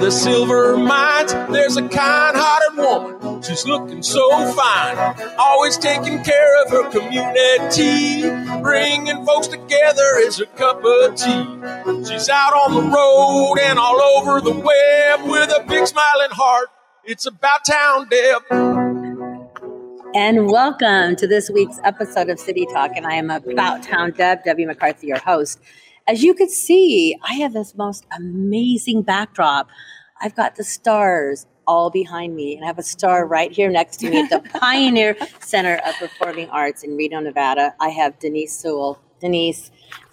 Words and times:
The 0.00 0.10
silver 0.10 0.76
mines, 0.76 1.32
there's 1.50 1.76
a 1.76 1.82
kind 1.82 2.36
hearted 2.36 2.76
woman. 2.76 3.42
She's 3.42 3.66
looking 3.66 4.02
so 4.02 4.52
fine, 4.52 5.16
always 5.38 5.76
taking 5.76 6.22
care 6.22 6.62
of 6.62 6.70
her 6.70 6.90
community. 6.90 8.22
Bringing 8.62 9.24
folks 9.26 9.48
together 9.48 10.18
is 10.18 10.38
her 10.38 10.46
cup 10.46 10.84
of 10.84 11.16
tea. 11.16 12.04
She's 12.08 12.28
out 12.28 12.52
on 12.54 12.74
the 12.74 12.82
road 12.82 13.58
and 13.60 13.78
all 13.78 14.00
over 14.00 14.40
the 14.40 14.52
web 14.52 15.28
with 15.28 15.50
a 15.50 15.64
big 15.66 15.86
smiling 15.86 16.30
heart. 16.30 16.68
It's 17.04 17.26
about 17.26 17.64
town, 17.64 18.08
Deb. 18.08 18.42
And 20.14 20.50
welcome 20.50 21.16
to 21.16 21.26
this 21.26 21.50
week's 21.50 21.78
episode 21.84 22.30
of 22.30 22.38
City 22.38 22.66
Talk. 22.72 22.92
And 22.96 23.06
I 23.06 23.14
am 23.14 23.30
About 23.30 23.82
Town 23.82 24.12
Deb, 24.12 24.44
Debbie 24.44 24.64
McCarthy, 24.64 25.08
your 25.08 25.18
host. 25.18 25.60
As 26.08 26.22
you 26.22 26.32
can 26.32 26.48
see, 26.48 27.14
I 27.22 27.34
have 27.34 27.52
this 27.52 27.74
most 27.76 28.06
amazing 28.16 29.02
backdrop. 29.02 29.68
I've 30.22 30.34
got 30.34 30.56
the 30.56 30.64
stars 30.64 31.46
all 31.66 31.90
behind 31.90 32.34
me, 32.34 32.56
and 32.56 32.64
I 32.64 32.66
have 32.66 32.78
a 32.78 32.82
star 32.82 33.26
right 33.26 33.52
here 33.52 33.70
next 33.70 33.98
to 33.98 34.08
me 34.08 34.22
at 34.22 34.30
the 34.30 34.40
Pioneer 34.58 35.18
Center 35.40 35.82
of 35.86 35.94
Performing 35.96 36.48
Arts 36.48 36.82
in 36.82 36.96
Reno, 36.96 37.20
Nevada. 37.20 37.74
I 37.78 37.90
have 37.90 38.18
Denise 38.18 38.58
Sewell. 38.58 38.98
Denise, 39.20 39.70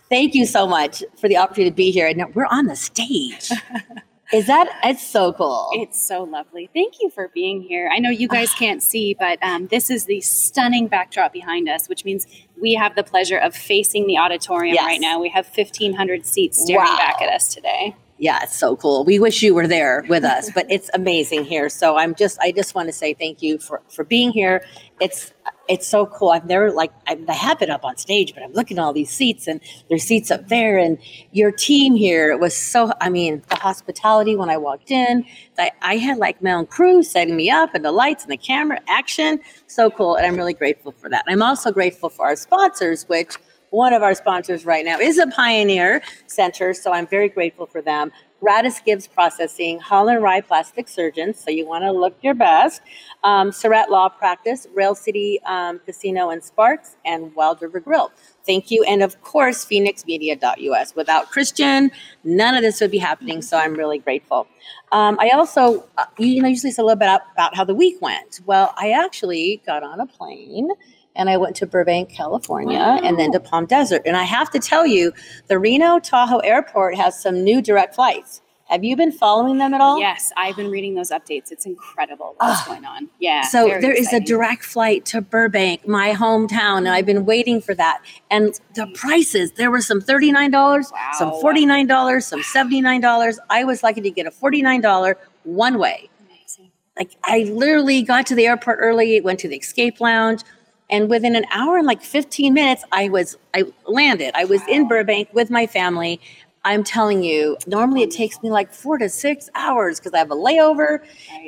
thank 0.09 0.35
you 0.35 0.45
so 0.45 0.67
much 0.67 1.01
for 1.17 1.29
the 1.29 1.37
opportunity 1.37 1.71
to 1.71 1.75
be 1.75 1.91
here. 1.91 2.07
And 2.07 2.35
we're 2.35 2.45
on 2.47 2.65
the 2.65 2.75
stage. 2.75 3.49
Is 4.33 4.47
that 4.47 4.67
it's 4.83 5.05
so 5.05 5.33
cool? 5.33 5.69
It's 5.73 6.01
so 6.03 6.23
lovely. 6.23 6.69
Thank 6.73 6.95
you 6.99 7.09
for 7.11 7.29
being 7.33 7.61
here. 7.61 7.89
I 7.93 7.99
know 7.99 8.09
you 8.09 8.27
guys 8.27 8.51
can't 8.53 8.81
see, 8.81 9.15
but 9.19 9.37
um, 9.43 9.67
this 9.67 9.89
is 9.91 10.05
the 10.05 10.19
stunning 10.21 10.87
backdrop 10.87 11.31
behind 11.31 11.69
us, 11.69 11.87
which 11.87 12.03
means 12.05 12.25
we 12.59 12.73
have 12.73 12.95
the 12.95 13.03
pleasure 13.03 13.37
of 13.37 13.55
facing 13.55 14.07
the 14.07 14.17
auditorium 14.17 14.73
Yes. 14.75 14.85
right 14.85 14.99
now. 14.99 15.19
We 15.21 15.29
have 15.29 15.45
1,500 15.45 16.25
seats 16.25 16.59
staring 16.61 16.85
Wow. 16.85 16.97
back 16.97 17.21
at 17.21 17.29
us 17.29 17.53
today. 17.53 17.95
yeah, 18.17 18.39
it's 18.41 18.55
so 18.57 18.75
cool. 18.77 19.03
We 19.05 19.19
wish 19.19 19.43
you 19.43 19.53
were 19.53 19.67
there 19.67 20.03
with 20.09 20.23
us, 20.23 20.49
but 20.49 20.65
it's 20.71 20.89
amazing 20.93 21.43
here. 21.45 21.69
So 21.69 21.97
I'm 21.97 22.15
just, 22.15 22.39
I 22.39 22.51
just 22.51 22.73
want 22.73 22.87
to 22.89 22.93
say 22.93 23.13
thank 23.13 23.41
you 23.43 23.59
for 23.59 23.81
for 23.89 24.03
being 24.05 24.31
here. 24.31 24.65
It's 24.99 25.33
it's 25.67 25.87
so 25.87 26.05
cool. 26.05 26.29
I've 26.29 26.45
never 26.45 26.71
like 26.71 26.91
I, 27.07 27.17
have 27.33 27.59
been 27.59 27.69
up 27.69 27.83
on 27.83 27.97
stage, 27.97 28.33
but 28.33 28.43
I'm 28.43 28.53
looking 28.53 28.77
at 28.77 28.83
all 28.83 28.93
these 28.93 29.09
seats 29.09 29.47
and 29.47 29.59
there's 29.89 30.03
seats 30.03 30.31
up 30.31 30.47
there, 30.47 30.77
and 30.77 30.97
your 31.31 31.51
team 31.51 31.95
here 31.95 32.37
was 32.37 32.55
so. 32.55 32.91
I 33.01 33.09
mean, 33.09 33.41
the 33.49 33.55
hospitality 33.55 34.35
when 34.35 34.49
I 34.49 34.57
walked 34.57 34.91
in, 34.91 35.25
I, 35.57 35.71
I 35.81 35.97
had 35.97 36.17
like 36.17 36.41
my 36.41 36.51
own 36.51 36.67
crew 36.67 37.03
setting 37.03 37.35
me 37.35 37.49
up, 37.49 37.73
and 37.73 37.83
the 37.83 37.91
lights 37.91 38.23
and 38.23 38.31
the 38.31 38.37
camera, 38.37 38.79
action, 38.87 39.39
so 39.67 39.89
cool, 39.89 40.15
and 40.15 40.25
I'm 40.25 40.35
really 40.35 40.53
grateful 40.53 40.91
for 40.91 41.09
that. 41.09 41.25
I'm 41.27 41.41
also 41.41 41.71
grateful 41.71 42.09
for 42.09 42.25
our 42.25 42.35
sponsors, 42.35 43.07
which 43.07 43.37
one 43.71 43.93
of 43.93 44.03
our 44.03 44.15
sponsors 44.15 44.65
right 44.65 44.85
now 44.85 44.99
is 44.99 45.17
a 45.17 45.27
Pioneer 45.27 46.01
Center, 46.27 46.73
so 46.73 46.93
I'm 46.93 47.07
very 47.07 47.29
grateful 47.29 47.65
for 47.65 47.81
them. 47.81 48.11
Radis 48.45 48.83
Gibbs 48.83 49.07
Processing, 49.07 49.79
Holland 49.79 50.21
Rye 50.21 50.41
Plastic 50.41 50.87
Surgeons, 50.87 51.39
so 51.39 51.49
you 51.49 51.67
want 51.67 51.83
to 51.83 51.91
look 51.91 52.15
your 52.21 52.35
best. 52.35 52.81
Um, 53.23 53.51
Surratt 53.51 53.89
Law 53.89 54.09
Practice, 54.09 54.67
Rail 54.73 54.93
City 54.93 55.39
um, 55.45 55.79
Casino 55.79 56.29
and 56.29 56.43
Sparks, 56.43 56.95
and 57.05 57.33
Wild 57.33 57.61
River 57.61 57.79
Grill. 57.79 58.11
Thank 58.45 58.69
you. 58.69 58.83
And 58.83 59.01
of 59.01 59.19
course, 59.21 59.65
phoenixmedia.us. 59.65 60.95
Without 60.95 61.31
Christian, 61.31 61.89
none 62.23 62.53
of 62.53 62.61
this 62.61 62.79
would 62.81 62.91
be 62.91 62.99
happening, 62.99 63.41
so 63.41 63.57
I'm 63.57 63.73
really 63.73 63.97
grateful. 63.97 64.47
Um, 64.91 65.17
I 65.19 65.29
also, 65.29 65.83
uh, 65.97 66.05
you, 66.19 66.41
know, 66.41 66.47
usually 66.47 66.71
say 66.71 66.81
a 66.81 66.85
little 66.85 66.99
bit 66.99 67.09
about 67.33 67.55
how 67.55 67.63
the 67.63 67.73
week 67.73 67.99
went. 68.01 68.41
Well, 68.45 68.73
I 68.77 68.91
actually 68.91 69.63
got 69.65 69.81
on 69.81 69.99
a 69.99 70.05
plane 70.05 70.69
and 71.15 71.29
I 71.29 71.37
went 71.37 71.55
to 71.57 71.65
Burbank, 71.65 72.09
California, 72.09 72.99
and 73.03 73.17
then 73.19 73.31
to 73.31 73.39
Palm 73.39 73.65
Desert. 73.65 74.01
And 74.05 74.17
I 74.17 74.23
have 74.23 74.49
to 74.51 74.59
tell 74.59 74.85
you, 74.85 75.13
the 75.47 75.57
Reno 75.59 75.99
Tahoe 75.99 76.39
Airport 76.39 76.95
has 76.95 77.19
some 77.21 77.43
new 77.43 77.61
direct 77.61 77.95
flights. 77.95 78.41
Have 78.67 78.83
you 78.83 78.95
been 78.95 79.11
following 79.11 79.59
them 79.59 79.75
at 79.75 79.81
all? 79.81 79.99
Yes, 79.99 80.31
I've 80.35 80.55
been 80.55 80.71
reading 80.71 80.95
those 80.95 81.11
updates. 81.11 81.51
It's 81.51 81.67
incredible 81.67 82.33
what's 82.37 82.61
Ah. 82.61 82.65
going 82.67 82.83
on. 82.83 83.09
Yeah. 83.19 83.43
So 83.43 83.67
there 83.67 83.93
is 83.93 84.11
a 84.11 84.19
direct 84.19 84.63
flight 84.65 85.05
to 85.05 85.21
Burbank, 85.21 85.87
my 85.87 86.13
hometown, 86.13 86.79
and 86.79 86.89
I've 86.89 87.05
been 87.05 87.25
waiting 87.25 87.61
for 87.61 87.75
that. 87.75 88.01
And 88.31 88.59
the 88.73 88.87
prices, 88.95 89.51
there 89.51 89.69
were 89.69 89.81
some 89.81 90.01
$39, 90.01 90.91
some 91.13 91.29
$49, 91.33 92.23
some 92.27 92.41
$79. 92.41 93.37
I 93.51 93.63
was 93.65 93.83
lucky 93.83 94.01
to 94.01 94.09
get 94.09 94.25
a 94.25 94.31
$49 94.31 95.13
one 95.43 95.77
way. 95.77 96.09
Amazing. 96.27 96.71
like 96.97 97.11
I 97.23 97.43
literally 97.51 98.01
got 98.01 98.25
to 98.27 98.35
the 98.35 98.47
airport 98.47 98.79
early, 98.81 99.21
went 99.21 99.39
to 99.41 99.47
the 99.47 99.57
escape 99.57 100.01
lounge, 100.01 100.41
and 100.89 101.09
within 101.09 101.35
an 101.35 101.45
hour 101.51 101.77
and 101.77 101.87
like 101.87 102.01
15 102.03 102.53
minutes, 102.53 102.83
I 102.91 103.09
was 103.09 103.37
I 103.53 103.63
landed. 103.87 104.31
I 104.35 104.45
was 104.45 104.61
in 104.67 104.87
Burbank 104.87 105.29
with 105.33 105.49
my 105.49 105.67
family. 105.67 106.19
I'm 106.63 106.83
telling 106.83 107.23
you, 107.23 107.57
normally 107.67 108.01
it 108.01 108.11
takes 108.11 108.41
me 108.41 108.49
like 108.49 108.73
four 108.73 108.97
to 108.97 109.07
six 109.09 109.49
hours 109.55 109.99
because 109.99 110.13
I 110.13 110.17
have 110.19 110.31
a 110.31 110.35
layover, 110.35 110.99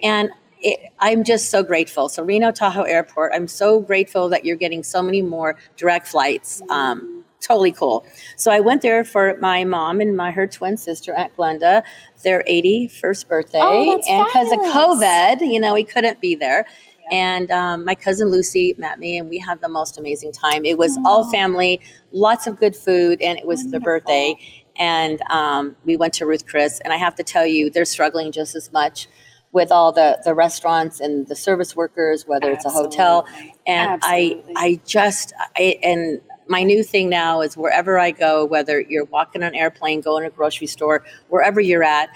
and 0.04 0.30
it, 0.60 0.80
I'm 1.00 1.24
just 1.24 1.50
so 1.50 1.64
grateful. 1.64 2.08
So 2.10 2.24
Reno 2.24 2.52
Tahoe 2.52 2.84
Airport, 2.84 3.32
I'm 3.34 3.48
so 3.48 3.80
grateful 3.80 4.30
that 4.30 4.46
you're 4.46 4.56
getting 4.58 4.84
so 4.84 5.02
many 5.02 5.22
more 5.24 5.58
direct 5.76 6.08
flights. 6.08 6.62
Um, 6.70 7.24
totally 7.42 7.72
cool. 7.72 8.06
So 8.36 8.52
I 8.52 8.60
went 8.60 8.82
there 8.84 9.04
for 9.04 9.38
my 9.40 9.64
mom 9.64 10.02
and 10.02 10.16
my 10.16 10.32
her 10.32 10.46
twin 10.48 10.78
sister 10.78 11.14
Aunt 11.16 11.36
Glenda, 11.36 11.84
their 12.24 12.44
81st 12.48 13.28
birthday, 13.28 13.60
Oh, 13.62 14.02
and 14.08 14.26
because 14.26 14.52
of. 14.52 14.60
COVID, 14.60 15.42
you 15.52 15.60
know, 15.60 15.74
we 15.74 15.84
couldn't 15.84 16.22
be 16.22 16.36
there. 16.36 16.66
And 17.12 17.50
um, 17.52 17.86
my 17.86 17.96
cousin 17.96 18.30
Lucy 18.30 18.76
met 18.78 19.00
me, 19.00 19.18
and 19.18 19.30
we 19.30 19.38
had 19.40 19.62
the 19.62 19.70
most 19.70 19.98
amazing 19.98 20.32
time. 20.32 20.66
It 20.66 20.78
was 20.78 20.98
all 21.06 21.30
family, 21.32 21.80
lots 22.12 22.48
of 22.48 22.58
good 22.60 22.76
food, 22.76 23.22
and 23.22 23.38
it 23.38 23.46
was 23.46 23.72
the 23.72 23.80
birthday. 23.80 24.36
And 24.78 25.22
um, 25.30 25.76
we 25.86 25.98
went 25.98 26.14
to 26.16 26.26
Ruth 26.26 26.46
Chris, 26.46 26.80
and 26.84 26.94
I 26.94 26.98
have 26.98 27.16
to 27.16 27.24
tell 27.24 27.46
you, 27.46 27.70
they're 27.70 27.86
struggling 27.86 28.32
just 28.32 28.56
as 28.56 28.72
much 28.72 29.08
with 29.54 29.72
all 29.72 29.92
the 29.92 30.20
the 30.24 30.34
restaurants 30.34 31.00
and 31.00 31.28
the 31.28 31.36
service 31.36 31.76
workers, 31.76 32.28
whether 32.28 32.52
it's 32.52 32.66
a 32.66 32.70
hotel. 32.70 33.26
And 33.66 34.04
Absolutely. 34.04 34.54
I, 34.56 34.66
I 34.66 34.82
just, 34.86 35.34
I, 35.56 35.80
and 35.82 36.22
my 36.48 36.64
new 36.64 36.84
thing 36.84 37.10
now 37.10 37.42
is 37.42 37.58
wherever 37.58 37.98
I 37.98 38.12
go, 38.12 38.46
whether 38.46 38.80
you're 38.82 39.06
walking 39.06 39.44
on 39.44 39.50
an 39.50 39.56
airplane, 39.56 40.02
going 40.02 40.24
to 40.24 40.28
a 40.28 40.32
grocery 40.32 40.68
store, 40.68 41.04
wherever 41.30 41.60
you're 41.60 41.84
at, 41.84 42.10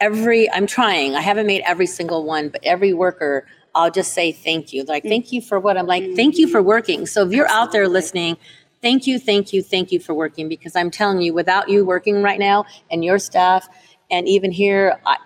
every 0.00 0.50
i'm 0.52 0.66
trying 0.66 1.14
i 1.14 1.20
haven't 1.20 1.46
made 1.46 1.62
every 1.66 1.86
single 1.86 2.24
one 2.24 2.48
but 2.48 2.60
every 2.62 2.92
worker 2.92 3.46
i'll 3.78 3.90
just 3.90 4.12
say 4.12 4.32
thank 4.32 4.72
you. 4.72 4.84
Like 4.84 5.04
thank 5.04 5.32
you 5.32 5.40
for 5.40 5.58
what 5.60 5.76
i'm 5.78 5.86
like 5.86 6.04
thank 6.16 6.36
you 6.38 6.48
for 6.48 6.62
working. 6.62 7.06
So 7.06 7.26
if 7.26 7.32
you're 7.32 7.48
out 7.48 7.72
there 7.72 7.88
listening 7.88 8.36
thank 8.82 9.06
you 9.06 9.18
thank 9.18 9.52
you 9.52 9.62
thank 9.62 9.92
you 9.92 10.00
for 10.00 10.14
working 10.14 10.48
because 10.48 10.76
i'm 10.76 10.90
telling 10.90 11.20
you 11.22 11.32
without 11.34 11.68
you 11.68 11.84
working 11.84 12.22
right 12.22 12.38
now 12.38 12.64
and 12.90 13.04
your 13.04 13.18
staff 13.18 13.68
and 14.10 14.28
even 14.28 14.52
here 14.52 15.00
I, 15.06 15.16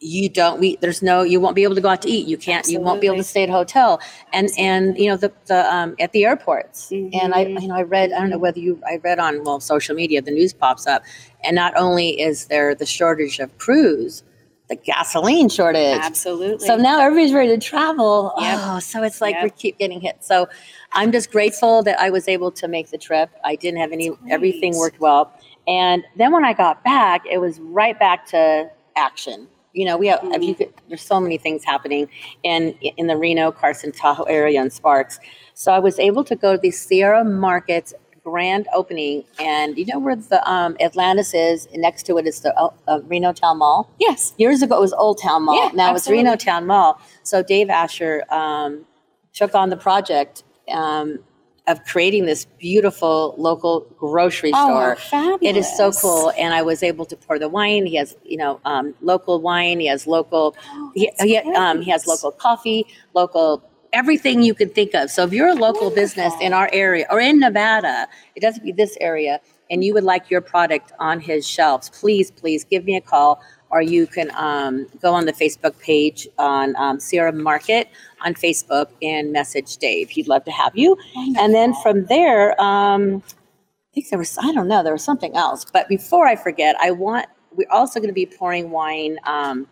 you 0.00 0.28
don't 0.28 0.60
we 0.60 0.76
there's 0.80 1.02
no 1.02 1.22
you 1.22 1.40
won't 1.40 1.56
be 1.56 1.64
able 1.64 1.74
to 1.74 1.80
go 1.80 1.88
out 1.88 2.02
to 2.02 2.08
eat. 2.08 2.28
You 2.28 2.36
can't 2.38 2.66
you 2.68 2.78
won't 2.80 3.00
be 3.00 3.08
able 3.08 3.16
to 3.18 3.24
stay 3.24 3.42
at 3.42 3.48
a 3.48 3.52
hotel. 3.52 4.00
And 4.32 4.48
and 4.56 4.96
you 4.96 5.08
know 5.08 5.16
the 5.16 5.32
the 5.46 5.74
um 5.74 5.96
at 5.98 6.12
the 6.12 6.24
airports. 6.24 6.92
And 6.92 7.34
i 7.34 7.46
Mhm. 7.46 7.62
you 7.62 7.68
know 7.68 7.74
i 7.74 7.82
read 7.82 8.12
i 8.12 8.20
don't 8.20 8.30
know 8.30 8.38
whether 8.38 8.60
you 8.60 8.80
i 8.86 8.98
read 9.02 9.18
on 9.18 9.42
well 9.44 9.58
social 9.60 9.96
media 9.96 10.22
the 10.22 10.30
news 10.30 10.52
pops 10.52 10.86
up. 10.86 11.02
And 11.42 11.56
not 11.56 11.76
only 11.76 12.20
is 12.20 12.46
there 12.46 12.74
the 12.76 12.86
shortage 12.86 13.40
of 13.40 13.56
crews 13.58 14.22
the 14.68 14.76
gasoline 14.76 15.48
shortage. 15.48 15.98
Absolutely. 16.00 16.66
so 16.66 16.76
now 16.76 17.00
everybody's 17.00 17.32
ready 17.32 17.48
to 17.50 17.58
travel. 17.58 18.32
Yep. 18.38 18.58
oh 18.62 18.78
so 18.78 19.02
it's 19.02 19.20
like 19.20 19.42
we 19.42 19.50
keep 19.50 19.78
getting 19.78 20.00
hit. 20.00 20.24
So 20.24 20.48
i'm 20.92 21.12
just 21.12 21.30
grateful 21.30 21.82
that 21.82 21.98
i 22.00 22.10
was 22.10 22.28
able 22.28 22.50
to 22.52 22.68
make 22.68 22.90
the 22.90 22.98
trip. 22.98 23.30
I 23.44 23.56
didn't 23.56 23.80
have 23.80 23.92
any 23.92 24.10
everything 24.30 24.76
worked 24.76 25.00
well. 25.00 25.32
And 25.66 26.04
then 26.16 26.32
when 26.32 26.44
i 26.44 26.52
got 26.52 26.84
back 26.84 27.24
it 27.30 27.38
was 27.38 27.60
right 27.60 27.98
back 27.98 28.26
to 28.26 28.70
action. 28.96 29.48
You 29.74 29.84
know, 29.84 29.96
we 29.96 30.08
have, 30.08 30.20
if 30.24 30.42
you 30.42 30.54
mm-hmm. 30.54 30.64
could, 30.64 30.74
there's 30.88 31.02
so 31.02 31.20
many 31.20 31.38
things 31.38 31.62
happening 31.62 32.08
in, 32.42 32.72
in 32.96 33.06
the 33.06 33.16
Reno, 33.16 33.52
Carson, 33.52 33.92
Tahoe 33.92 34.24
area 34.24 34.60
and 34.60 34.72
Sparks. 34.72 35.20
So 35.54 35.72
I 35.72 35.78
was 35.78 35.98
able 35.98 36.24
to 36.24 36.34
go 36.34 36.52
to 36.52 36.58
the 36.58 36.70
Sierra 36.70 37.22
Market 37.22 37.92
grand 38.30 38.68
opening 38.74 39.24
and 39.38 39.78
you 39.78 39.86
know 39.86 39.98
where 39.98 40.16
the 40.16 40.40
um, 40.50 40.76
Atlantis 40.80 41.32
is 41.34 41.68
next 41.74 42.02
to 42.06 42.18
it 42.18 42.26
is 42.26 42.40
the 42.40 42.52
uh, 42.58 42.70
uh, 42.86 43.00
Reno 43.04 43.32
Town 43.32 43.58
Mall. 43.58 43.90
yes. 43.98 44.34
Years 44.38 44.60
ago 44.62 44.76
it 44.76 44.80
was 44.80 44.92
Old 44.92 45.18
Town 45.20 45.44
Mall. 45.44 45.56
Yeah, 45.56 45.70
now 45.74 45.94
it's 45.94 46.08
Reno. 46.08 46.36
Town 46.36 46.66
Mall. 46.66 47.00
So 47.22 47.42
Dave 47.42 47.70
Asher 47.70 48.24
um, 48.30 48.84
took 49.32 49.54
on 49.54 49.70
the 49.70 49.76
project 49.76 50.44
um, 50.70 51.18
of 51.66 51.84
creating 51.84 52.24
this 52.24 52.46
beautiful 52.58 53.34
local 53.38 53.86
grocery 53.98 54.50
store. 54.50 54.92
Oh, 54.92 54.96
fabulous. 54.96 55.38
It 55.42 55.56
is 55.56 55.76
so 55.76 55.92
cool, 55.92 56.32
and 56.38 56.54
I 56.54 56.62
was 56.62 56.82
able 56.82 57.04
to 57.06 57.16
pour 57.16 57.38
the 57.38 57.48
wine. 57.48 57.84
He 57.86 57.96
has, 57.96 58.16
you 58.24 58.38
know, 58.38 58.60
um, 58.64 58.94
local 59.02 59.40
wine. 59.40 59.78
He 59.80 59.86
has 59.86 60.06
local. 60.06 60.56
he, 60.94 61.10
that's 61.18 61.22
he, 61.24 61.36
um, 61.38 61.82
he 61.82 61.90
has 61.90 62.06
local 62.06 62.32
coffee, 62.32 62.86
local 63.14 63.62
everything 63.92 64.42
you 64.42 64.54
can 64.54 64.68
think 64.68 64.94
of. 64.94 65.10
So 65.10 65.24
if 65.24 65.32
you're 65.32 65.48
a 65.48 65.54
local 65.54 65.90
business 65.90 66.32
in 66.40 66.52
our 66.52 66.68
area 66.72 67.06
or 67.10 67.20
in 67.20 67.38
Nevada, 67.38 68.06
it 68.34 68.40
doesn't 68.40 68.64
be 68.64 68.72
this 68.72 68.96
area, 69.00 69.40
and 69.70 69.84
you 69.84 69.94
would 69.94 70.04
like 70.04 70.30
your 70.30 70.40
product 70.40 70.92
on 70.98 71.20
his 71.20 71.46
shelves, 71.46 71.90
please, 71.90 72.30
please 72.30 72.64
give 72.64 72.84
me 72.84 72.96
a 72.96 73.00
call. 73.00 73.40
Or 73.70 73.82
you 73.82 74.06
can 74.06 74.30
um, 74.34 74.86
go 75.02 75.12
on 75.12 75.26
the 75.26 75.32
Facebook 75.34 75.78
page 75.78 76.26
on 76.38 76.74
um, 76.76 76.98
Sierra 76.98 77.34
Market 77.34 77.90
on 78.24 78.32
Facebook 78.32 78.86
and 79.02 79.30
message 79.30 79.76
Dave. 79.76 80.08
He'd 80.08 80.26
love 80.26 80.44
to 80.46 80.50
have 80.50 80.74
you. 80.74 80.96
And 81.36 81.54
then 81.54 81.74
from 81.82 82.06
there, 82.06 82.58
um, 82.58 83.22
I 83.26 83.92
think 83.92 84.08
there 84.08 84.18
was, 84.18 84.38
I 84.38 84.52
don't 84.52 84.68
know, 84.68 84.82
there 84.82 84.94
was 84.94 85.04
something 85.04 85.36
else. 85.36 85.66
But 85.70 85.86
before 85.86 86.26
I 86.26 86.34
forget, 86.34 86.76
I 86.80 86.92
want, 86.92 87.26
we're 87.52 87.70
also 87.70 88.00
going 88.00 88.08
to 88.08 88.14
be 88.14 88.24
pouring 88.24 88.70
wine 88.70 89.18
um, 89.24 89.66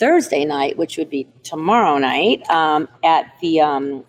Thursday 0.00 0.44
night, 0.46 0.76
which 0.78 0.96
would 0.96 1.10
be 1.10 1.28
tomorrow 1.44 1.98
night, 1.98 2.42
um, 2.50 2.88
at 3.04 3.32
the 3.42 3.60
um, 3.60 4.04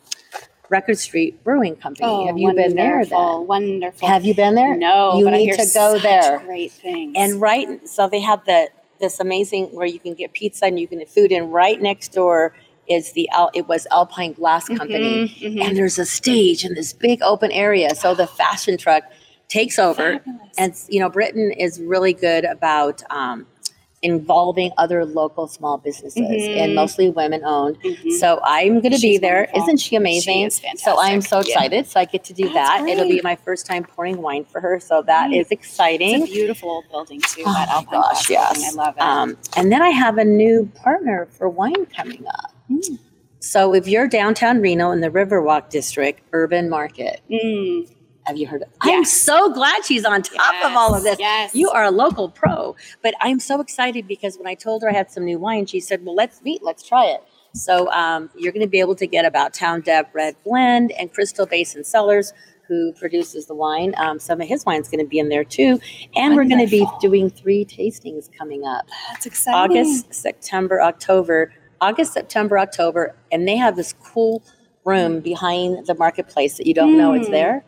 Record 0.69 0.97
Street 0.97 1.43
Brewing 1.43 1.75
Company. 1.75 2.07
Oh, 2.09 2.25
Have 2.27 2.37
you 2.37 2.53
been 2.53 2.75
there 2.75 2.93
wonderful, 2.99 3.39
then? 3.39 3.47
Wonderful. 3.47 4.07
Have 4.07 4.23
you 4.25 4.33
been 4.33 4.55
there? 4.55 4.75
No, 4.77 5.19
You 5.19 5.29
need 5.29 5.51
to 5.53 5.67
go 5.73 5.99
there. 5.99 6.39
Great 6.39 6.71
things. 6.71 7.13
And 7.17 7.41
right, 7.41 7.85
so 7.87 8.07
they 8.07 8.21
have 8.21 8.43
the 8.45 8.69
this 9.01 9.19
amazing 9.19 9.65
where 9.73 9.87
you 9.87 9.99
can 9.99 10.13
get 10.13 10.31
pizza 10.31 10.65
and 10.65 10.79
you 10.79 10.87
can 10.87 10.99
get 10.99 11.09
food, 11.09 11.31
and 11.31 11.51
right 11.51 11.81
next 11.81 12.13
door 12.13 12.55
is 12.87 13.11
the 13.13 13.27
Al, 13.29 13.49
it 13.53 13.67
was 13.67 13.85
Alpine 13.91 14.33
Glass 14.33 14.67
Company, 14.67 15.27
Mhm, 15.27 15.55
mhm. 15.55 15.61
and 15.65 15.75
there's 15.77 15.97
a 15.99 16.05
stage 16.05 16.63
in 16.63 16.73
this 16.75 16.93
big 16.93 17.21
open 17.23 17.51
area. 17.51 17.95
So 17.95 18.13
the 18.15 18.27
fashion 18.27 18.77
truck 18.77 19.03
takes 19.49 19.77
over, 19.79 20.19
Fabulous. 20.19 20.55
and 20.57 20.73
you 20.87 20.99
know 21.01 21.09
Britain 21.09 21.51
is 21.51 21.81
really 21.81 22.13
good 22.13 22.45
about 22.45 23.01
um, 23.09 23.47
involving 24.01 24.71
other 24.77 25.05
local 25.05 25.47
small 25.47 25.77
businesses 25.77 26.21
Mhm. 26.23 26.57
and 26.57 26.75
mostly 26.75 27.09
women 27.11 27.43
owned. 27.45 27.79
Mhm. 27.83 28.11
So 28.19 28.39
I'm 28.43 28.79
going 28.81 28.93
to 28.93 28.99
be 28.99 29.17
there. 29.19 29.47
not 29.55 29.79
she 29.79 29.95
amazing? 29.95 30.49
She 30.49 30.65
is 30.67 30.81
So 30.81 30.99
I'm 30.99 31.21
so 31.21 31.37
fantastic. 31.37 31.47
Yeah. 31.49 31.53
excited. 31.53 31.87
So 31.87 31.99
I 31.99 32.05
get 32.05 32.23
to 32.25 32.33
do 32.33 32.43
That's 32.45 32.55
that. 32.81 32.89
It'll 32.89 33.07
be 33.07 33.21
my 33.23 33.35
first 33.35 33.67
time 33.67 33.83
pouring 33.83 34.21
wine 34.21 34.45
for 34.45 34.59
her. 34.59 34.79
So 34.79 35.03
that 35.03 35.27
Great. 35.29 35.41
is 35.41 35.51
exciting. 35.51 36.23
It's 36.23 36.31
a 36.31 36.33
beautiful 36.33 36.83
building 36.89 37.21
too. 37.21 37.43
Oh 37.45 37.53
that 37.53 37.67
my 37.67 37.73
Alpine 37.75 38.01
gosh, 38.01 38.29
yes. 38.29 38.53
building. 38.57 38.69
I 38.79 38.83
love 38.83 38.95
it. 38.97 39.01
Um, 39.01 39.37
and 39.55 39.71
then 39.71 39.83
I 39.83 39.89
have 39.89 40.17
a 40.17 40.25
new 40.25 40.69
partner 40.83 41.27
for 41.31 41.47
wine 41.47 41.85
coming 41.95 42.25
up. 42.27 42.51
Mm. 42.71 42.97
So 43.39 43.73
if 43.75 43.87
you're 43.87 44.07
downtown 44.07 44.61
Reno 44.61 44.91
in 44.91 45.01
the 45.01 45.09
Riverwalk 45.09 45.69
district, 45.69 46.21
Urban 46.33 46.69
Market, 46.69 47.21
Mm, 47.29 47.87
have 48.25 48.37
you 48.37 48.47
heard 48.47 48.61
of? 48.63 48.69
I'm 48.81 49.05
so 49.05 49.51
glad 49.53 49.83
she's 49.85 50.05
on 50.05 50.21
top 50.21 50.55
of 50.65 50.75
all 50.75 50.93
of 50.95 51.03
this. 51.03 51.17
Yes. 51.19 51.55
You 51.55 51.69
are 51.69 51.83
a 51.83 51.91
local 51.91 52.29
pro, 52.29 52.75
but 53.01 53.13
I'm 53.21 53.39
so 53.39 53.59
excited 53.61 54.07
because 54.07 54.37
when 54.37 54.47
I 54.47 54.55
told 54.55 54.83
her 54.83 54.89
I 54.89 54.93
had 54.93 55.11
some 55.11 55.25
new 55.25 55.39
wine, 55.39 55.65
she 55.65 55.79
said, 55.79 56.05
"Well, 56.05 56.15
let's 56.15 56.41
meet, 56.41 56.63
let's 56.63 56.87
try 56.87 57.05
it." 57.05 57.23
So 57.53 57.91
um, 57.91 58.29
you're 58.35 58.53
going 58.53 58.65
to 58.65 58.69
be 58.69 58.79
able 58.79 58.95
to 58.95 59.07
get 59.07 59.25
about 59.25 59.53
Town 59.53 59.81
Deb 59.81 60.07
Red 60.13 60.35
Blend 60.45 60.91
and 60.93 61.11
Crystal 61.13 61.45
Basin 61.45 61.83
Cellars, 61.83 62.31
who 62.67 62.93
produces 62.93 63.47
the 63.47 63.55
wine. 63.55 63.93
Um, 63.97 64.19
some 64.19 64.39
of 64.39 64.47
his 64.47 64.65
wine's 64.65 64.87
going 64.87 65.03
to 65.03 65.09
be 65.09 65.19
in 65.19 65.27
there 65.29 65.43
too, 65.43 65.79
and 66.15 66.35
we're 66.35 66.45
going 66.45 66.63
to 66.65 66.71
be 66.71 66.87
doing 67.01 67.29
three 67.29 67.65
tastings 67.65 68.29
coming 68.37 68.65
up. 68.65 68.87
That's 69.09 69.25
exciting. 69.25 69.59
August, 69.77 70.13
September, 70.13 70.81
October, 70.81 71.53
August, 71.81 72.13
September, 72.13 72.57
October, 72.59 73.15
and 73.31 73.47
they 73.47 73.57
have 73.57 73.75
this 73.75 73.93
cool 74.01 74.43
room 74.85 75.19
behind 75.19 75.85
the 75.87 75.93
marketplace 75.95 76.57
that 76.57 76.65
you 76.65 76.73
don't 76.73 76.97
know 76.97 77.13
it's 77.13 77.27
Mm. 77.27 77.31
there. 77.31 77.65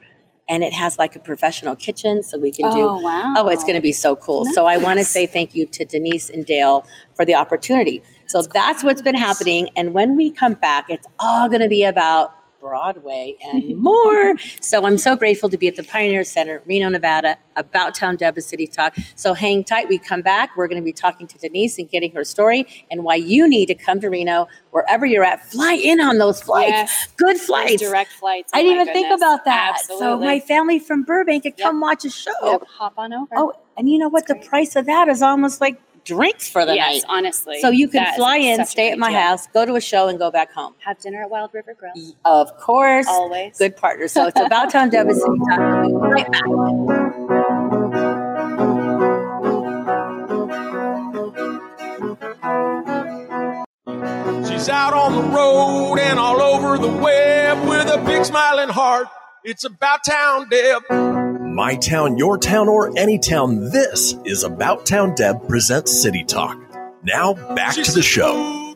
And 0.49 0.61
it 0.63 0.73
has 0.73 0.99
like 0.99 1.15
a 1.15 1.19
professional 1.19 1.75
kitchen, 1.75 2.21
so 2.21 2.37
we 2.37 2.51
can 2.51 2.69
do. 2.73 2.81
Oh 2.81 2.99
wow. 2.99 3.33
Oh, 3.37 3.47
it's 3.47 3.63
going 3.63 3.75
to 3.75 3.81
be 3.81 3.93
so 3.93 4.15
cool. 4.15 4.43
So 4.45 4.65
I 4.65 4.75
want 4.75 4.99
to 4.99 5.05
say 5.05 5.25
thank 5.25 5.55
you 5.55 5.65
to 5.67 5.85
Denise 5.85 6.29
and 6.29 6.45
Dale 6.45 6.85
for 7.15 7.23
the 7.23 7.33
opportunity. 7.33 8.03
So 8.27 8.41
that's 8.41 8.83
what's 8.83 9.01
been 9.01 9.15
happening. 9.15 9.69
And 9.77 9.93
when 9.93 10.17
we 10.17 10.31
come 10.31 10.55
back, 10.55 10.89
it's 10.89 11.07
all 11.17 11.47
going 11.47 11.61
to 11.61 11.69
be 11.69 11.85
about 11.85 12.33
Broadway 12.67 13.35
and 13.43 13.75
more. 13.89 14.35
so 14.61 14.85
I'm 14.85 14.97
so 14.97 15.17
grateful 15.17 15.49
to 15.49 15.57
be 15.57 15.67
at 15.67 15.75
the 15.75 15.83
Pioneer 15.83 16.23
Center, 16.23 16.61
Reno, 16.65 16.87
Nevada, 16.87 17.37
about 17.57 17.93
Town 17.93 18.15
Deb 18.15 18.39
City 18.41 18.65
Talk. 18.67 18.95
So 19.15 19.33
hang 19.33 19.65
tight. 19.65 19.89
We 19.89 19.97
come 19.97 20.21
back. 20.21 20.55
We're 20.55 20.69
going 20.69 20.81
to 20.81 20.85
be 20.85 20.93
talking 20.93 21.27
to 21.27 21.37
Denise 21.37 21.77
and 21.77 21.89
getting 21.89 22.13
her 22.13 22.23
story 22.23 22.65
and 22.89 23.03
why 23.03 23.15
you 23.15 23.49
need 23.49 23.65
to 23.65 23.75
come 23.75 23.99
to 23.99 24.09
Reno, 24.09 24.47
wherever 24.71 25.05
you're 25.05 25.25
at. 25.25 25.45
Fly 25.51 25.73
in 25.73 25.99
on 25.99 26.19
those 26.19 26.41
flights. 26.41 26.71
Yes. 26.71 27.07
Good 27.17 27.35
Those 27.35 27.45
flights. 27.45 27.81
direct 27.81 28.11
flights. 28.13 28.51
I 28.53 28.61
oh 28.61 28.63
didn't 28.63 28.77
my 28.77 28.81
even 28.83 28.93
think 28.93 29.11
about 29.13 29.43
that. 29.45 29.73
Absolutely. 29.75 30.05
So 30.05 30.19
my 30.19 30.39
family 30.39 30.79
from 30.79 31.03
Burbank 31.03 31.43
could 31.43 31.53
Yep. 31.57 31.67
come 31.67 31.81
watch 31.81 32.05
a 32.05 32.09
show. 32.09 32.31
Yep, 32.43 32.63
hop 32.77 32.93
on 32.97 33.11
over. 33.13 33.27
Oh, 33.35 33.53
and 33.75 33.89
you 33.89 33.97
know 33.99 34.07
what? 34.07 34.27
The 34.27 34.35
great. 34.35 34.47
price 34.47 34.75
of 34.77 34.85
that 34.85 35.09
is 35.09 35.21
almost 35.21 35.59
like 35.59 35.81
drinks 36.03 36.49
for 36.49 36.65
the 36.65 36.75
yes, 36.75 37.03
night. 37.03 37.03
honestly. 37.09 37.59
So 37.59 37.69
you 37.69 37.87
can 37.87 38.13
fly 38.15 38.37
in, 38.37 38.65
stay 38.65 38.91
at 38.91 38.97
my 38.97 39.09
deal. 39.09 39.19
house, 39.19 39.47
go 39.47 39.65
to 39.65 39.75
a 39.75 39.81
show, 39.81 40.07
and 40.07 40.19
go 40.19 40.31
back 40.31 40.51
home. 40.51 40.73
Have 40.79 40.99
dinner 40.99 41.21
at 41.23 41.29
Wild 41.29 41.53
River 41.53 41.73
Grill. 41.73 41.93
Of 42.25 42.57
course. 42.57 43.07
Always. 43.07 43.57
Good 43.57 43.77
partner. 43.77 44.07
So 44.07 44.27
it's 44.27 44.39
about 44.39 44.71
town 44.71 44.89
Deborah 44.89 45.13
City 45.13 45.39
Talk. 45.49 45.59
We'll 45.85 45.99
right 45.99 46.31
back. 46.31 46.41
She's 54.47 54.69
out 54.69 54.93
on 54.93 55.15
the 55.15 55.35
road 55.35 55.99
and 55.99 56.19
all 56.19 56.41
over 56.41 56.77
the 56.77 56.87
web 56.87 57.67
with 57.67 57.87
a 57.87 57.97
big 58.05 58.23
smiling 58.25 58.69
heart. 58.69 59.07
It's 59.43 59.65
about 59.65 60.05
town, 60.05 60.47
Deb. 60.49 60.83
My 61.53 61.75
town, 61.75 62.17
your 62.17 62.39
town, 62.39 62.67
or 62.67 62.91
any 62.97 63.19
town, 63.19 63.69
this 63.69 64.15
is 64.25 64.43
About 64.43 64.87
Town 64.87 65.13
Deb 65.13 65.47
presents 65.47 66.01
City 66.01 66.23
Talk. 66.23 66.57
Now, 67.03 67.35
back 67.53 67.75
to 67.75 67.91
the 67.91 68.01
show. 68.01 68.75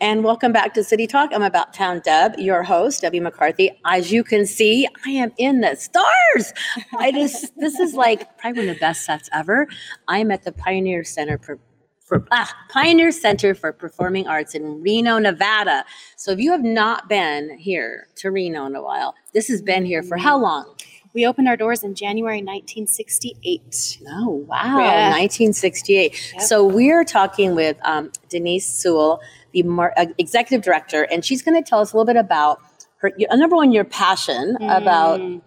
And 0.00 0.24
welcome 0.24 0.50
back 0.50 0.74
to 0.74 0.82
City 0.82 1.06
Talk. 1.06 1.30
I'm 1.32 1.44
about 1.44 1.72
town 1.72 2.00
Deb, 2.04 2.36
your 2.36 2.64
host, 2.64 3.02
Debbie 3.02 3.20
McCarthy. 3.20 3.70
As 3.84 4.10
you 4.10 4.24
can 4.24 4.44
see, 4.44 4.88
I 5.06 5.10
am 5.10 5.30
in 5.38 5.60
the 5.60 5.76
stars. 5.76 6.52
I 6.98 7.12
just 7.12 7.56
this 7.58 7.78
is 7.78 7.94
like 7.94 8.36
probably 8.38 8.62
one 8.62 8.70
of 8.70 8.74
the 8.74 8.80
best 8.80 9.04
sets 9.04 9.28
ever. 9.32 9.68
I'm 10.08 10.32
at 10.32 10.42
the 10.42 10.50
Pioneer 10.50 11.04
Center 11.04 11.38
for, 11.38 11.60
for 12.00 12.26
ah, 12.32 12.52
Pioneer 12.70 13.12
Center 13.12 13.54
for 13.54 13.72
Performing 13.72 14.26
Arts 14.26 14.56
in 14.56 14.82
Reno, 14.82 15.18
Nevada. 15.18 15.84
So 16.16 16.32
if 16.32 16.40
you 16.40 16.50
have 16.50 16.64
not 16.64 17.08
been 17.08 17.56
here 17.56 18.08
to 18.16 18.32
Reno 18.32 18.66
in 18.66 18.74
a 18.74 18.82
while, 18.82 19.14
this 19.32 19.46
has 19.46 19.62
been 19.62 19.84
here 19.84 20.02
for 20.02 20.16
how 20.16 20.36
long? 20.36 20.74
We 21.16 21.24
opened 21.26 21.48
our 21.48 21.56
doors 21.56 21.82
in 21.82 21.94
January 21.94 22.42
1968. 22.42 24.00
Oh, 24.06 24.28
wow. 24.46 24.78
Yeah. 24.80 25.08
1968. 25.08 26.32
Yep. 26.34 26.42
So 26.42 26.62
we're 26.66 27.04
talking 27.04 27.54
with 27.54 27.78
um, 27.84 28.12
Denise 28.28 28.66
Sewell, 28.68 29.20
the 29.52 29.62
mar- 29.62 29.94
uh, 29.96 30.04
executive 30.18 30.62
director, 30.62 31.04
and 31.10 31.24
she's 31.24 31.40
going 31.40 31.60
to 31.60 31.66
tell 31.66 31.80
us 31.80 31.94
a 31.94 31.96
little 31.96 32.04
bit 32.04 32.16
about 32.20 32.60
her, 32.98 33.12
your- 33.16 33.32
uh, 33.32 33.36
number 33.36 33.56
one, 33.56 33.72
your 33.72 33.84
passion 33.84 34.58
about 34.60 35.20
Mm, 35.20 35.40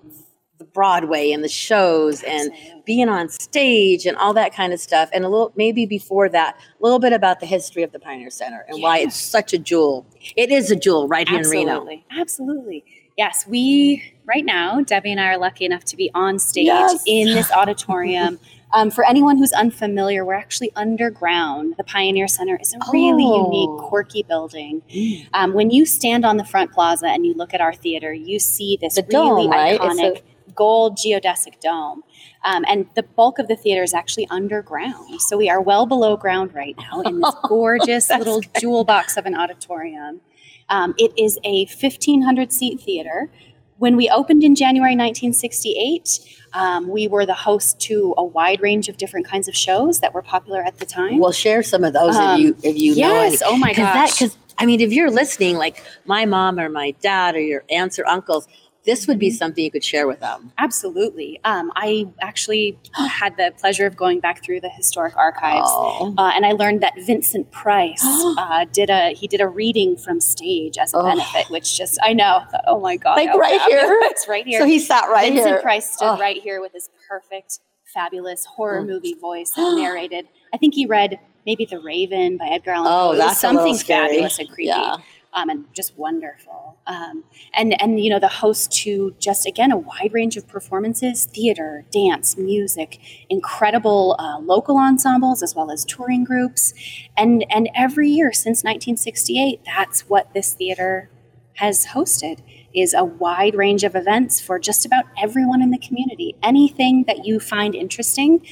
the 0.58 0.66
Broadway 0.66 1.32
and 1.32 1.44
the 1.44 1.48
shows 1.48 2.24
and 2.24 2.52
being 2.86 3.08
on 3.08 3.30
stage 3.30 4.08
and 4.08 4.18
all 4.18 4.34
that 4.34 4.54
kind 4.56 4.74
of 4.74 4.80
stuff. 4.80 5.10
And 5.14 5.24
a 5.24 5.30
little, 5.30 5.54
maybe 5.56 5.86
before 5.86 6.30
that, 6.30 6.58
a 6.58 6.84
little 6.84 7.00
bit 7.00 7.14
about 7.14 7.40
the 7.42 7.46
history 7.46 7.84
of 7.84 7.92
the 7.92 8.00
Pioneer 8.00 8.32
Center 8.32 8.66
and 8.68 8.82
why 8.82 8.98
it's 8.98 9.16
such 9.16 9.54
a 9.54 9.60
jewel. 9.60 10.08
It 10.36 10.50
is 10.52 10.72
a 10.72 10.76
jewel 10.76 11.08
right 11.08 11.30
here 11.30 11.38
in 11.42 11.48
Reno. 11.48 11.86
Absolutely. 12.12 12.84
Yes, 13.20 13.46
we 13.46 14.02
right 14.26 14.46
now, 14.46 14.80
Debbie 14.80 15.12
and 15.12 15.20
I 15.20 15.34
are 15.34 15.38
lucky 15.38 15.66
enough 15.66 15.84
to 15.86 15.98
be 15.98 16.10
on 16.16 16.40
stage 16.40 16.68
Yes. 16.68 17.04
in 17.06 17.28
this 17.28 17.52
auditorium. 17.52 18.40
um, 18.72 18.90
for 18.90 19.06
anyone 19.06 19.38
who's 19.38 19.52
unfamiliar, 19.52 20.24
we're 20.24 20.36
actually 20.36 20.72
underground. 20.78 21.74
The 21.78 21.84
Pioneer 21.84 22.30
Center 22.30 22.58
is 22.62 22.74
a 22.74 22.78
really 22.94 23.26
Oh. 23.26 23.44
unique, 23.44 23.90
quirky 23.90 24.24
building. 24.24 24.84
Um, 25.34 25.54
when 25.54 25.70
you 25.70 25.86
stand 25.86 26.24
on 26.24 26.38
the 26.38 26.46
front 26.46 26.72
plaza 26.72 27.08
and 27.08 27.26
you 27.26 27.34
look 27.34 27.54
at 27.54 27.60
our 27.60 27.74
theater, 27.74 28.14
you 28.14 28.40
see 28.40 28.78
this 28.80 28.96
The 28.96 29.04
really 29.10 29.44
dome, 29.48 29.52
right? 29.52 29.78
Iconic 29.82 30.22
gold 30.56 30.96
geodesic 30.98 31.60
dome. 31.60 32.04
Um, 32.46 32.64
and 32.70 32.86
the 32.96 33.04
bulk 33.04 33.38
of 33.38 33.50
the 33.50 33.58
theater 33.58 33.84
is 33.84 33.94
actually 33.94 34.30
underground. 34.30 35.20
So 35.20 35.36
we 35.36 35.50
are 35.50 35.60
well 35.60 35.86
below 35.86 36.16
ground 36.16 36.56
right 36.56 36.78
now 36.78 37.02
in 37.02 37.20
this 37.20 37.36
gorgeous 37.44 38.08
That's 38.08 38.20
little 38.20 38.40
jewel 38.62 38.86
box 38.86 39.18
of 39.18 39.26
an 39.26 39.36
auditorium. 39.36 40.22
Um, 40.70 40.94
it 40.98 41.12
is 41.18 41.40
a 41.44 41.66
1,500 41.66 42.52
seat 42.52 42.80
theater. 42.82 43.30
When 43.78 43.96
we 43.96 44.10
opened 44.10 44.44
in 44.44 44.56
January 44.56 44.92
1968, 44.92 46.20
um, 46.54 46.90
we 46.90 47.08
were 47.08 47.26
the 47.26 47.34
host 47.34 47.80
to 47.82 48.14
a 48.18 48.24
wide 48.24 48.62
range 48.62 48.90
of 48.90 48.98
different 48.98 49.28
kinds 49.28 49.48
of 49.48 49.56
shows 49.56 50.00
that 50.02 50.14
were 50.14 50.22
popular 50.22 50.62
at 50.62 50.78
the 50.78 50.86
time. 50.86 51.20
We'll 51.20 51.32
share 51.32 51.64
some 51.64 51.84
of 51.84 51.94
those 51.94 52.16
Um, 52.16 52.34
if 52.34 52.40
you 52.40 52.58
if 52.64 52.78
you 52.78 52.92
know 52.92 53.14
yes. 53.14 53.42
Oh 53.46 53.58
my 53.58 53.74
that, 53.74 54.08
gosh. 54.08 54.20
because 54.20 54.38
I 54.58 54.66
mean, 54.66 54.82
if 54.82 54.92
you're 54.92 55.12
listening, 55.12 55.56
like 55.56 55.82
my 56.06 56.26
mom 56.26 56.60
or 56.60 56.68
my 56.68 56.92
dad 57.02 57.36
or 57.36 57.40
your 57.40 57.64
aunts 57.70 57.98
or 57.98 58.06
uncles, 58.06 58.48
this 58.86 59.08
would 59.08 59.16
Mm-hmm. 59.16 59.20
be 59.20 59.32
something 59.32 59.64
you 59.64 59.72
could 59.72 59.84
share 59.84 60.08
with 60.08 60.20
them. 60.22 60.52
Absolutely. 60.58 61.40
Um, 61.44 61.72
I 61.76 62.08
actually 62.22 62.80
had 62.96 63.36
the 63.38 63.54
pleasure 63.60 63.86
of 63.86 63.96
going 63.98 64.20
back 64.20 64.44
through 64.44 64.62
the 64.62 64.70
historic 64.70 65.16
archives. 65.18 65.68
Oh. 65.70 66.14
Uh, 66.18 66.32
and 66.34 66.46
I 66.46 66.54
learned 66.54 66.82
that 66.82 66.94
Vincent 67.06 67.52
Price 67.52 68.02
uh, 68.06 68.66
did 68.72 68.90
a 68.90 69.14
he 69.14 69.28
did 69.28 69.42
a 69.42 69.48
reading 69.48 69.98
from 69.98 70.20
stage 70.22 70.78
as 70.78 70.94
a 70.94 70.98
Oh. 70.98 71.04
benefit, 71.04 71.50
which 71.50 71.78
just 71.78 72.00
I 72.02 72.14
know. 72.14 72.42
Oh 72.68 72.80
my 72.80 72.96
god! 72.98 73.16
Like 73.18 73.30
how 73.30 73.38
right 73.38 73.62
here? 73.70 73.82
fabulous, 73.82 74.26
right 74.30 74.46
here. 74.48 74.60
So 74.62 74.66
he 74.66 74.80
sat 74.80 75.10
right 75.10 75.24
Vincent 75.34 75.36
here. 75.36 75.44
Vincent 75.56 75.64
Price 75.64 75.92
stood 75.92 76.06
Oh. 76.06 76.18
right 76.18 76.42
here 76.42 76.62
with 76.62 76.72
his 76.74 76.90
perfect, 77.08 77.60
fabulous 77.94 78.46
horror 78.46 78.82
Mm. 78.82 78.88
movie 78.88 79.14
voice 79.16 79.52
and 79.58 79.78
narrated. 79.78 80.28
I 80.54 80.58
think 80.58 80.74
he 80.74 80.86
read 80.86 81.20
maybe 81.46 81.66
The 81.66 81.80
Raven 81.80 82.38
by 82.38 82.48
Edgar 82.48 82.72
Allan 82.72 82.88
Poe. 82.90 82.94
Oh, 82.94 83.06
It 83.08 83.18
was 83.18 83.20
that's 83.20 83.40
something 83.42 83.78
fabulous 83.78 84.40
and 84.40 84.50
creepy 84.50 84.68
Yeah. 84.70 84.98
Um, 85.34 85.50
and 85.50 85.66
just 85.74 85.98
wonderful. 85.98 86.78
Um, 86.88 87.24
and 87.54 87.80
and 87.82 88.00
you 88.00 88.10
know 88.10 88.20
the 88.20 88.28
host 88.28 88.72
to 88.84 89.16
just 89.20 89.46
again 89.46 89.72
a 89.72 89.78
wide 89.78 90.14
range 90.14 90.38
of 90.38 90.48
performances: 90.48 91.26
theater, 91.26 91.86
dance, 91.92 92.38
music, 92.38 93.00
incredible 93.30 94.16
uh, 94.20 94.40
local 94.40 94.78
ensembles 94.78 95.44
as 95.44 95.56
well 95.56 95.72
as 95.72 95.86
touring 95.86 96.24
groups, 96.24 96.74
and 97.18 97.46
and 97.50 97.70
every 97.76 98.10
year 98.10 98.32
since 98.32 98.64
1968, 98.64 99.62
that's 99.66 100.02
what 100.10 100.34
this 100.34 100.54
theater 100.54 101.10
has 101.56 101.88
hosted 101.88 102.40
is 102.74 102.94
a 102.94 103.04
wide 103.04 103.56
range 103.56 103.84
of 103.84 103.96
events 103.96 104.40
for 104.40 104.60
just 104.60 104.86
about 104.86 105.04
everyone 105.22 105.62
in 105.62 105.72
the 105.72 105.78
community. 105.78 106.36
Anything 106.42 107.04
that 107.06 107.26
you 107.26 107.40
find 107.40 107.76
interesting, 107.76 108.46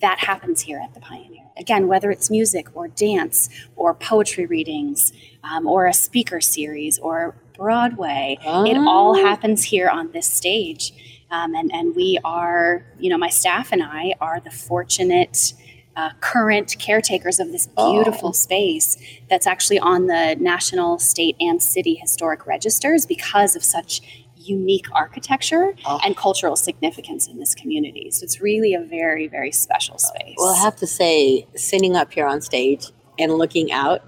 that 0.00 0.20
happens 0.20 0.62
here 0.62 0.78
at 0.78 0.94
the 0.94 1.00
Pioneer. 1.00 1.41
Again, 1.62 1.86
whether 1.86 2.10
it's 2.10 2.28
music 2.28 2.66
or 2.74 2.88
dance 2.88 3.48
or 3.76 3.94
poetry 3.94 4.46
readings 4.46 5.12
um, 5.44 5.66
or 5.66 5.86
a 5.86 5.94
speaker 5.94 6.40
series 6.40 6.98
or 6.98 7.36
Broadway, 7.56 8.36
it 8.42 8.76
all 8.76 9.12
Ah. 9.16 9.22
happens 9.28 9.62
here 9.62 9.88
on 9.88 10.10
this 10.10 10.26
stage. 10.26 10.92
Um, 11.30 11.54
and, 11.54 11.70
and 11.72 11.94
we 11.94 12.18
are, 12.24 12.84
you 12.98 13.08
know, 13.10 13.16
my 13.16 13.28
staff 13.30 13.70
and 13.72 13.80
I 13.82 14.14
are 14.20 14.40
the 14.40 14.50
fortunate 14.50 15.54
uh, 15.94 16.10
current 16.20 16.74
caretakers 16.80 17.38
of 17.38 17.52
this 17.52 17.68
beautiful 17.76 18.32
space 18.32 18.96
that's 19.30 19.46
actually 19.46 19.78
on 19.78 20.06
the 20.08 20.34
national, 20.40 20.98
state, 20.98 21.36
and 21.38 21.62
city 21.62 21.94
historic 21.94 22.46
registers 22.46 23.06
because 23.06 23.54
of 23.54 23.62
such 23.62 24.00
unique 24.48 24.86
architecture 24.92 25.74
Oh. 25.86 26.00
and 26.04 26.16
cultural 26.16 26.56
significance 26.56 27.26
in 27.26 27.38
this 27.38 27.54
community. 27.54 28.10
So 28.10 28.24
it's 28.24 28.40
really 28.40 28.74
a 28.74 28.80
very, 28.80 29.26
very 29.28 29.52
special 29.52 29.98
space. 29.98 30.34
Well, 30.38 30.54
I 30.54 30.58
have 30.60 30.76
to 30.76 30.86
say, 30.86 31.46
sitting 31.54 31.96
up 31.96 32.12
here 32.12 32.26
on 32.26 32.40
stage 32.40 32.86
and 33.18 33.32
looking 33.34 33.72
out, 33.72 34.02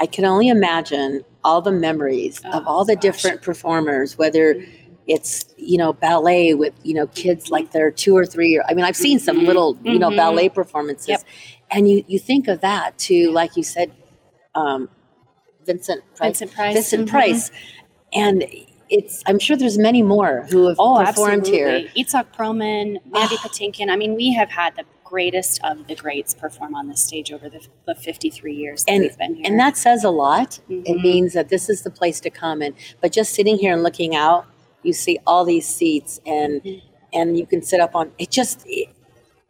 I 0.00 0.06
can 0.06 0.24
only 0.24 0.48
imagine 0.48 1.24
all 1.44 1.60
the 1.60 1.72
memories 1.72 2.38
of 2.52 2.62
Oh, 2.64 2.64
all 2.66 2.84
the 2.84 2.94
gosh. 2.94 3.02
different 3.02 3.42
performers, 3.42 4.16
whether 4.18 4.62
it's 5.06 5.46
you 5.56 5.78
know 5.78 5.92
ballet 5.94 6.52
with 6.52 6.74
you 6.82 6.92
know 6.94 7.06
kids 7.08 7.50
like 7.50 7.72
they're 7.72 7.90
two 7.90 8.14
or 8.16 8.26
three. 8.26 8.56
Or, 8.58 8.64
I 8.68 8.74
mean, 8.74 8.84
I've 8.84 8.96
seen 8.96 9.18
some 9.18 9.38
Mhm. 9.40 9.46
little 9.46 9.78
you 9.82 9.98
know 9.98 10.10
Mhm. 10.10 10.16
ballet 10.16 10.48
performances, 10.50 11.08
Yep. 11.08 11.22
and 11.70 11.88
you 11.88 12.04
you 12.06 12.18
think 12.18 12.46
of 12.46 12.60
that 12.60 12.98
to 12.98 13.30
like 13.32 13.56
you 13.56 13.62
said, 13.62 13.90
um, 14.54 14.88
Vincent 15.64 16.02
Price, 16.14 16.38
Vincent 16.40 16.52
Price. 16.52 16.74
Vincent 16.74 17.08
mhm. 17.08 17.10
Price, 17.10 17.50
and 18.12 18.44
it's 18.90 19.22
I'm 19.26 19.38
sure 19.38 19.56
there's 19.56 19.78
many 19.78 20.02
more 20.02 20.46
who 20.50 20.68
have 20.68 20.76
Oh, 20.78 21.02
performed 21.04 21.40
absolutely. 21.48 21.88
here. 21.88 22.04
Itzhak 22.04 22.26
Perlman, 22.36 22.98
Mandy. 23.10 23.36
Patinkin. 23.44 23.90
I 23.90 23.96
mean, 23.96 24.14
we 24.14 24.32
have 24.34 24.50
had 24.50 24.76
the 24.76 24.84
greatest 25.04 25.58
of 25.64 25.86
the 25.86 25.94
greats 25.94 26.34
perform 26.34 26.74
on 26.74 26.88
this 26.88 27.02
stage 27.02 27.32
over 27.32 27.48
the, 27.48 27.66
the 27.86 27.94
53 27.94 28.54
years 28.54 28.84
that 28.84 28.92
And- 28.92 29.02
we've 29.04 29.16
been 29.18 29.34
here. 29.36 29.44
and 29.46 29.58
that 29.58 29.76
says 29.78 30.04
a 30.04 30.10
lot 30.10 30.58
it 30.68 30.84
Mhm. 30.98 31.02
means 31.02 31.32
that 31.32 31.48
this 31.48 31.70
is 31.70 31.80
the 31.82 31.90
place 31.90 32.20
to 32.20 32.28
come 32.30 32.60
and 32.60 32.74
but 33.00 33.10
just 33.10 33.32
sitting 33.32 33.56
here 33.56 33.72
and 33.72 33.82
looking 33.82 34.14
out 34.14 34.44
you 34.82 34.92
see 34.92 35.18
all 35.26 35.46
these 35.46 35.66
seats 35.66 36.20
and 36.26 36.62
Mhm. 36.62 36.82
and 37.14 37.38
you 37.38 37.46
can 37.46 37.62
sit 37.62 37.80
up 37.80 37.96
on 37.96 38.12
it 38.18 38.30
just 38.30 38.64
it, 38.66 38.88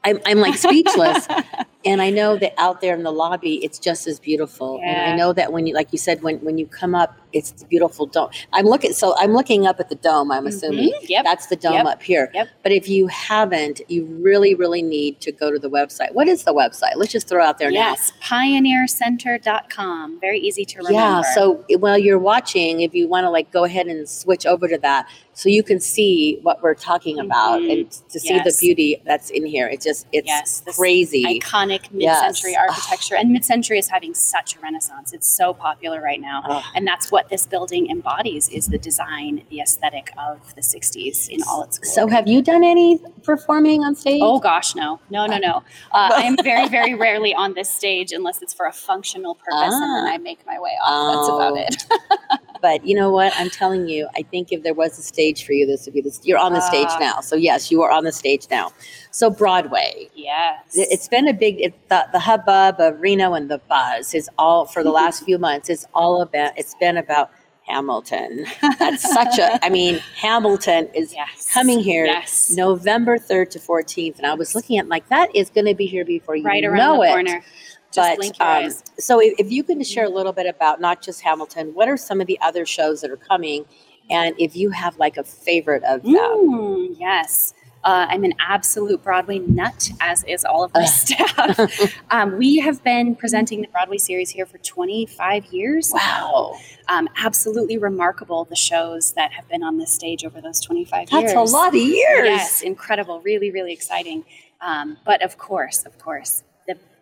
I'm, 0.04 0.20
I'm 0.24 0.38
like 0.38 0.54
speechless 0.56 1.26
and 1.88 2.00
i 2.02 2.10
know 2.10 2.36
that 2.36 2.52
out 2.58 2.80
there 2.80 2.94
in 2.94 3.02
the 3.02 3.10
lobby 3.12 3.54
it's 3.64 3.78
just 3.78 4.06
as 4.06 4.18
beautiful 4.20 4.80
and 4.84 4.96
i 5.12 5.16
know 5.16 5.32
that 5.32 5.52
when 5.52 5.66
you 5.66 5.74
like 5.74 5.88
you 5.92 5.98
said 5.98 6.22
when 6.22 6.36
when 6.44 6.56
you 6.58 6.66
come 6.66 6.94
up 6.94 7.18
it's 7.32 7.50
the 7.52 7.64
beautiful 7.66 8.06
dome 8.06 8.30
i'm 8.52 8.64
looking 8.64 8.92
so 8.92 9.14
i'm 9.18 9.32
looking 9.32 9.66
up 9.66 9.78
at 9.80 9.88
the 9.88 9.94
dome 9.96 10.30
i'm 10.32 10.46
assuming 10.46 10.90
Mhm. 11.02 11.08
Yep. 11.08 11.24
that's 11.24 11.46
the 11.46 11.56
dome 11.56 11.74
Yep. 11.74 11.86
up 11.86 12.02
here 12.02 12.30
Yep. 12.34 12.48
but 12.62 12.72
if 12.72 12.88
you 12.88 13.06
haven't 13.08 13.80
you 13.88 14.04
really 14.28 14.54
really 14.54 14.82
need 14.82 15.20
to 15.20 15.32
go 15.32 15.50
to 15.50 15.58
the 15.58 15.68
website 15.70 16.12
what 16.12 16.26
is 16.28 16.44
the 16.44 16.54
website 16.54 16.92
let's 16.96 17.12
just 17.12 17.28
throw 17.28 17.42
out 17.44 17.58
there 17.58 17.70
now 17.70 17.78
Yes, 17.90 18.12
pioneercenter.com. 18.22 20.20
Very 20.20 20.38
easy 20.40 20.64
to 20.64 20.78
remember. 20.78 20.98
Yeah. 20.98 21.22
So 21.34 21.64
while 21.78 21.98
you're 21.98 22.18
watching, 22.18 22.80
if 22.80 22.94
you 22.94 23.08
want 23.08 23.24
to 23.24 23.30
like 23.30 23.50
go 23.52 23.64
ahead 23.64 23.86
and 23.86 24.08
switch 24.08 24.46
over 24.46 24.68
to 24.68 24.78
that, 24.78 25.08
so 25.34 25.48
you 25.48 25.62
can 25.62 25.78
see 25.80 26.38
what 26.42 26.62
we're 26.62 26.74
talking 26.74 27.18
about 27.20 27.60
Mhm. 27.60 27.72
and 27.72 27.90
to 28.10 28.18
see 28.18 28.38
the 28.40 28.56
beauty 28.60 29.00
that's 29.04 29.30
in 29.30 29.46
here. 29.46 29.68
It 29.68 29.80
just 29.80 30.06
it's 30.12 30.26
Yes, 30.26 30.62
crazy. 30.76 31.24
iconic 31.40 31.77
mid-century 31.92 32.52
Yes. 32.52 32.68
architecture 32.68 33.16
and 33.16 33.30
mid-century 33.30 33.78
is 33.78 33.88
having 33.88 34.14
such 34.14 34.56
a 34.56 34.60
renaissance 34.60 35.12
it's 35.12 35.26
so 35.26 35.52
popular 35.54 36.00
right 36.02 36.20
now 36.20 36.42
Ugh. 36.48 36.64
and 36.74 36.86
that's 36.86 37.10
what 37.12 37.28
this 37.28 37.46
building 37.46 37.90
embodies 37.90 38.48
is 38.48 38.68
the 38.68 38.78
design 38.78 39.42
the 39.50 39.60
aesthetic 39.60 40.10
of 40.18 40.54
the 40.54 40.60
60s 40.62 41.28
in 41.28 41.40
all 41.48 41.62
its 41.62 41.78
glory. 41.78 41.94
So 41.94 42.06
have 42.08 42.26
you 42.28 42.42
done 42.42 42.64
any 42.64 42.98
performing 43.22 43.84
on 43.84 43.94
stage? 43.94 44.20
Oh 44.22 44.38
gosh, 44.38 44.74
no, 44.74 45.00
no, 45.10 45.26
no, 45.26 45.38
no. 45.38 45.62
Uh, 45.92 46.10
I'm 46.12 46.36
very, 46.42 46.68
very 46.68 46.94
rarely 46.94 47.34
on 47.34 47.54
this 47.54 47.70
stage 47.70 48.12
unless 48.12 48.42
it's 48.42 48.52
for 48.54 48.66
a 48.66 48.72
functional 48.72 49.34
purpose, 49.36 49.74
and 49.74 49.82
then 49.82 50.06
Ah. 50.06 50.12
I 50.14 50.18
make 50.18 50.44
my 50.46 50.58
way 50.60 50.72
off. 50.84 51.14
That's 51.14 51.28
about 51.28 51.52
Oh. 51.52 51.56
it. 51.56 52.37
But 52.60 52.86
you 52.86 52.94
know 52.94 53.10
what? 53.10 53.32
I'm 53.36 53.50
telling 53.50 53.88
you, 53.88 54.08
I 54.16 54.22
think 54.22 54.52
if 54.52 54.62
there 54.62 54.74
was 54.74 54.98
a 54.98 55.02
stage 55.02 55.44
for 55.44 55.52
you, 55.52 55.66
this 55.66 55.84
would 55.86 55.94
be 55.94 56.00
this. 56.00 56.20
You're 56.24 56.38
on 56.38 56.52
the 56.52 56.60
stage 56.60 56.88
Ah. 56.90 56.98
now. 57.00 57.20
So 57.20 57.36
yes, 57.36 57.70
you 57.70 57.82
are 57.82 57.90
on 57.90 58.04
the 58.04 58.12
stage 58.12 58.46
now. 58.50 58.72
So 59.10 59.30
Broadway. 59.30 60.08
yes, 60.14 60.76
It- 60.76 60.88
It's 60.90 61.08
been 61.08 61.28
a 61.28 61.32
big 61.32 61.60
it, 61.60 61.88
the, 61.88 62.06
the 62.12 62.18
hubbub 62.18 62.80
of 62.80 63.00
Reno 63.00 63.34
and 63.34 63.50
the 63.50 63.58
buzz 63.68 64.14
is 64.14 64.28
all 64.38 64.66
for 64.66 64.82
the 64.82 64.90
last 64.90 65.24
few 65.26 65.38
months. 65.38 65.68
It's 65.68 65.86
all 65.94 66.22
about. 66.22 66.52
It's 66.56 66.74
been 66.80 66.96
about 66.96 67.30
Hamilton. 67.66 68.46
That's 68.78 69.02
such 69.12 69.38
a. 69.38 69.62
I 69.64 69.68
mean, 69.68 70.00
Hamilton 70.16 70.88
is 70.94 71.12
yes. 71.12 71.52
coming 71.52 71.80
here 71.80 72.06
Yes, 72.06 72.50
November 72.50 73.18
third 73.18 73.50
to 73.52 73.58
fourteenth, 73.60 74.16
and 74.18 74.26
I 74.26 74.32
was 74.34 74.54
looking 74.54 74.78
at 74.78 74.88
like 74.88 75.08
that 75.10 75.34
is 75.36 75.50
going 75.50 75.66
to 75.66 75.74
be 75.74 75.84
here 75.86 76.04
before 76.04 76.34
you 76.34 76.44
right 76.44 76.64
around 76.64 76.78
know 76.78 76.96
the 77.02 77.08
it. 77.08 77.12
corner. 77.12 77.44
Just 77.92 78.38
But 78.38 78.64
um, 78.64 78.72
so, 78.98 79.20
if, 79.20 79.34
if 79.38 79.50
you 79.50 79.62
can 79.62 79.82
share 79.82 80.04
a 80.04 80.10
little 80.10 80.32
bit 80.32 80.46
about 80.46 80.80
not 80.80 81.02
just 81.02 81.22
Hamilton, 81.22 81.72
what 81.74 81.88
are 81.88 81.96
some 81.96 82.20
of 82.20 82.26
the 82.26 82.38
other 82.40 82.66
shows 82.66 83.00
that 83.00 83.10
are 83.10 83.16
coming, 83.16 83.64
and 84.10 84.34
if 84.38 84.54
you 84.54 84.70
have 84.70 84.98
like 84.98 85.16
a 85.16 85.24
favorite 85.24 85.84
of 85.84 86.02
them? 86.02 86.14
Mm, 86.14 86.96
yes. 86.98 87.54
Uh, 87.84 88.06
I'm 88.08 88.24
an 88.24 88.34
absolute 88.40 89.02
Broadway 89.02 89.38
nut, 89.38 89.90
as 90.00 90.24
is 90.24 90.44
all 90.44 90.64
of 90.64 90.74
my 90.74 90.84
staff. 90.84 91.96
um, 92.10 92.36
we 92.36 92.58
have 92.58 92.82
been 92.82 93.14
presenting 93.14 93.62
the 93.62 93.68
Broadway 93.68 93.98
series 93.98 94.30
here 94.30 94.44
for 94.46 94.58
25 94.58 95.46
years. 95.46 95.92
Wow, 95.94 96.58
Um, 96.88 97.08
absolutely 97.16 97.78
remarkable 97.78 98.44
the 98.44 98.56
shows 98.56 99.12
that 99.12 99.32
have 99.32 99.48
been 99.48 99.62
on 99.62 99.78
this 99.78 99.92
stage 99.92 100.24
over 100.24 100.40
those 100.40 100.60
25 100.60 101.08
that's 101.08 101.12
years. 101.12 101.32
That's 101.32 101.50
a 101.50 101.54
lot 101.54 101.68
of 101.68 101.76
years. 101.76 102.26
Yes, 102.26 102.62
incredible. 102.62 103.20
Really, 103.20 103.50
really 103.50 103.72
exciting. 103.72 104.24
Um, 104.60 104.98
but 105.04 105.22
of 105.22 105.38
course, 105.38 105.86
of 105.86 105.98
course, 105.98 106.42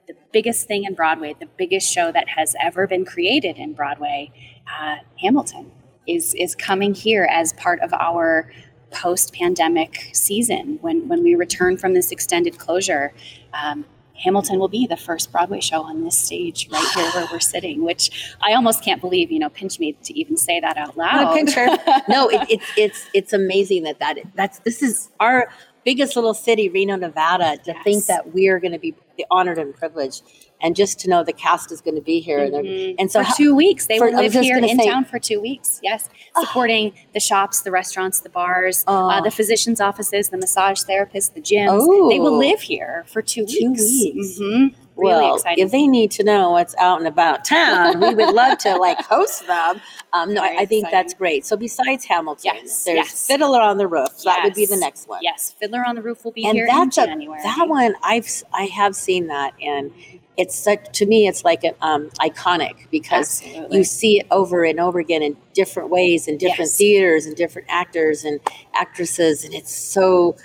the, 0.06 0.12
the 0.12 0.18
biggest 0.32 0.66
thing 0.66 0.84
in 0.84 0.94
Broadway, 0.94 1.34
the 1.38 1.48
biggest 1.56 1.92
show 1.92 2.12
that 2.12 2.28
has 2.30 2.54
ever 2.60 2.86
been 2.86 3.04
created 3.04 3.56
in 3.56 3.72
Broadway, 3.72 4.30
uh, 4.66 4.96
Hamilton, 5.20 5.72
is, 6.06 6.34
is 6.34 6.54
coming 6.54 6.94
here 6.94 7.24
as 7.30 7.52
part 7.54 7.80
of 7.80 7.92
our 7.92 8.50
post 8.90 9.34
pandemic 9.34 10.10
season. 10.12 10.78
When, 10.80 11.08
when 11.08 11.22
we 11.22 11.34
return 11.34 11.76
from 11.76 11.94
this 11.94 12.10
extended 12.10 12.58
closure, 12.58 13.12
um, 13.52 13.84
Hamilton 14.22 14.58
will 14.58 14.68
be 14.68 14.86
the 14.86 14.96
first 14.96 15.30
Broadway 15.30 15.60
show 15.60 15.82
on 15.82 16.02
this 16.02 16.16
stage 16.16 16.68
right 16.70 16.88
here 16.94 17.10
where 17.10 17.28
we're 17.30 17.40
sitting, 17.40 17.82
which 17.82 18.34
I 18.40 18.54
almost 18.54 18.82
can't 18.82 19.00
believe, 19.00 19.30
you 19.30 19.38
know, 19.38 19.50
pinch 19.50 19.78
me 19.78 19.92
to 19.92 20.18
even 20.18 20.36
say 20.36 20.60
that 20.60 20.76
out 20.76 20.96
loud. 20.96 21.36
a 21.36 21.44
picture. 21.44 21.66
no, 22.08 22.28
it, 22.28 22.46
it's 22.48 22.66
it's 22.76 23.06
it's 23.12 23.32
amazing 23.32 23.82
that 23.82 23.98
that 23.98 24.18
that's 24.34 24.60
this 24.60 24.82
is 24.82 25.10
our 25.20 25.48
biggest 25.86 26.16
little 26.16 26.34
city, 26.34 26.68
Reno, 26.68 26.96
Nevada. 26.96 27.56
To 27.64 27.72
think 27.84 28.04
that 28.06 28.34
we 28.34 28.48
are 28.48 28.58
going 28.60 28.72
to 28.72 28.78
be 28.78 28.94
honored 29.30 29.56
and 29.56 29.74
privileged, 29.74 30.22
and 30.60 30.76
just 30.76 30.98
to 31.00 31.08
know 31.08 31.24
the 31.24 31.32
cast 31.32 31.72
is 31.72 31.80
going 31.80 31.94
to 31.94 32.02
be 32.02 32.20
here, 32.20 32.40
mm-hmm. 32.40 32.96
and 32.98 33.10
so 33.10 33.20
for 33.20 33.24
how- 33.24 33.34
two 33.34 33.54
weeks, 33.54 33.86
they 33.86 33.96
for- 33.98 34.10
will 34.10 34.16
live 34.18 34.34
here 34.34 34.58
in 34.58 34.78
say- 34.78 34.90
town 34.90 35.04
for 35.06 35.18
two 35.18 35.40
weeks. 35.40 35.80
Yes, 35.82 36.10
supporting 36.38 36.92
the 37.14 37.20
shops, 37.20 37.62
the 37.62 37.70
restaurants, 37.70 38.20
the 38.20 38.28
bars, 38.28 38.84
Oh. 38.86 39.08
uh, 39.08 39.20
the 39.22 39.30
physicians' 39.30 39.80
offices, 39.80 40.28
the 40.28 40.36
massage 40.36 40.82
therapists, 40.82 41.32
the 41.32 41.40
gyms. 41.40 41.68
Oh. 41.80 42.10
They 42.10 42.18
will 42.20 42.36
live 42.36 42.60
here 42.60 43.04
for 43.06 43.22
two, 43.22 43.46
Two 43.46 43.70
weeks. 43.70 43.82
weeks. 43.82 44.38
Mhm. 44.38 44.74
Really 44.96 45.22
well, 45.24 45.36
exciting. 45.36 45.64
if 45.64 45.72
they 45.72 45.86
need 45.86 46.10
to 46.12 46.24
know 46.24 46.50
what's 46.52 46.74
out 46.76 46.98
and 46.98 47.06
about 47.06 47.44
town, 47.44 48.00
we 48.00 48.14
would 48.14 48.34
love 48.34 48.58
to 48.58 48.76
like 48.78 48.98
host 49.00 49.46
them. 49.46 49.80
Um, 50.12 50.32
no, 50.34 50.42
I, 50.42 50.46
Very 50.48 50.58
I 50.58 50.66
think 50.66 50.88
that's 50.90 51.12
great. 51.14 51.44
So 51.44 51.56
besides 51.56 52.04
Hamilton, 52.06 52.52
Yes, 52.54 52.84
there's 52.84 52.96
yes. 52.96 53.26
Fiddler 53.26 53.60
on 53.60 53.76
the 53.76 53.86
Roof. 53.86 54.08
So 54.16 54.30
That 54.30 54.42
would 54.44 54.54
be 54.54 54.64
the 54.66 54.76
next 54.76 55.06
one. 55.08 55.20
yes, 55.22 55.54
Fiddler 55.58 55.84
on 55.86 55.94
the 55.96 56.02
Roof 56.02 56.24
will 56.24 56.32
be 56.32 56.46
and 56.46 56.56
here 56.56 56.66
that's 56.66 56.96
in 56.98 57.04
a 57.04 57.06
January. 57.08 57.40
that 57.42 57.68
one 57.68 57.94
I've 58.02 58.26
I 58.54 58.64
have 58.64 58.96
seen 58.96 59.26
that 59.26 59.52
and 59.62 59.92
it's 60.38 60.54
such 60.54 60.92
to 60.98 61.06
me 61.06 61.26
it's 61.26 61.44
like 61.44 61.62
um, 61.80 62.10
iconic 62.20 62.88
because 62.90 63.42
Absolutely. 63.42 63.78
you 63.78 63.84
see 63.84 64.20
it 64.20 64.26
over 64.30 64.64
and 64.64 64.78
over 64.80 64.98
again 64.98 65.22
in 65.22 65.36
different 65.54 65.88
ways 65.90 66.28
in 66.28 66.36
different 66.38 66.70
Yes. 66.70 66.76
theaters 66.76 67.26
and 67.26 67.34
different 67.36 67.68
actors 67.70 68.24
and 68.24 68.40
actresses 68.74 69.44
and 69.44 69.54
it's 69.54 69.74
so 69.74 70.36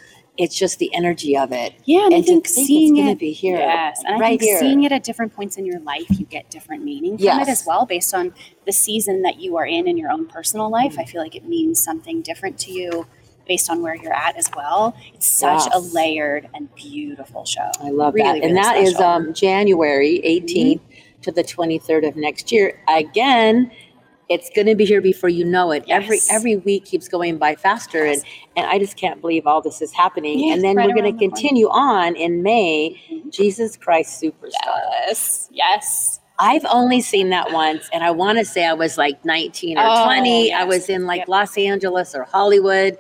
it's 0.42 0.56
just 0.56 0.80
the 0.80 0.94
energy 0.94 1.38
of 1.38 1.52
it 1.52 1.74
Yeah, 1.86 2.06
and, 2.06 2.16
I 2.16 2.22
think 2.22 2.48
seeing 2.48 2.98
it's 2.98 3.12
it 3.12 3.20
be 3.20 3.32
here 3.32 3.58
Yes, 3.58 4.02
and 4.06 4.16
I 4.24 4.30
think 4.30 4.42
here 4.42 4.60
seeing 4.60 4.84
it 4.84 4.92
at 4.92 5.04
different 5.04 5.34
points 5.36 5.58
in 5.58 5.66
your 5.66 5.80
life, 5.80 6.06
you 6.10 6.26
get 6.26 6.50
different 6.50 6.84
meaning 6.84 7.18
from 7.18 7.24
Yes. 7.26 7.48
it 7.48 7.52
as 7.52 7.64
well, 7.66 7.86
based 7.86 8.14
on 8.14 8.34
the 8.66 8.72
season 8.72 9.22
that 9.24 9.40
you 9.40 9.58
are 9.58 9.66
in 9.66 9.88
in 9.88 9.98
your 9.98 10.12
own 10.12 10.26
personal 10.28 10.70
life. 10.70 10.94
Mm-hmm. 10.94 11.02
I 11.02 11.06
feel 11.06 11.22
like 11.22 11.36
it 11.36 11.46
means 11.46 11.84
something 11.84 12.22
different 12.22 12.58
to 12.60 12.72
you 12.72 13.06
based 13.48 13.70
on 13.70 13.82
where 13.82 13.96
you're 13.96 14.14
at 14.14 14.38
as 14.38 14.50
well. 14.56 14.96
It's 15.14 15.30
such 15.30 15.64
a 15.74 15.80
layered 15.80 16.48
and 16.54 16.74
beautiful 16.76 17.44
show. 17.46 17.70
I 17.82 17.90
love 17.90 18.14
Really, 18.14 18.40
that. 18.40 18.48
And 18.48 18.54
really 18.54 18.64
that 18.64 18.78
is 18.78 18.90
special. 18.92 19.06
um, 19.10 19.34
January 19.34 20.22
18th 20.24 20.80
to 21.24 21.32
the 21.32 21.44
23rd 21.44 22.08
of 22.08 22.16
next 22.16 22.52
year. 22.52 22.80
Again, 22.88 23.72
it's 24.34 24.50
going 24.56 24.68
to 24.68 24.76
be 24.76 24.86
here 24.86 25.02
before 25.02 25.30
you 25.30 25.44
know 25.46 25.72
it. 25.72 25.84
Every 25.90 26.18
Yes. 26.18 26.32
every 26.32 26.56
week 26.56 26.86
keeps 26.86 27.08
going 27.08 27.38
by 27.38 27.56
faster 27.56 28.06
Yes. 28.06 28.18
and 28.22 28.26
and 28.58 28.66
I 28.68 28.80
just 28.80 28.96
can't 28.98 29.20
believe 29.22 29.46
all 29.48 29.62
this 29.62 29.82
is 29.82 29.92
happening. 29.94 30.40
Yeah, 30.40 30.54
and 30.54 30.64
then 30.64 30.76
right 30.76 30.88
we're 30.88 30.96
going 31.02 31.12
to 31.18 31.20
continue 31.20 31.68
on 31.70 32.16
in 32.16 32.42
May, 32.44 33.00
Mhm. 33.12 33.32
Jesus 33.32 33.78
Christ 33.78 34.22
Superstar. 34.22 34.80
Yes, 35.08 35.50
yes. 35.52 36.20
I've 36.40 36.66
only 36.72 37.02
seen 37.02 37.30
that 37.30 37.52
once 37.52 37.88
and 37.94 38.04
I 38.04 38.12
want 38.12 38.40
to 38.40 38.46
say 38.46 38.66
I 38.66 38.74
was 38.74 38.98
like 38.98 39.24
19 39.24 39.78
or 39.78 39.84
Oh, 39.86 40.04
20. 40.06 40.52
I 40.54 40.64
was 40.64 40.90
in 40.90 41.06
like 41.06 41.20
Yep. 41.20 41.28
Los 41.28 41.58
Angeles 41.58 42.16
or 42.16 42.24
Hollywood. 42.24 42.98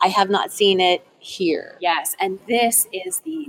I 0.00 0.08
have 0.08 0.30
not 0.30 0.52
seen 0.52 0.80
it 0.80 1.02
here. 1.18 1.76
Yes, 1.80 2.14
and 2.20 2.38
this 2.46 2.86
is 2.92 3.20
the 3.24 3.48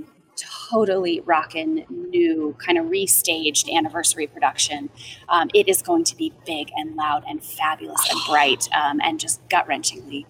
totally 0.69 1.21
rocking 1.21 1.85
new 1.89 2.55
kind 2.59 2.77
of 2.77 2.85
restaged 2.85 3.71
anniversary 3.73 4.27
production. 4.27 4.89
Um, 5.29 5.49
it 5.53 5.67
is 5.67 5.81
going 5.81 6.03
to 6.05 6.15
be 6.15 6.33
big 6.45 6.69
and 6.75 6.95
loud 6.95 7.23
and 7.27 7.43
fabulous 7.43 8.09
and 8.09 8.19
bright 8.29 8.67
um, 8.73 8.99
and 9.01 9.19
just 9.19 9.47
gut 9.49 9.67
wrenchingly 9.67 10.25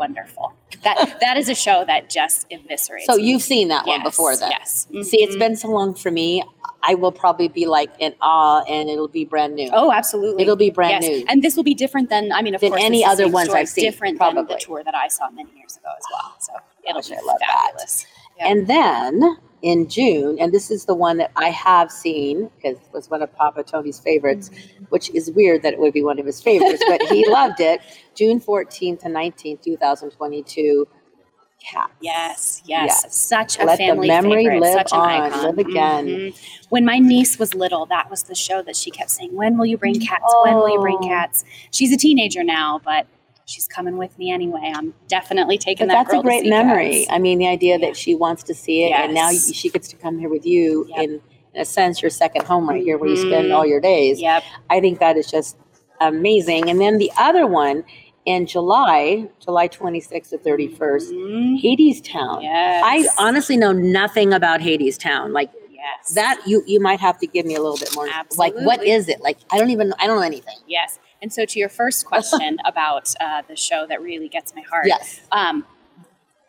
wonderful. 0.00 0.54
That 0.82 1.18
that 1.20 1.36
is 1.36 1.48
a 1.48 1.54
show 1.54 1.84
that 1.86 2.08
just 2.08 2.48
eviscerates. 2.50 3.04
So 3.04 3.16
me. 3.16 3.24
you've 3.24 3.42
seen 3.42 3.68
that 3.68 3.86
one 3.86 4.02
before 4.02 4.34
then. 4.34 4.50
Yes. 4.50 4.86
See, 5.02 5.22
it's 5.22 5.36
been 5.36 5.56
so 5.56 5.68
long 5.68 5.94
for 5.94 6.10
me. 6.10 6.42
I 6.82 6.94
will 6.94 7.12
probably 7.12 7.48
be 7.48 7.66
like 7.66 7.90
in 7.98 8.14
awe, 8.22 8.62
and 8.62 8.88
it'll 8.88 9.08
be 9.08 9.26
brand 9.26 9.54
new. 9.54 9.68
Oh, 9.72 9.92
absolutely. 9.92 10.42
It'll 10.42 10.56
be 10.56 10.70
brand 10.70 11.04
yes. 11.04 11.10
new. 11.10 11.26
And 11.28 11.42
this 11.42 11.54
will 11.54 11.64
be 11.64 11.74
different 11.74 12.08
than 12.08 12.32
I 12.32 12.40
mean, 12.40 12.54
of 12.54 12.62
Than 12.62 12.70
course, 12.70 12.82
any 12.82 13.04
other 13.04 13.28
ones 13.28 13.50
I've 13.50 13.68
seen, 13.68 13.84
Different 13.84 14.18
than 14.18 14.34
the 14.36 14.56
tour 14.58 14.82
that 14.82 14.94
I 14.94 15.08
saw 15.08 15.30
many 15.30 15.50
years 15.56 15.76
ago 15.76 15.90
as 15.96 16.04
well. 16.10 16.34
So 16.40 16.52
it'll 16.88 17.02
Gosh, 17.02 17.10
be 17.10 17.16
I 17.16 17.20
love 17.20 17.38
that. 17.40 18.06
And 18.40 18.66
then 18.66 19.36
in 19.62 19.88
June, 19.88 20.38
and 20.40 20.52
this 20.52 20.70
is 20.70 20.86
the 20.86 20.94
one 20.94 21.18
that 21.18 21.30
I 21.36 21.50
have 21.50 21.90
seen 21.92 22.50
because 22.56 22.78
it 22.78 22.92
was 22.92 23.10
one 23.10 23.20
of 23.22 23.32
Papa 23.36 23.62
Tony's 23.62 24.00
favorites, 24.00 24.48
Mm-hmm. 24.48 24.84
which 24.88 25.10
is 25.14 25.30
weird 25.30 25.62
that 25.62 25.74
it 25.74 25.78
would 25.78 25.92
be 25.92 26.02
one 26.02 26.18
of 26.18 26.24
his 26.26 26.42
favorites, 26.42 26.82
but 26.88 27.02
he 27.02 27.28
loved 27.30 27.60
it. 27.60 27.80
June 28.14 28.40
14th 28.40 29.00
to 29.00 29.08
19th, 29.08 29.62
2022. 29.62 30.88
Cat. 31.62 31.90
Yes, 32.00 32.62
yes, 32.64 33.02
Yes. 33.04 33.14
such 33.14 33.58
a 33.58 33.64
Let 33.66 33.76
the 33.78 33.84
family 33.84 34.08
memory 34.08 34.44
favorite, 34.46 34.60
live 34.60 34.72
such 34.72 34.92
an 34.94 34.98
on, 35.00 35.08
icon. 35.10 35.42
live 35.42 35.58
again. 35.58 36.06
Mhm. 36.06 36.40
When 36.70 36.86
my 36.86 36.98
niece 36.98 37.38
was 37.38 37.54
little, 37.54 37.84
that 37.86 38.08
was 38.08 38.22
the 38.22 38.34
show 38.34 38.62
that 38.62 38.76
she 38.76 38.90
kept 38.90 39.10
saying, 39.10 39.36
"When 39.36 39.58
will 39.58 39.66
you 39.66 39.76
bring 39.76 40.00
cats? 40.00 40.34
When 40.42 40.54
will 40.54 40.70
you 40.70 40.80
bring 40.80 40.96
Oh. 41.02 41.06
cats?" 41.06 41.44
She's 41.70 41.92
a 41.92 41.98
teenager 41.98 42.42
now, 42.42 42.80
but 42.82 43.06
she's 43.50 43.66
coming 43.68 43.96
with 43.96 44.16
me 44.18 44.30
anyway. 44.30 44.72
I'm 44.74 44.94
definitely 45.08 45.58
taking 45.58 45.88
But 45.88 45.94
that. 45.94 46.06
that's 46.08 46.18
a 46.18 46.22
great 46.22 46.46
memory. 46.46 47.00
cats. 47.00 47.06
I 47.10 47.18
mean, 47.18 47.38
the 47.38 47.48
idea 47.48 47.78
Yeah. 47.78 47.86
that 47.88 47.96
she 47.96 48.14
wants 48.14 48.42
to 48.44 48.54
see 48.54 48.84
it, 48.84 48.92
and 48.92 49.14
now 49.14 49.30
she 49.32 49.68
gets 49.68 49.88
to 49.88 49.96
come 49.96 50.18
here 50.18 50.28
with 50.28 50.46
you 50.46 50.86
Yep. 50.90 50.98
in, 51.04 51.20
in 51.54 51.60
a 51.60 51.64
sense, 51.64 52.00
your 52.02 52.10
second 52.10 52.46
home 52.46 52.68
right 52.68 52.82
here 52.82 52.96
where 52.96 53.10
you 53.10 53.16
spend 53.16 53.52
all 53.52 53.66
your 53.66 53.80
days. 53.80 54.20
Yep. 54.20 54.42
I 54.70 54.80
think 54.80 55.00
that 55.00 55.16
is 55.16 55.30
just 55.30 55.56
amazing. 56.00 56.70
And 56.70 56.80
then 56.80 56.98
the 56.98 57.10
other 57.18 57.46
one 57.46 57.84
in 58.24 58.46
July, 58.46 59.28
July 59.44 59.66
26th 59.68 60.30
to 60.30 60.38
31st, 60.38 61.10
Mhm. 61.12 61.60
Hadestown. 61.62 62.42
Yes. 62.42 62.82
I 62.86 63.06
honestly 63.18 63.56
know 63.56 63.72
nothing 63.72 64.32
about 64.32 64.60
Hadestown. 64.60 65.32
Like 65.32 65.50
yes 65.72 66.14
that, 66.14 66.40
you 66.46 66.62
you 66.66 66.78
might 66.80 67.00
have 67.00 67.18
to 67.18 67.26
give 67.26 67.46
me 67.46 67.54
a 67.54 67.60
little 67.60 67.78
bit 67.78 67.94
more. 67.94 68.06
Absolutely. 68.12 68.58
Like, 68.60 68.66
what 68.66 68.86
is 68.86 69.08
it? 69.08 69.20
Like, 69.22 69.38
I 69.50 69.58
don't 69.58 69.70
even, 69.70 69.92
I 69.98 70.06
don't 70.06 70.16
know 70.16 70.22
anything. 70.22 70.56
Yes. 70.66 70.98
And 71.22 71.32
so, 71.32 71.44
to 71.44 71.58
your 71.58 71.68
first 71.68 72.06
question 72.06 72.58
about 72.64 73.14
uh, 73.20 73.42
the 73.48 73.56
show 73.56 73.86
that 73.88 74.00
really 74.02 74.28
gets 74.28 74.54
my 74.54 74.62
heart, 74.62 74.86
Yes. 74.86 75.20
um, 75.32 75.66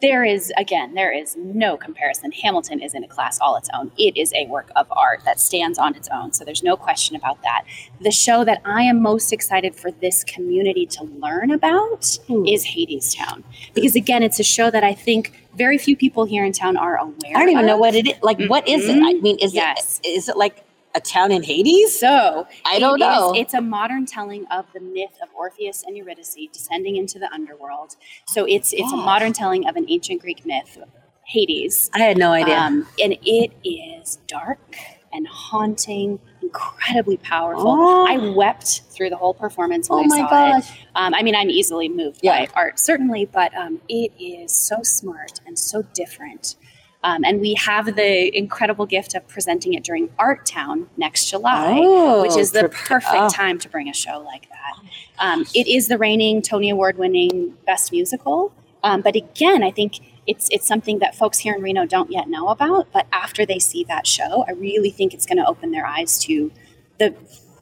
there 0.01 0.23
is 0.23 0.51
again 0.57 0.95
there 0.95 1.11
is 1.15 1.35
no 1.37 1.77
comparison 1.77 2.31
hamilton 2.31 2.81
is 2.81 2.95
in 2.95 3.03
a 3.03 3.07
class 3.07 3.39
all 3.39 3.55
its 3.55 3.69
own 3.71 3.91
it 3.99 4.17
is 4.17 4.33
a 4.33 4.47
work 4.47 4.71
of 4.75 4.87
art 4.89 5.21
that 5.25 5.39
stands 5.39 5.77
on 5.77 5.93
its 5.95 6.09
own 6.11 6.33
so 6.33 6.43
there's 6.43 6.63
no 6.63 6.75
question 6.75 7.15
about 7.15 7.39
that 7.43 7.63
the 7.99 8.09
show 8.09 8.43
that 8.43 8.59
i 8.65 8.81
am 8.81 8.99
most 8.99 9.31
excited 9.31 9.75
for 9.75 9.91
this 9.91 10.23
community 10.23 10.87
to 10.87 11.03
learn 11.03 11.51
about 11.51 12.17
Hmm. 12.25 12.43
is 12.47 12.65
hadestown 12.65 13.43
because 13.75 13.95
again 13.95 14.23
it's 14.23 14.39
a 14.39 14.43
show 14.43 14.71
that 14.71 14.83
i 14.83 14.91
think 14.91 15.33
very 15.55 15.77
few 15.77 15.95
people 15.95 16.25
here 16.25 16.43
in 16.45 16.51
town 16.51 16.77
are 16.77 16.97
aware 16.97 17.11
of. 17.13 17.35
I 17.35 17.39
don't 17.41 17.49
even 17.49 17.67
know 17.67 17.77
what 17.77 17.93
it 17.93 18.07
is. 18.07 18.13
Like, 18.23 18.41
what 18.47 18.67
is 18.67 18.89
it? 18.89 18.95
I 19.03 19.13
mean, 19.21 19.37
is 19.39 19.53
Yes. 19.53 19.99
it 20.03 20.07
is 20.07 20.29
it 20.29 20.35
like 20.37 20.63
a 20.95 21.01
town 21.01 21.31
in 21.31 21.43
Hades? 21.43 21.99
So 21.99 22.47
I 22.65 22.79
don't 22.79 23.01
it 23.01 23.05
is- 23.05 23.09
know. 23.19 23.33
it's 23.35 23.53
a 23.53 23.61
modern 23.61 24.05
telling 24.05 24.45
of 24.47 24.65
the 24.73 24.79
myth 24.79 25.17
of 25.21 25.29
Orpheus 25.35 25.83
and 25.85 25.95
Eurydice 25.97 26.35
descending 26.51 26.95
into 26.97 27.19
the 27.19 27.31
underworld. 27.33 27.95
So 28.27 28.45
it's 28.45 28.73
it's 28.73 28.91
a 28.91 28.97
modern 28.97 29.33
telling 29.33 29.67
of 29.67 29.75
an 29.75 29.85
ancient 29.89 30.21
Greek 30.21 30.45
myth, 30.45 30.77
Hades, 31.25 31.89
I 31.93 31.99
had 31.99 32.17
no 32.17 32.31
idea. 32.31 32.57
um, 32.57 32.87
and 33.01 33.13
it 33.23 33.51
is 33.63 34.17
dark 34.27 34.75
and 35.13 35.27
haunting, 35.27 36.19
incredibly 36.41 37.17
powerful. 37.17 37.67
Oh. 37.69 38.05
I 38.07 38.17
wept 38.33 38.81
through 38.89 39.09
the 39.09 39.17
whole 39.17 39.33
performance 39.33 39.89
when 39.89 39.99
oh 39.99 40.03
I 40.03 40.07
my 40.07 40.17
saw 40.19 40.29
gosh. 40.29 40.71
it. 40.71 40.77
Um, 40.95 41.13
I 41.13 41.21
mean, 41.21 41.35
I'm 41.35 41.49
easily 41.49 41.89
moved 41.89 42.19
Yeah. 42.23 42.45
by 42.45 42.51
art, 42.53 42.79
certainly, 42.79 43.25
but 43.25 43.53
um, 43.55 43.81
it 43.89 44.11
is 44.19 44.53
so 44.53 44.83
smart 44.83 45.39
and 45.45 45.57
so 45.59 45.83
different. 45.93 46.55
Um, 47.03 47.23
and 47.23 47.41
we 47.41 47.55
have 47.55 47.95
the 47.95 48.37
incredible 48.37 48.85
gift 48.85 49.15
of 49.15 49.27
presenting 49.27 49.73
it 49.73 49.83
during 49.83 50.09
Artown 50.19 50.85
next 50.97 51.29
July, 51.29 51.79
Oh, 51.81 52.21
which 52.21 52.37
is 52.37 52.51
the 52.51 52.69
perfect 52.69 53.15
oh. 53.15 53.29
time 53.29 53.57
to 53.59 53.69
bring 53.69 53.89
a 53.89 53.93
show 53.93 54.19
like 54.19 54.47
that. 54.49 54.75
Um, 55.17 55.45
it 55.55 55.67
is 55.67 55.87
the 55.87 55.97
reigning 55.97 56.41
Tony 56.41 56.69
Award 56.69 56.97
winning 56.97 57.57
Best 57.65 57.91
Musical. 57.91 58.53
Um, 58.83 59.01
but 59.01 59.15
again, 59.15 59.63
I 59.63 59.71
think 59.71 59.99
it's 60.27 60.47
it's 60.51 60.67
something 60.67 60.99
that 60.99 61.15
folks 61.15 61.39
here 61.39 61.55
in 61.55 61.61
Reno 61.61 61.85
don't 61.85 62.11
yet 62.11 62.27
know 62.29 62.49
about. 62.49 62.91
But 62.91 63.07
after 63.11 63.45
they 63.45 63.59
see 63.59 63.83
that 63.85 64.05
show, 64.05 64.45
I 64.47 64.51
really 64.51 64.91
think 64.91 65.13
it's 65.13 65.25
going 65.25 65.37
to 65.37 65.45
open 65.45 65.71
their 65.71 65.85
eyes 65.85 66.19
to 66.25 66.51
the 66.99 67.15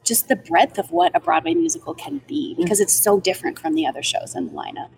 just 0.04 0.28
the 0.28 0.36
breadth 0.36 0.78
of 0.78 0.90
what 0.90 1.14
a 1.14 1.20
Broadway 1.20 1.54
musical 1.54 1.94
can 1.94 2.20
be 2.26 2.54
because 2.54 2.80
it's 2.80 2.94
so 2.94 3.20
different 3.20 3.58
from 3.58 3.74
the 3.74 3.86
other 3.86 4.02
shows 4.02 4.34
in 4.34 4.46
the 4.48 4.52
lineup. 4.52 4.90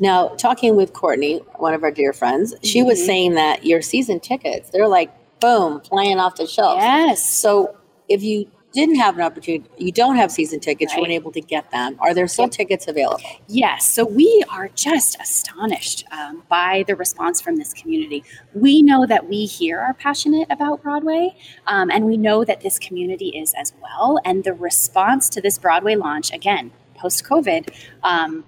Now, 0.00 0.28
talking 0.28 0.76
with 0.76 0.92
Courtney, 0.92 1.38
one 1.56 1.74
of 1.74 1.82
our 1.82 1.90
dear 1.90 2.12
friends, 2.12 2.54
she 2.62 2.82
was 2.82 2.98
Mhm. 3.00 3.06
saying 3.06 3.34
that 3.34 3.64
your 3.66 3.82
season 3.82 4.18
tickets, 4.18 4.70
they're 4.70 4.88
like 4.88 5.10
boom, 5.40 5.80
flying 5.80 6.18
off 6.18 6.36
the 6.36 6.46
shelves. 6.46 6.82
Yes. 6.82 7.24
So 7.24 7.74
if 8.08 8.22
you 8.22 8.46
didn't 8.72 8.96
have 8.96 9.16
an 9.16 9.22
opportunity, 9.22 9.64
you 9.78 9.90
don't 9.90 10.16
have 10.16 10.30
season 10.30 10.60
tickets, 10.60 10.94
you 10.94 11.00
weren't 11.00 11.12
able 11.12 11.32
to 11.32 11.40
get 11.40 11.70
them. 11.72 11.96
Are 11.98 12.14
there 12.14 12.28
still 12.28 12.48
tickets 12.48 12.86
available? 12.86 13.20
Yes, 13.48 13.84
so 13.86 14.04
we 14.04 14.44
are 14.48 14.68
just 14.76 15.20
astonished 15.20 16.04
um, 16.12 16.44
by 16.48 16.84
the 16.86 16.94
response 16.94 17.40
from 17.40 17.56
this 17.56 17.72
community. 17.72 18.22
We 18.54 18.82
know 18.82 19.06
that 19.06 19.28
we 19.28 19.46
here 19.46 19.80
are 19.80 19.92
passionate 19.94 20.46
about 20.50 20.82
Broadway, 20.82 21.34
um, 21.66 21.90
and 21.90 22.04
we 22.06 22.16
know 22.16 22.44
that 22.44 22.60
this 22.60 22.78
community 22.78 23.30
is 23.30 23.54
as 23.54 23.72
well. 23.82 24.20
And 24.24 24.44
the 24.44 24.52
response 24.52 25.28
to 25.30 25.40
this 25.40 25.58
Broadway 25.58 25.96
launch, 25.96 26.32
again, 26.32 26.70
post 26.94 27.24
COVID, 27.24 27.70
um, 28.04 28.44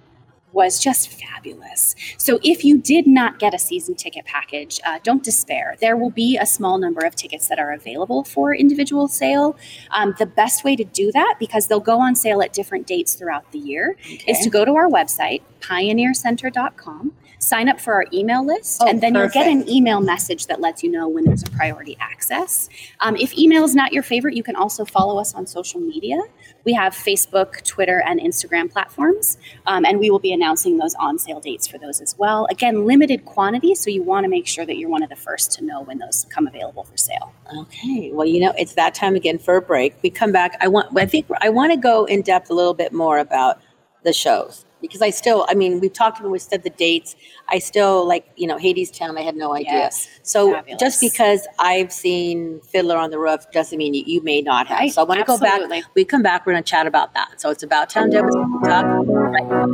was 0.53 0.79
just 0.79 1.09
fabulous. 1.09 1.95
So 2.19 2.39
if 2.43 2.65
you 2.65 2.79
did 2.79 3.07
not 3.07 3.39
get 3.39 3.55
a 3.55 3.59
season 3.59 3.95
ticket 3.95 4.25
package, 4.25 4.81
uh, 4.85 4.99
don't 5.03 5.23
despair. 5.23 5.77
There 5.81 5.97
will 5.97 6.11
be 6.11 6.37
a 6.37 6.47
small 6.47 6.79
number 6.79 7.05
of 7.05 7.15
tickets 7.15 7.49
that 7.49 7.59
are 7.59 7.73
available 7.73 8.25
for 8.25 8.55
individual 8.55 9.09
sale. 9.09 9.57
Um, 9.91 10.15
the 10.19 10.27
best 10.27 10.65
way 10.65 10.77
to 10.77 10.85
do 10.85 11.11
that, 11.13 11.37
because 11.39 11.67
they'll 11.69 11.81
go 11.81 12.01
on 12.01 12.15
sale 12.15 12.43
at 12.43 12.53
different 12.53 12.87
dates 12.87 13.15
throughout 13.15 13.51
the 13.53 13.59
year, 13.59 13.97
is 14.27 14.39
to 14.41 14.51
go 14.51 14.65
to 14.65 14.75
our 14.75 14.89
website, 14.89 15.43
pioneercenter.com, 15.61 17.13
sign 17.43 17.69
up 17.69 17.81
for 17.81 17.93
our 17.93 18.07
email 18.13 18.45
list, 18.45 18.81
Oh, 18.81 18.89
and 18.89 19.01
then 19.01 19.15
you'll 19.15 19.29
get 19.29 19.49
an 19.49 19.69
email 19.69 20.01
message 20.01 20.47
that 20.47 20.61
lets 20.61 20.83
you 20.83 20.91
know 20.91 21.09
when 21.09 21.25
there's 21.25 21.43
a 21.43 21.51
priority 21.51 21.97
access. 22.01 22.69
Um, 23.01 23.17
if 23.17 23.37
email 23.37 23.65
is 23.65 23.75
not 23.75 23.93
your 23.93 24.05
favorite, 24.05 24.35
you 24.35 24.43
can 24.45 24.55
also 24.55 24.85
follow 24.85 25.19
us 25.19 25.35
on 25.35 25.47
social 25.47 25.81
media. 25.81 26.21
We 26.65 26.73
have 26.75 26.95
Facebook, 26.95 27.63
Twitter, 27.65 28.01
and 28.07 28.21
Instagram 28.21 28.71
platforms, 28.71 29.39
um, 29.67 29.85
and 29.85 29.99
we 29.99 30.09
will 30.11 30.21
be 30.21 30.33
announcing 30.33 30.79
those 30.79 30.95
on 30.95 31.19
sale 31.19 31.41
dates 31.41 31.67
for 31.67 31.79
those 31.79 32.01
as 32.01 32.17
well. 32.17 32.47
Again, 32.51 32.87
limited 32.87 33.25
quantity, 33.25 33.75
so 33.75 33.91
you 33.91 34.05
want 34.05 34.25
to 34.25 34.29
make 34.29 34.47
sure 34.47 34.65
that 34.65 34.77
you're 34.77 34.89
one 34.91 35.03
of 35.03 35.09
the 35.09 35.17
first 35.17 35.51
to 35.53 35.65
know 35.65 35.83
when 35.83 35.99
those 35.99 36.27
come 36.31 36.47
available 36.47 36.85
for 36.85 36.97
sale. 36.97 37.33
Okay. 37.59 38.11
Well, 38.13 38.27
you 38.27 38.41
know, 38.41 38.55
it's 38.57 38.75
that 38.75 38.95
time 38.95 39.17
again 39.17 39.39
for 39.39 39.57
a 39.57 39.63
break. 39.63 39.95
We 40.03 40.11
come 40.11 40.31
back. 40.31 40.57
I 40.61 40.69
want 40.69 40.97
I 40.97 41.07
think 41.07 41.27
I 41.41 41.49
want 41.49 41.73
to 41.73 41.77
go 41.77 42.05
in 42.05 42.23
depth 42.23 42.51
a 42.51 42.55
little 42.55 42.75
bit 42.75 42.93
more 42.93 43.19
about 43.19 43.61
the 44.05 44.13
shows. 44.13 44.65
Because 44.83 45.01
I 45.01 45.09
still, 45.11 45.47
I 45.49 45.55
mean, 45.55 45.81
we've 45.81 45.93
talked 45.93 46.21
and 46.21 46.31
we 46.31 46.39
said 46.39 46.63
the 46.65 46.71
dates. 46.71 47.17
I 47.49 47.59
still 47.61 48.07
like, 48.07 48.27
you 48.37 48.47
know, 48.47 48.59
Hadestown. 48.59 49.17
I 49.19 49.23
had 49.23 49.37
no 49.37 49.55
idea. 49.55 49.73
Yes. 49.73 50.09
So 50.23 50.53
Fabulous. 50.53 50.81
just 50.81 51.01
because 51.01 51.47
I've 51.59 51.93
seen 51.93 52.61
Fiddler 52.61 52.97
on 52.97 53.11
the 53.11 53.19
Roof 53.19 53.47
doesn't 53.53 53.79
mean 53.79 53.95
you, 53.95 54.03
you 54.07 54.23
may 54.23 54.43
not 54.43 54.67
have. 54.67 54.79
Right. 54.81 54.93
So 54.93 55.01
I 55.03 55.05
want 55.05 55.21
to 55.21 55.25
go 55.25 55.39
back. 55.39 55.61
We 55.95 56.05
come 56.05 56.23
back. 56.23 56.45
We're 56.45 56.53
going 56.53 56.65
to 56.65 56.71
chat 56.71 56.87
about 56.87 57.15
that. 57.15 57.41
So 57.41 57.51
it's 57.51 57.63
about 57.63 57.89
Town 57.89 58.11
Deb 58.11 58.25
Talk. 58.65 58.85
Right. 59.07 59.73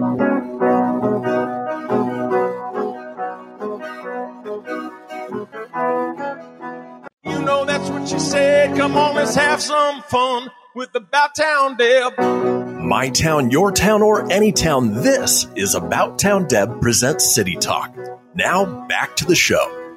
You 7.25 7.43
know 7.43 7.65
that's 7.65 7.89
what 7.89 8.09
she 8.09 8.19
said. 8.19 8.77
Come 8.77 8.97
on, 8.97 9.15
let's 9.15 9.35
have 9.35 9.63
some 9.63 10.03
fun 10.03 10.51
with 10.75 10.93
the 10.93 10.99
About 11.01 11.35
Town 11.35 11.77
Deb. 11.77 12.58
My 12.89 13.11
town, 13.11 13.51
your 13.51 13.71
town, 13.71 14.01
or 14.01 14.33
any 14.33 14.51
town, 14.51 14.95
this 14.95 15.47
is 15.57 15.75
About 15.75 16.19
Town 16.19 16.47
Deb 16.49 16.81
presents 16.81 17.35
City 17.35 17.55
Talk. 17.55 17.95
Now 18.35 18.87
back 18.89 19.15
to 19.17 19.27
the 19.27 19.35
show. 19.35 19.95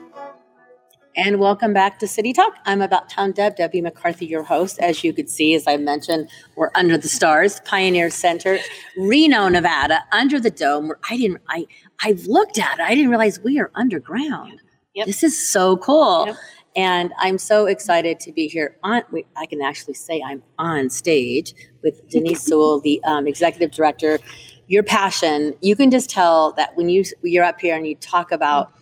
And 1.16 1.40
welcome 1.40 1.72
back 1.72 2.00
to 2.00 2.08
City 2.10 2.34
Talk. 2.34 2.54
I'm 2.66 2.82
about 2.82 3.10
town 3.10 3.32
Deb, 3.32 3.56
Debbie 3.56 3.80
McCarthy, 3.80 4.26
your 4.26 4.44
host. 4.44 4.78
As 4.80 5.06
you 5.06 5.14
could 5.14 5.30
see, 5.30 5.56
as 5.56 5.68
I 5.68 5.78
mentioned, 5.78 6.30
we're 6.58 6.72
under 6.76 6.98
the 6.98 7.08
stars, 7.08 7.62
Pioneer 7.62 8.10
Center, 8.10 8.60
Reno, 8.98 9.48
Nevada, 9.48 10.04
under 10.12 10.38
the 10.38 10.52
dome. 10.52 10.90
Where 10.90 11.00
I 11.10 11.16
didn't, 11.16 11.42
I, 11.48 11.68
I've 12.04 12.26
looked 12.26 12.60
at 12.60 12.80
it. 12.80 12.82
I 12.82 12.94
didn't 12.94 13.10
realize 13.10 13.40
we 13.40 13.58
are 13.58 13.72
underground. 13.74 14.62
Yep. 14.96 15.08
This 15.08 15.24
is 15.24 15.50
so 15.50 15.78
cool. 15.78 16.26
Yep. 16.28 16.36
And 16.76 17.14
I'm 17.18 17.38
so 17.38 17.66
excited 17.66 18.20
to 18.22 18.32
be 18.32 18.48
here 18.48 18.78
on, 18.84 19.04
I 19.36 19.46
can 19.46 19.62
actually 19.62 19.96
say 19.96 20.22
I'm 20.26 20.42
on 20.58 20.90
stage 20.90 21.54
with 21.84 22.08
Denise 22.10 22.44
Sewell, 22.44 22.80
the 22.80 23.04
um, 23.04 23.28
executive 23.28 23.72
director. 23.72 24.20
Your 24.68 24.84
passion, 24.84 25.54
you 25.62 25.76
can 25.76 25.92
just 25.92 26.10
tell 26.10 26.54
that 26.54 26.78
when 26.78 26.88
you, 26.88 27.04
you're 27.24 27.44
up 27.44 27.60
here 27.60 27.76
and 27.76 27.86
you 27.86 27.96
talk 27.96 28.32
about 28.32 28.74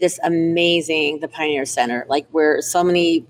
this 0.00 0.18
amazing 0.24 1.20
the 1.20 1.28
pioneer 1.28 1.64
center 1.64 2.04
like 2.08 2.26
where 2.32 2.60
so 2.60 2.82
many 2.82 3.24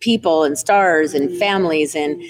people 0.00 0.42
and 0.42 0.58
stars 0.58 1.14
and 1.14 1.38
families 1.38 1.94
and 1.94 2.20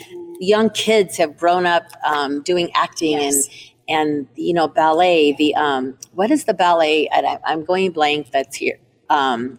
young 0.40 0.68
kids 0.70 1.16
have 1.16 1.38
grown 1.38 1.64
up 1.64 1.84
um, 2.06 2.42
doing 2.42 2.70
acting 2.74 3.12
Yes. 3.12 3.46
and 3.46 3.54
and 3.88 4.28
you 4.36 4.52
know 4.52 4.68
ballet 4.68 5.32
the 5.32 5.54
um 5.54 5.96
what 6.12 6.30
is 6.30 6.44
the 6.44 6.54
ballet 6.54 7.08
and 7.08 7.26
I, 7.26 7.38
i'm 7.44 7.64
going 7.64 7.90
blank 7.90 8.30
that's 8.30 8.56
here 8.56 8.78
um 9.10 9.58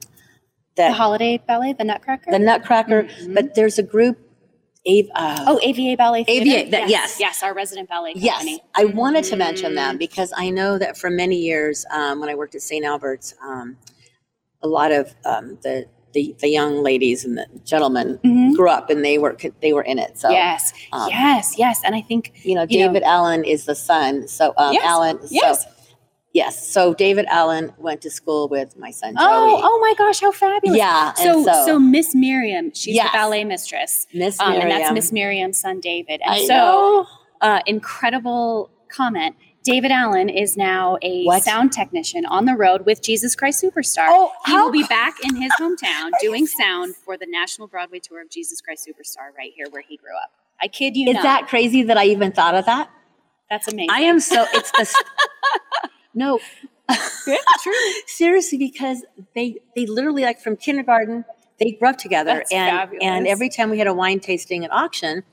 The 0.76 0.92
holiday 0.92 1.40
ballet, 1.48 1.74
the 1.74 1.84
Nutcracker. 1.84 2.32
the 2.32 2.40
nutcracker 2.40 3.04
Mhm. 3.04 3.34
but 3.36 3.56
there's 3.56 3.78
a 3.78 3.84
group 3.84 4.18
Ave, 4.86 5.08
uh, 5.16 5.46
oh, 5.48 5.60
AVA 5.64 5.96
Ballet 5.96 6.24
Theater. 6.26 6.46
AVA, 6.60 6.70
that- 6.72 6.90
yes. 6.90 7.18
yes, 7.18 7.42
our 7.42 7.54
resident 7.54 7.88
ballet 7.88 8.14
Yes, 8.16 8.40
company. 8.40 8.62
I 8.76 8.84
wanted 8.86 9.24
to 9.26 9.38
mention 9.38 9.76
them 9.76 9.98
because 9.98 10.34
I 10.36 10.50
know 10.50 10.78
that 10.78 10.98
for 10.98 11.10
many 11.10 11.38
years, 11.38 11.86
um, 11.90 12.20
when 12.20 12.28
I 12.28 12.36
worked 12.36 12.54
at 12.56 12.62
St. 12.64 12.84
Albert's, 12.84 13.34
um, 13.42 13.78
a 14.62 14.68
lot 14.68 14.92
of 14.92 15.14
um, 15.26 15.58
the, 15.62 15.86
the 16.14 16.36
the 16.40 16.50
young 16.50 16.84
ladies 16.84 17.24
and 17.24 17.38
the 17.38 17.48
gentlemen 17.64 18.20
Mhm. 18.26 18.56
grew 18.56 18.70
up 18.70 18.90
and 18.90 19.06
they 19.06 19.18
were 19.18 19.38
they 19.62 19.72
were 19.74 19.84
in 19.84 20.00
it. 20.00 20.18
So 20.20 20.30
yes, 20.32 20.74
um, 20.92 21.08
yes, 21.10 21.56
yes, 21.58 21.80
and 21.86 21.96
I 21.96 22.02
think 22.02 22.34
you 22.44 22.54
know, 22.56 22.66
you 22.70 22.80
know- 22.80 22.88
David 22.88 23.04
Allen 23.04 23.44
is 23.46 23.64
the 23.66 23.76
son. 23.76 24.28
So 24.28 24.54
um, 24.58 24.74
Yes, 24.74 24.84
Allen, 24.86 25.20
yes. 25.30 25.64
so 25.64 25.70
yes, 26.34 26.68
so 26.68 26.94
David 26.94 27.26
Allen 27.30 27.72
went 27.78 28.02
to 28.02 28.10
school 28.10 28.48
with 28.48 28.78
my 28.78 28.92
son 28.92 29.14
Joey. 29.16 29.24
Oh, 29.26 29.62
oh 29.64 29.80
my 29.80 29.94
gosh, 29.98 30.20
how 30.22 30.32
fabulous! 30.32 30.78
Yeah, 30.78 31.14
So, 31.14 31.44
so, 31.44 31.66
so- 31.66 31.80
Miss 31.80 32.14
Miriam, 32.16 32.72
she's 32.74 32.96
Yes. 32.96 33.12
the 33.12 33.18
ballet 33.18 33.44
mistress, 33.44 34.08
Miss 34.14 34.40
um, 34.40 34.50
Miriam. 34.52 34.70
and 34.70 34.72
that's 34.82 34.94
Miss 34.94 35.12
Miriam's 35.12 35.60
son 35.60 35.80
David. 35.80 36.22
And 36.26 36.34
I 36.36 36.46
so, 36.46 37.06
uh, 37.42 37.62
incredible 37.66 38.70
comment. 38.90 39.36
David 39.64 39.92
Allen 39.92 40.28
is 40.28 40.58
now 40.58 40.98
a 41.02 41.24
What? 41.24 41.42
sound 41.42 41.72
technician 41.72 42.26
on 42.26 42.44
the 42.44 42.54
road 42.54 42.86
with 42.86 43.02
Jesus 43.02 43.34
Christ 43.34 43.64
Superstar. 43.64 44.08
Oh, 44.10 44.30
he 44.46 44.52
how 44.52 44.66
will 44.66 44.72
be 44.74 44.84
back 44.84 45.14
in 45.24 45.38
his 45.38 45.54
hometown 45.62 46.10
doing 46.20 46.46
sound 46.48 46.98
for 46.98 47.16
the 47.16 47.26
National 47.30 47.68
Broadway 47.70 48.00
tour 48.00 48.22
of 48.22 48.30
Jesus 48.30 48.60
Christ 48.60 48.86
Superstar 48.86 49.34
right 49.38 49.54
here 49.56 49.68
where 49.70 49.82
he 49.82 49.96
grew 49.96 50.16
up. 50.22 50.32
I 50.62 50.68
kid 50.68 50.98
you 50.98 51.08
Is 51.08 51.14
not. 51.14 51.24
that 51.24 51.48
crazy 51.48 51.82
that 51.84 51.98
I 51.98 52.06
even 52.08 52.34
thought 52.34 52.56
of 52.56 52.66
that? 52.66 52.90
That's 53.50 53.68
amazing. 53.70 53.90
I 53.90 54.00
am 54.02 54.20
so. 54.20 54.46
It's 54.54 54.72
the 54.72 55.04
no. 56.14 56.40
Yeah, 57.28 57.38
true. 57.62 57.74
seriously 58.08 58.58
because 58.58 59.04
they 59.36 59.58
they 59.76 59.86
literally 59.86 60.24
like 60.24 60.42
from 60.42 60.58
kindergarten 60.58 61.24
they 61.60 61.72
grew 61.72 61.90
up 61.90 61.98
together 61.98 62.34
That's 62.36 62.52
and 62.52 62.70
fabulous. 62.78 63.04
and 63.04 63.28
every 63.28 63.50
time 63.50 63.70
we 63.70 63.78
had 63.78 63.88
a 63.88 63.94
wine 63.94 64.20
tasting 64.20 64.66
at 64.66 64.72
auction 64.72 65.24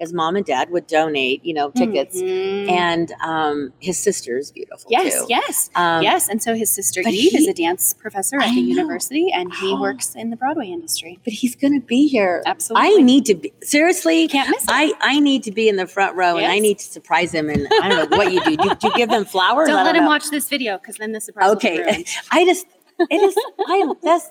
his 0.00 0.12
mom 0.12 0.34
and 0.34 0.44
dad 0.46 0.70
would 0.70 0.86
donate 0.86 1.44
you 1.44 1.54
know 1.54 1.70
tickets 1.70 2.16
Mhm. 2.20 2.70
and 2.70 3.12
um 3.22 3.72
his 3.78 3.98
sister 3.98 4.36
is 4.38 4.50
beautiful 4.50 4.88
Yes, 4.90 5.12
too 5.14 5.26
yes, 5.28 5.70
Um, 5.76 6.02
yes. 6.02 6.28
And 6.28 6.42
so 6.42 6.54
his 6.54 6.70
sister 6.74 7.02
Eve 7.06 7.34
is 7.34 7.46
a 7.46 7.52
dance 7.54 7.94
professor 7.94 8.36
at 8.40 8.48
I 8.48 8.54
the 8.54 8.62
know. 8.62 8.68
university, 8.68 9.30
and 9.32 9.52
he 9.54 9.72
Oh. 9.72 9.80
works 9.80 10.14
in 10.16 10.30
the 10.30 10.36
Broadway 10.36 10.68
industry. 10.68 11.18
but 11.24 11.32
he's 11.34 11.54
gonna 11.54 11.80
be 11.80 12.08
here 12.08 12.42
Absolutely. 12.46 12.88
i 12.98 13.02
need 13.02 13.26
to 13.26 13.34
be 13.34 13.52
seriously 13.62 14.26
Can't 14.28 14.48
miss 14.50 14.64
it. 14.64 14.70
I, 14.72 14.92
I 15.00 15.20
need 15.20 15.42
to 15.44 15.52
be 15.52 15.68
in 15.68 15.76
the 15.76 15.86
front 15.86 16.16
row 16.16 16.36
and 16.38 16.46
I 16.46 16.58
need 16.58 16.78
to 16.78 16.84
surprise 16.84 17.32
him 17.32 17.48
and 17.50 17.68
I 17.82 17.88
don't 17.88 18.10
know 18.10 18.16
what 18.16 18.32
you 18.32 18.40
do. 18.42 18.56
Do, 18.56 18.74
do 18.74 18.88
you 18.88 18.94
give 18.94 19.10
them 19.10 19.24
flowers? 19.34 19.68
Don't 19.68 19.84
let 19.84 19.94
him 19.96 20.04
know. 20.04 20.08
watch 20.10 20.30
this 20.30 20.48
video 20.48 20.78
because 20.78 20.96
then 20.96 21.12
the 21.12 21.20
surprise 21.20 21.50
Okay. 21.50 22.04
I 22.32 22.44
just 22.46 22.66
it 22.98 23.20
is 23.28 23.34
I'm 23.68 23.92
that's 24.02 24.28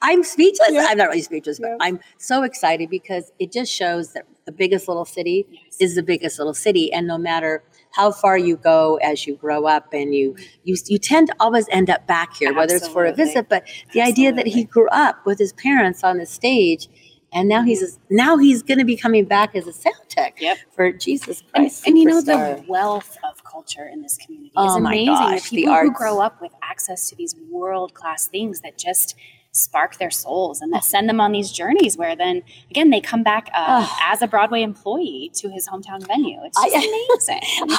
I'm 0.00 0.22
speechless. 0.22 0.70
I'm 0.72 0.96
not 0.96 1.08
really 1.08 1.22
speechless, 1.22 1.58
but 1.58 1.76
I'm 1.80 1.98
so 2.18 2.42
excited 2.44 2.88
because 2.88 3.32
it 3.38 3.50
just 3.50 3.72
shows 3.72 4.12
that 4.12 4.24
the 4.46 4.52
biggest 4.52 4.86
little 4.88 5.04
city 5.04 5.46
is 5.80 5.94
the 5.96 6.02
biggest 6.02 6.38
little 6.38 6.54
city, 6.54 6.92
and 6.92 7.06
no 7.06 7.18
matter 7.18 7.64
how 7.92 8.12
far 8.12 8.38
you 8.38 8.56
go 8.56 8.96
as 9.02 9.26
you 9.26 9.34
grow 9.36 9.66
up, 9.66 9.92
and 9.92 10.14
you 10.14 10.36
you 10.64 10.76
you 10.86 10.98
tend 10.98 11.26
to 11.28 11.34
always 11.40 11.66
end 11.70 11.90
up 11.90 12.06
back 12.06 12.36
here, 12.36 12.54
whether 12.54 12.76
it's 12.76 12.88
for 12.88 13.04
a 13.06 13.12
visit. 13.12 13.48
But 13.48 13.66
the 13.92 14.00
idea 14.00 14.32
that 14.32 14.46
he 14.46 14.64
grew 14.64 14.88
up 14.90 15.26
with 15.26 15.38
his 15.38 15.52
parents 15.52 16.04
on 16.04 16.18
the 16.18 16.26
stage. 16.26 16.88
And 17.30 17.46
now 17.46 17.62
he's 17.62 17.98
now 18.08 18.38
he's 18.38 18.62
going 18.62 18.78
to 18.78 18.86
be 18.86 18.96
coming 18.96 19.26
back 19.26 19.54
as 19.54 19.66
a 19.66 19.72
sound 19.74 19.96
tech 20.08 20.40
Yep. 20.40 20.56
for 20.74 20.92
Jesus 20.92 21.42
Christ. 21.52 21.86
and 21.86 21.98
you 21.98 22.06
know 22.06 22.22
the 22.22 22.64
wealth 22.66 23.18
of 23.22 23.44
culture 23.44 23.86
in 23.86 24.00
this 24.00 24.16
community 24.16 24.50
Oh 24.56 24.70
is 24.70 24.76
amazing. 24.76 25.06
gosh, 25.08 25.50
the 25.50 25.56
the 25.56 25.62
people 25.64 25.74
who 25.76 25.92
grow 25.92 26.20
up 26.20 26.40
with 26.40 26.52
access 26.62 27.10
to 27.10 27.16
these 27.16 27.34
world 27.50 27.92
class 27.92 28.28
things 28.28 28.62
that 28.62 28.78
just 28.78 29.14
spark 29.58 29.96
their 29.98 30.10
souls 30.10 30.60
and 30.60 30.72
that 30.72 30.84
send 30.84 31.08
them 31.08 31.20
on 31.20 31.32
these 31.32 31.50
journeys 31.50 31.96
where 31.98 32.14
then 32.14 32.42
again 32.70 32.90
they 32.90 33.00
come 33.00 33.22
back 33.22 33.50
uh, 33.54 33.86
as 34.02 34.22
a 34.22 34.26
Broadway 34.28 34.62
employee 34.62 35.30
to 35.34 35.50
his 35.50 35.68
hometown 35.68 36.06
venue. 36.06 36.38
It's 36.44 36.56
just 36.62 36.76
I- 36.76 37.38
amazing. 37.58 37.78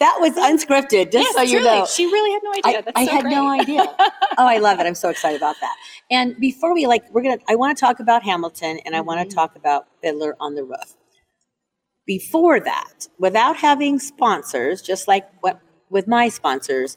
that 0.00 0.16
was 0.20 0.32
unscripted, 0.34 1.12
just 1.12 1.24
yes, 1.24 1.34
so 1.34 1.42
you 1.42 1.60
truly. 1.60 1.64
know. 1.78 1.86
she 1.86 2.06
really 2.06 2.32
had 2.32 2.42
no 2.42 2.50
idea. 2.52 2.92
I, 2.96 3.02
I 3.02 3.06
so 3.06 3.12
had 3.12 3.22
great. 3.22 3.30
no 3.34 3.48
idea. 3.48 3.82
oh, 4.38 4.46
I 4.46 4.58
love 4.58 4.80
it. 4.80 4.86
I'm 4.86 4.94
so 4.94 5.08
excited 5.08 5.36
about 5.36 5.56
that. 5.60 5.76
And 6.10 6.36
before 6.38 6.74
we 6.74 6.86
like, 6.86 7.04
we're 7.12 7.22
gonna. 7.22 7.38
I 7.48 7.54
want 7.56 7.76
to 7.76 7.80
talk 7.80 8.00
about 8.00 8.22
Hamilton, 8.22 8.80
and 8.84 8.94
I 8.96 9.00
want 9.00 9.20
Mhm. 9.20 9.28
to 9.30 9.34
talk 9.34 9.56
about 9.56 9.86
Fiddler 10.02 10.36
on 10.40 10.54
the 10.54 10.64
Roof. 10.64 10.96
Before 12.06 12.60
that, 12.60 13.08
without 13.18 13.56
having 13.56 13.98
sponsors, 13.98 14.80
just 14.82 15.08
like 15.08 15.26
what 15.40 15.60
with 15.90 16.06
my 16.06 16.28
sponsors, 16.28 16.96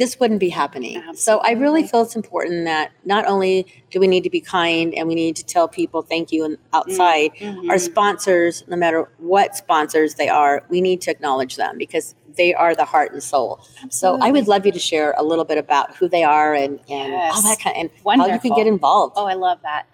this 0.00 0.18
wouldn't 0.18 0.40
be 0.40 0.48
happening. 0.48 1.02
So 1.14 1.40
I 1.40 1.50
really 1.50 1.86
feel 1.86 2.00
it's 2.00 2.16
important 2.16 2.64
that 2.64 2.90
not 3.04 3.26
only 3.26 3.66
do 3.90 4.00
we 4.00 4.06
need 4.06 4.24
to 4.24 4.30
be 4.30 4.40
kind 4.40 4.94
and 4.94 5.06
we 5.06 5.14
need 5.14 5.36
to 5.36 5.44
tell 5.44 5.68
people 5.68 6.00
thank 6.00 6.32
you 6.32 6.42
and 6.46 6.56
outside, 6.72 7.32
our 7.42 7.76
Mhm. 7.76 7.80
sponsors, 7.80 8.64
no 8.66 8.76
matter 8.76 9.10
what 9.18 9.54
sponsors 9.56 10.14
they 10.14 10.30
are, 10.30 10.64
we 10.70 10.80
need 10.80 11.02
to 11.02 11.10
acknowledge 11.10 11.56
them 11.56 11.76
because 11.76 12.14
they 12.38 12.54
are 12.54 12.74
the 12.74 12.86
heart 12.86 13.12
and 13.12 13.22
soul. 13.22 13.60
So 13.90 14.16
I 14.22 14.32
would 14.32 14.48
love 14.48 14.64
you 14.64 14.72
to 14.72 14.78
share 14.78 15.12
a 15.18 15.22
little 15.22 15.44
bit 15.44 15.58
about 15.58 15.94
who 15.96 16.08
they 16.08 16.24
are 16.24 16.54
and, 16.54 16.80
and 16.88 17.12
all 17.12 17.42
that 17.42 17.58
kind 17.60 17.76
and 17.76 17.90
how 18.22 18.26
you 18.26 18.38
can 18.40 18.54
get 18.54 18.66
involved. 18.66 19.12
Oh, 19.18 19.26
I 19.26 19.34
love 19.34 19.58
that. 19.64 19.84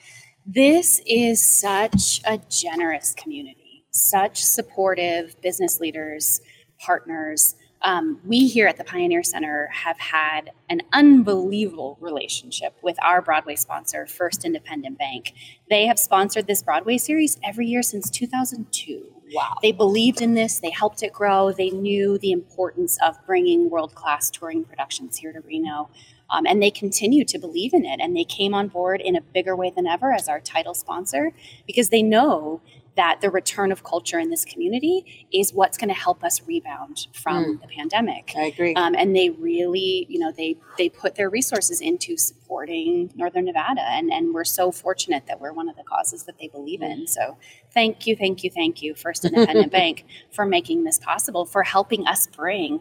This 0.46 1.00
is 1.04 1.44
such 1.60 2.20
a 2.24 2.38
generous 2.48 3.12
community, 3.12 3.82
such 3.90 4.44
supportive 4.44 5.34
business 5.42 5.80
leaders, 5.80 6.40
partners. 6.78 7.56
Um, 7.82 8.20
we 8.24 8.46
here 8.46 8.66
at 8.66 8.78
the 8.78 8.84
Pioneer 8.84 9.22
Center 9.22 9.68
have 9.72 9.98
had 9.98 10.50
an 10.68 10.82
unbelievable 10.92 11.98
relationship 12.00 12.74
with 12.82 12.96
our 13.02 13.20
Broadway 13.20 13.56
sponsor, 13.56 14.06
First 14.06 14.44
Independent 14.44 14.98
Bank. 14.98 15.34
They 15.68 15.86
have 15.86 15.98
sponsored 15.98 16.46
this 16.46 16.62
Broadway 16.62 16.98
series 16.98 17.38
every 17.44 17.66
year 17.66 17.82
since 17.82 18.10
2002. 18.10 19.12
Wow. 19.32 19.56
They 19.60 19.72
believed 19.72 20.22
in 20.22 20.34
this, 20.34 20.60
they 20.60 20.70
helped 20.70 21.02
it 21.02 21.12
grow, 21.12 21.52
they 21.52 21.70
knew 21.70 22.16
the 22.18 22.32
importance 22.32 22.98
of 23.04 23.16
bringing 23.26 23.70
world 23.70 23.94
class 23.94 24.30
touring 24.30 24.64
productions 24.64 25.16
here 25.16 25.32
to 25.32 25.40
Reno. 25.40 25.90
Um, 26.28 26.44
and 26.46 26.60
they 26.60 26.70
continue 26.70 27.24
to 27.24 27.38
believe 27.38 27.72
in 27.72 27.84
it. 27.84 28.00
And 28.00 28.16
they 28.16 28.24
came 28.24 28.52
on 28.52 28.68
board 28.68 29.00
in 29.00 29.14
a 29.14 29.20
bigger 29.20 29.54
way 29.54 29.70
than 29.74 29.86
ever 29.86 30.12
as 30.12 30.28
our 30.28 30.40
title 30.40 30.74
sponsor 30.74 31.32
because 31.66 31.90
they 31.90 32.02
know 32.02 32.60
that 32.96 33.20
the 33.20 33.28
return 33.30 33.70
of 33.72 33.84
culture 33.84 34.18
in 34.18 34.30
this 34.30 34.44
community 34.44 35.26
is 35.32 35.52
what's 35.52 35.76
going 35.76 35.88
to 35.88 35.94
help 35.94 36.24
us 36.24 36.40
rebound 36.46 37.06
from 37.12 37.58
the 37.60 37.68
pandemic. 37.68 38.32
I 38.36 38.46
agree. 38.46 38.74
Um, 38.74 38.94
and 38.94 39.14
they 39.14 39.30
really, 39.30 40.06
you 40.08 40.18
know, 40.18 40.32
they 40.32 40.56
they 40.78 40.88
put 40.88 41.14
their 41.14 41.28
resources 41.28 41.80
into 41.80 42.16
supporting 42.16 43.10
Northern 43.14 43.44
Nevada, 43.44 43.82
and 43.82 44.10
and 44.10 44.32
we're 44.34 44.44
so 44.44 44.72
fortunate 44.72 45.26
that 45.26 45.40
we're 45.40 45.52
one 45.52 45.68
of 45.68 45.76
the 45.76 45.84
causes 45.84 46.24
that 46.24 46.38
they 46.38 46.48
believe 46.48 46.80
in. 46.82 47.06
So 47.06 47.36
thank 47.72 48.06
you, 48.06 48.16
thank 48.16 48.42
you, 48.42 48.50
thank 48.50 48.80
you, 48.82 48.94
First 48.94 49.24
Independent 49.24 49.70
Bank, 49.80 50.04
for 50.32 50.46
making 50.46 50.84
this 50.84 50.98
possible, 50.98 51.44
for 51.44 51.62
helping 51.62 52.06
us 52.06 52.26
bring 52.26 52.80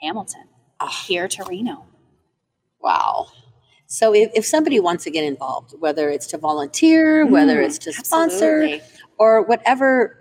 Hamilton, 0.00 0.44
Ah. 0.80 1.04
here 1.06 1.26
to 1.28 1.44
Reno. 1.44 1.86
Wow. 2.80 3.28
So 3.86 4.14
if, 4.14 4.30
if 4.34 4.46
somebody 4.46 4.80
wants 4.80 5.04
to 5.04 5.10
get 5.10 5.22
involved, 5.24 5.74
whether 5.78 6.08
it's 6.08 6.26
to 6.28 6.38
volunteer, 6.38 7.26
whether 7.26 7.56
Mm, 7.56 7.66
it's 7.66 7.78
to 7.78 7.92
sponsor, 7.92 8.62
absolutely. 8.62 8.82
Or 9.22 9.40
whatever, 9.42 10.18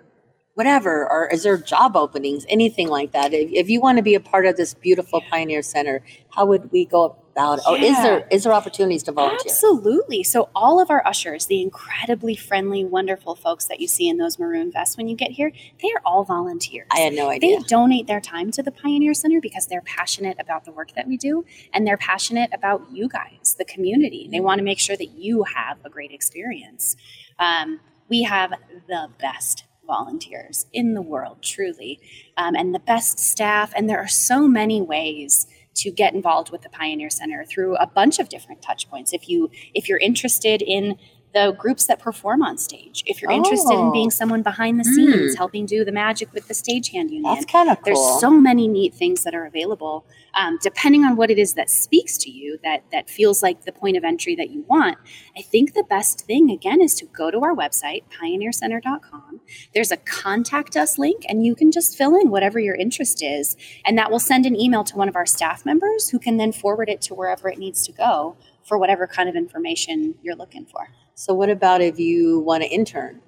whatever, 0.54 1.12
or 1.12 1.28
is 1.30 1.42
there 1.42 1.58
job 1.58 1.96
openings, 1.96 2.46
anything 2.48 2.88
like 2.88 3.14
that? 3.14 3.34
If, 3.34 3.50
if 3.52 3.68
you 3.68 3.82
want 3.82 3.98
to 3.98 4.04
be 4.04 4.14
a 4.14 4.20
part 4.20 4.46
of 4.46 4.58
this 4.58 4.76
beautiful 4.76 5.22
Pioneer 5.22 5.64
Center, 5.64 6.04
how 6.30 6.46
would 6.46 6.72
we 6.72 6.86
go 6.86 7.18
about 7.32 7.58
it? 7.58 7.64
Or 7.68 7.78
is 7.78 7.98
there 7.98 8.28
is 8.30 8.44
there 8.44 8.54
opportunities 8.54 9.02
to 9.04 9.12
volunteer? 9.12 9.40
Absolutely. 9.48 10.22
So, 10.22 10.50
all 10.54 10.80
of 10.80 10.92
our 10.92 11.04
ushers, 11.04 11.48
the 11.48 11.64
incredibly 11.64 12.36
friendly, 12.36 12.86
wonderful 12.86 13.36
folks 13.36 13.66
that 13.66 13.80
you 13.80 13.88
see 13.88 14.08
in 14.08 14.18
those 14.18 14.38
maroon 14.38 14.72
vests 14.72 14.98
when 14.98 15.08
you 15.08 15.16
get 15.16 15.32
here, 15.32 15.52
they 15.82 15.90
are 15.96 16.02
all 16.06 16.24
volunteers. 16.24 16.86
I 16.92 17.00
had 17.00 17.14
no 17.14 17.28
idea 17.28 17.58
they 17.58 17.64
donate 17.64 18.06
their 18.06 18.22
time 18.22 18.52
to 18.52 18.62
the 18.62 18.72
Pioneer 18.72 19.16
Center 19.16 19.42
because 19.42 19.66
they're 19.66 19.82
passionate 19.82 20.38
about 20.40 20.66
the 20.66 20.72
work 20.72 20.94
that 20.94 21.08
we 21.08 21.18
do 21.18 21.44
and 21.74 21.88
they're 21.88 21.98
passionate 21.98 22.52
about 22.54 22.84
you 22.92 23.10
guys, 23.10 23.56
the 23.58 23.66
community. 23.66 24.30
They 24.32 24.42
want 24.42 24.60
to 24.60 24.64
make 24.64 24.80
sure 24.80 24.96
that 24.96 25.10
you 25.18 25.46
have 25.56 25.80
a 25.84 25.90
great 25.90 26.12
experience. 26.12 26.96
Um, 27.40 27.80
we 28.12 28.24
have 28.24 28.54
the 28.90 29.08
best 29.20 29.64
volunteers 29.88 30.68
in 30.74 30.94
the 30.94 31.02
world, 31.02 31.42
truly, 31.42 32.00
um, 32.36 32.56
and 32.56 32.76
the 32.76 32.80
best 32.80 33.18
staff. 33.18 33.74
And 33.74 33.90
there 33.90 34.00
are 34.00 34.08
so 34.08 34.48
many 34.50 34.82
ways 34.82 35.48
to 35.76 35.90
get 35.90 36.14
involved 36.14 36.52
with 36.52 36.62
the 36.62 36.70
Pioneer 36.70 37.10
Center 37.10 37.46
through 37.46 37.78
a 37.78 37.88
bunch 37.88 38.20
of 38.20 38.28
different 38.28 38.62
touch 38.62 38.90
points. 38.90 39.14
If 39.14 39.30
you 39.30 39.50
if 39.74 39.88
you're 39.88 39.98
interested 39.98 40.62
in 40.62 40.98
the 41.34 41.52
groups 41.58 41.86
that 41.88 42.00
perform 42.00 42.42
on 42.42 42.58
stage, 42.58 43.04
if 43.06 43.22
you're 43.22 43.32
interested 43.32 43.72
in 43.74 43.80
Oh. 43.88 43.92
being 43.92 44.12
someone 44.12 44.42
behind 44.42 44.80
the 44.80 44.84
scenes, 44.84 45.36
helping 45.36 45.66
do 45.66 45.86
the 45.86 45.92
magic 45.92 46.34
with 46.34 46.48
the 46.50 46.54
stagehand 46.54 47.10
union, 47.10 47.24
That's 47.24 47.46
kind 47.46 47.70
of 47.70 47.78
cool. 47.78 47.84
there's 47.86 48.20
so 48.20 48.30
many 48.32 48.68
neat 48.68 48.94
things 48.94 49.24
that 49.24 49.34
are 49.34 49.46
available. 49.46 50.06
Um, 50.34 50.60
depending 50.62 51.04
on 51.04 51.18
what 51.18 51.30
it 51.30 51.38
is 51.38 51.56
that 51.56 51.70
speaks 51.70 52.18
to 52.20 52.32
you 52.32 52.58
that 52.64 52.84
that 52.94 53.10
feels 53.10 53.44
like 53.44 53.66
the 53.66 53.74
point 53.74 53.98
of 53.98 54.06
entry 54.06 54.34
that 54.36 54.50
you 54.50 54.64
want 54.70 54.98
i 55.38 55.42
think 55.42 55.74
the 55.74 55.84
best 55.84 56.22
thing 56.22 56.50
again 56.50 56.80
is 56.80 56.96
to 56.96 57.06
go 57.08 57.30
to 57.30 57.40
our 57.42 57.54
website 57.54 58.04
pioneercenter.com 58.18 59.42
there's 59.74 59.92
a 59.92 59.98
contact 59.98 60.78
us 60.78 60.98
link 60.98 61.26
and 61.28 61.46
you 61.46 61.54
can 61.56 61.70
just 61.70 61.98
fill 61.98 62.16
in 62.16 62.30
whatever 62.30 62.60
your 62.62 62.76
interest 62.76 63.22
is 63.22 63.58
and 63.84 63.98
that 63.98 64.10
will 64.10 64.20
send 64.20 64.46
an 64.46 64.56
email 64.58 64.86
to 64.86 64.96
one 64.96 65.10
of 65.10 65.18
our 65.18 65.26
staff 65.26 65.66
members 65.66 66.10
who 66.10 66.20
can 66.20 66.38
then 66.38 66.54
forward 66.54 66.88
it 66.88 67.02
to 67.02 67.14
wherever 67.14 67.50
it 67.50 67.58
needs 67.58 67.86
to 67.86 67.92
go 67.92 68.38
for 68.64 68.78
whatever 68.78 69.08
kind 69.08 69.28
of 69.28 69.36
information 69.36 70.16
you're 70.22 70.36
looking 70.36 70.66
for 70.66 70.88
so 71.16 71.34
what 71.34 71.50
about 71.50 71.82
if 71.82 72.00
you 72.00 72.40
want 72.40 72.64
to 72.64 72.70
intern? 72.70 73.22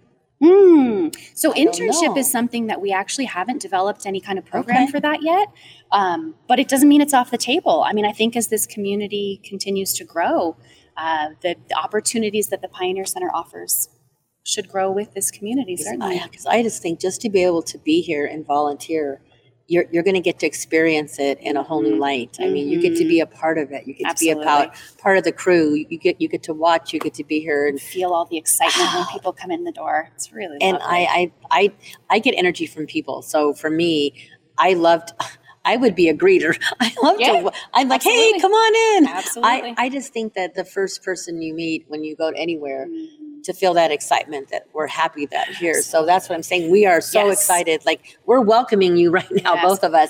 Hmm. 0.44 1.08
So 1.36 1.54
I 1.54 1.56
internship 1.56 2.18
is 2.18 2.30
something 2.30 2.68
that 2.68 2.82
we 2.82 2.92
actually 2.92 3.26
haven't 3.26 3.62
developed 3.62 4.06
any 4.06 4.20
kind 4.20 4.38
of 4.38 4.46
program 4.46 4.84
Okay. 4.84 4.92
for 4.92 5.00
that 5.00 5.22
yet. 5.22 5.48
Um, 5.92 6.36
but 6.50 6.60
it 6.60 6.68
doesn't 6.68 6.90
mean 6.90 7.00
it's 7.02 7.14
off 7.14 7.32
the 7.32 7.38
table. 7.38 7.84
I 7.88 7.94
mean, 7.94 8.06
I 8.06 8.12
think 8.12 8.36
as 8.36 8.50
this 8.50 8.66
community 8.66 9.40
continues 9.46 9.94
to 9.94 10.04
grow, 10.04 10.58
uh, 10.98 11.30
the, 11.42 11.56
the 11.70 11.78
opportunities 11.78 12.48
that 12.50 12.62
the 12.62 12.68
Pioneer 12.68 13.06
Center 13.06 13.30
offers 13.34 13.88
should 14.44 14.68
grow 14.68 14.92
with 14.92 15.14
this 15.14 15.32
community. 15.32 15.78
Certainly. 15.78 16.22
Because 16.24 16.46
I, 16.46 16.62
just 16.62 16.82
think 16.82 17.00
just 17.00 17.22
to 17.22 17.30
be 17.30 17.44
able 17.44 17.62
to 17.64 17.78
be 17.78 18.02
here 18.02 18.26
and 18.26 18.46
volunteer, 18.46 19.22
you're, 19.68 19.86
you're 19.92 20.04
going 20.04 20.16
to 20.16 20.20
get 20.22 20.40
to 20.40 20.46
experience 20.46 21.20
it 21.20 21.40
in 21.40 21.56
a 21.58 21.64
whole 21.64 21.82
new 21.82 21.96
Mhm. 21.96 22.00
light. 22.00 22.38
I 22.40 22.48
mean, 22.48 22.68
you 22.68 22.82
get 22.82 22.98
to 22.98 23.06
be 23.08 23.20
a 23.22 23.26
part 23.26 23.58
of 23.58 23.72
it. 23.72 23.88
You 23.88 23.94
get 23.94 24.16
to 24.18 24.20
be 24.26 24.30
a 24.32 24.36
part, 24.36 24.72
part 24.98 25.18
of 25.18 25.24
the 25.24 25.32
crew. 25.32 25.74
You 25.76 25.98
get 25.98 26.20
you 26.20 26.28
get 26.28 26.44
to 26.44 26.54
watch. 26.54 26.92
You 26.94 27.00
get 27.00 27.14
to 27.16 27.24
be 27.24 27.40
here, 27.40 27.66
and 27.68 27.80
Feel 27.82 28.12
all 28.12 28.26
the 28.26 28.38
excitement 28.38 28.94
when 28.94 29.06
people 29.14 29.32
come 29.32 29.52
in 29.52 29.64
the 29.64 29.72
door. 29.72 30.10
It's 30.16 30.32
really 30.34 30.58
and. 30.62 30.78
I, 30.82 31.06
I 31.10 31.32
I 31.52 31.72
I 32.10 32.20
get 32.20 32.32
energy 32.38 32.66
from 32.68 32.86
people. 32.88 33.22
So 33.22 33.54
for 33.54 33.70
me, 33.70 34.14
I 34.58 34.74
loved. 34.74 35.12
I 35.66 35.78
would 35.78 35.96
be 35.96 36.10
a 36.10 36.14
greeter. 36.14 36.62
I 36.82 36.92
love 37.02 37.22
Yeah, 37.22 37.42
to. 37.42 37.52
I'm 37.74 37.88
like, 37.88 38.04
hey, 38.04 38.38
come 38.42 38.52
on 38.52 38.98
in. 38.98 39.08
Absolutely. 39.08 39.70
I, 39.70 39.76
I 39.78 39.90
just 39.90 40.12
think 40.12 40.34
that 40.34 40.56
the 40.56 40.66
first 40.66 41.04
person 41.06 41.42
you 41.42 41.54
meet 41.54 41.86
when 41.88 42.04
you 42.04 42.18
go 42.18 42.32
to 42.32 42.38
anywhere 42.38 42.88
Mhm. 42.90 43.08
To 43.44 43.54
feel 43.54 43.74
that 43.76 43.92
excitement 43.92 44.50
that 44.50 44.68
we're 44.74 44.88
happy 44.88 45.26
that 45.28 45.48
here. 45.50 45.82
So 45.82 46.06
that's 46.06 46.30
what 46.30 46.36
I'm 46.36 46.44
saying. 46.44 46.72
We 46.72 46.86
are 46.86 47.02
so 47.02 47.28
Yes. 47.28 47.40
excited. 47.42 47.86
Like 47.86 48.18
we're 48.26 48.42
welcoming 48.42 48.98
you 48.98 49.12
right 49.20 49.32
now, 49.32 49.56
Yes. 49.56 49.64
both 49.66 49.84
of 49.84 49.94
us. 49.94 50.10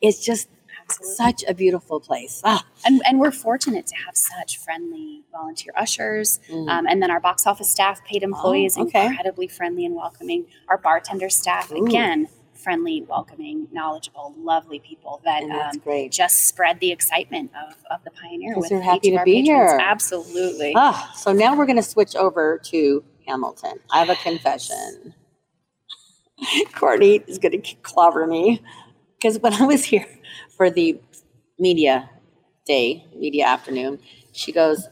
It's 0.00 0.24
just 0.24 0.48
Absolutely. 0.88 1.14
such 1.14 1.44
a 1.48 1.54
beautiful 1.54 2.00
place. 2.00 2.40
Ah, 2.44 2.64
and, 2.84 3.00
and 3.06 3.20
we're 3.20 3.30
fortunate 3.30 3.86
to 3.86 3.94
have 4.04 4.16
such 4.16 4.58
friendly 4.58 5.22
volunteer 5.32 5.72
ushers 5.76 6.40
mm. 6.50 6.68
um, 6.68 6.86
and 6.86 7.00
then 7.02 7.10
our 7.10 7.20
box 7.20 7.46
office 7.46 7.70
staff 7.70 8.04
paid 8.04 8.22
employees 8.22 8.76
Oh, 8.76 8.82
okay. 8.82 9.06
incredibly 9.06 9.46
friendly 9.48 9.86
and 9.86 9.94
welcoming 9.94 10.46
our 10.68 10.76
bartender 10.78 11.30
staff 11.30 11.70
Ooh. 11.72 11.86
again 11.86 12.28
friendly 12.62 13.02
welcoming 13.08 13.68
knowledgeable 13.72 14.34
lovely 14.38 14.78
people 14.80 15.20
that 15.24 15.42
um, 15.42 16.08
just 16.10 16.46
spread 16.46 16.80
the 16.80 16.92
excitement 16.92 17.50
of, 17.66 17.74
of 17.90 18.04
the 18.04 18.10
pioneer 18.10 18.54
with 18.56 18.68
they're 18.70 18.80
happy 18.80 19.10
to 19.10 19.22
be 19.24 19.42
patrons. 19.42 19.72
here. 19.72 19.78
absolutely 19.80 20.72
Ah, 20.76 21.12
so 21.14 21.32
now 21.32 21.56
we're 21.56 21.66
going 21.66 21.76
to 21.76 21.82
switch 21.82 22.14
over 22.16 22.60
to 22.64 23.04
Hamilton. 23.26 23.78
I 23.90 24.00
have 24.04 24.10
a 24.10 24.16
confession. 24.16 25.14
Courtney 26.74 27.22
is 27.26 27.38
going 27.38 27.60
to 27.60 27.74
clobber 27.82 28.26
me 28.26 28.62
because 29.16 29.38
when 29.38 29.52
I 29.54 29.66
was 29.66 29.84
here 29.84 30.06
for 30.56 30.70
the 30.70 31.00
media 31.58 32.10
day, 32.66 33.06
media 33.16 33.46
afternoon, 33.46 34.00
she 34.32 34.52
goes, 34.52 34.88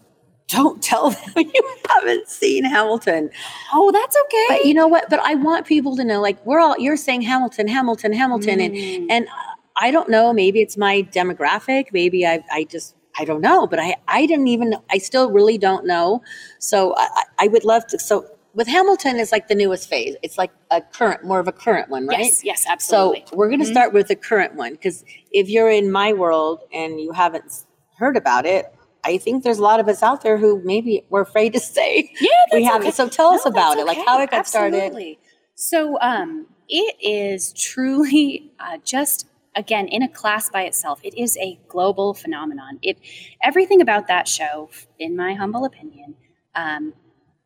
"Don't 0.51 0.83
tell 0.83 1.11
them 1.11 1.21
you 1.37 1.77
haven't 1.89 2.29
seen 2.29 2.65
Hamilton." 2.65 3.31
oh 3.73 3.91
that's 3.93 4.17
okay 4.25 4.47
But 4.49 4.65
you 4.67 4.75
know 4.75 4.87
what? 4.89 5.09
But 5.09 5.21
I 5.21 5.35
want 5.35 5.67
people 5.67 5.97
to 5.97 6.05
know, 6.05 6.21
like, 6.21 6.45
we're 6.45 6.61
all 6.61 6.77
you're 6.79 6.97
saying 6.97 7.23
Hamilton, 7.23 7.69
Hamilton, 7.69 8.13
Hamilton, 8.13 8.61
and 8.61 8.75
Mm. 8.75 9.07
and 9.11 9.29
I 9.77 9.91
don't 9.91 10.09
know. 10.11 10.33
Maybe 10.33 10.61
it's 10.61 10.77
my 10.77 11.03
demographic. 11.13 11.87
Maybe 11.93 12.27
I 12.27 12.45
I 12.53 12.65
just 12.65 12.95
I 13.19 13.25
don't 13.25 13.41
know. 13.41 13.67
But 13.67 13.79
I 13.81 13.97
I 14.09 14.27
didn't 14.27 14.49
even. 14.49 14.75
I 14.91 14.99
still 14.99 15.31
really 15.31 15.59
don't 15.59 15.87
know. 15.87 16.23
So 16.59 16.95
I 16.97 17.07
I- 17.39 17.49
would 17.49 17.65
love 17.65 17.87
to. 17.89 17.99
So 17.99 18.27
with 18.53 18.67
Hamilton, 18.67 19.17
it's 19.21 19.31
like 19.33 19.47
the 19.49 19.55
newest 19.55 19.89
phase. 19.89 20.17
It's 20.23 20.37
like 20.37 20.51
a 20.73 20.81
current, 20.81 21.23
more 21.25 21.39
of 21.39 21.47
a 21.47 21.53
current 21.53 21.89
one, 21.89 22.07
right? 22.09 22.19
yes 22.19 22.45
yes 22.45 22.65
absolutely. 22.69 23.25
So 23.31 23.37
we're 23.37 23.49
going 23.49 23.61
to 23.61 23.67
Mhm. 23.67 23.71
start 23.77 23.93
with 23.93 24.09
the 24.09 24.17
current 24.17 24.55
one 24.57 24.73
because 24.73 25.05
if 25.31 25.49
you're 25.49 25.71
in 25.71 25.91
my 25.93 26.13
world 26.13 26.59
and 26.73 27.01
you 27.01 27.13
haven't 27.13 27.65
heard 27.97 28.17
about 28.17 28.45
it, 28.47 28.67
I 29.05 29.19
think 29.19 29.45
there's 29.45 29.59
a 29.59 29.63
lot 29.63 29.81
of 29.81 29.89
us 29.89 30.03
out 30.03 30.23
there 30.23 30.37
who 30.39 30.61
maybe 30.65 31.05
we're 31.09 31.23
afraid 31.23 31.53
to 31.55 31.61
say 31.77 32.11
yeah 32.21 32.29
we 32.53 32.65
haven't. 32.65 32.89
okay. 32.89 32.91
So 32.91 33.09
tell 33.09 33.31
us 33.31 33.45
No, 33.45 33.51
about 33.51 33.79
it, 33.79 33.87
like 33.87 33.99
how 34.07 34.21
it 34.21 34.31
got 34.31 34.47
started. 34.47 35.17
So 35.55 35.99
um, 36.01 36.47
it 36.69 36.97
is 37.03 37.53
truly 37.53 38.53
uh, 38.59 38.79
just 38.85 39.27
again 39.57 39.89
in 39.89 40.03
a 40.03 40.09
class 40.09 40.49
by 40.49 40.63
itself. 40.63 41.01
It 41.03 41.15
is 41.19 41.37
a 41.39 41.59
global 41.69 42.15
phenomenon. 42.15 42.79
It 42.83 42.99
everything 43.45 43.81
about 43.81 44.07
that 44.09 44.29
show, 44.29 44.71
in 44.99 45.17
my 45.17 45.35
humble 45.35 45.65
opinion, 45.65 46.15
um, 46.55 46.95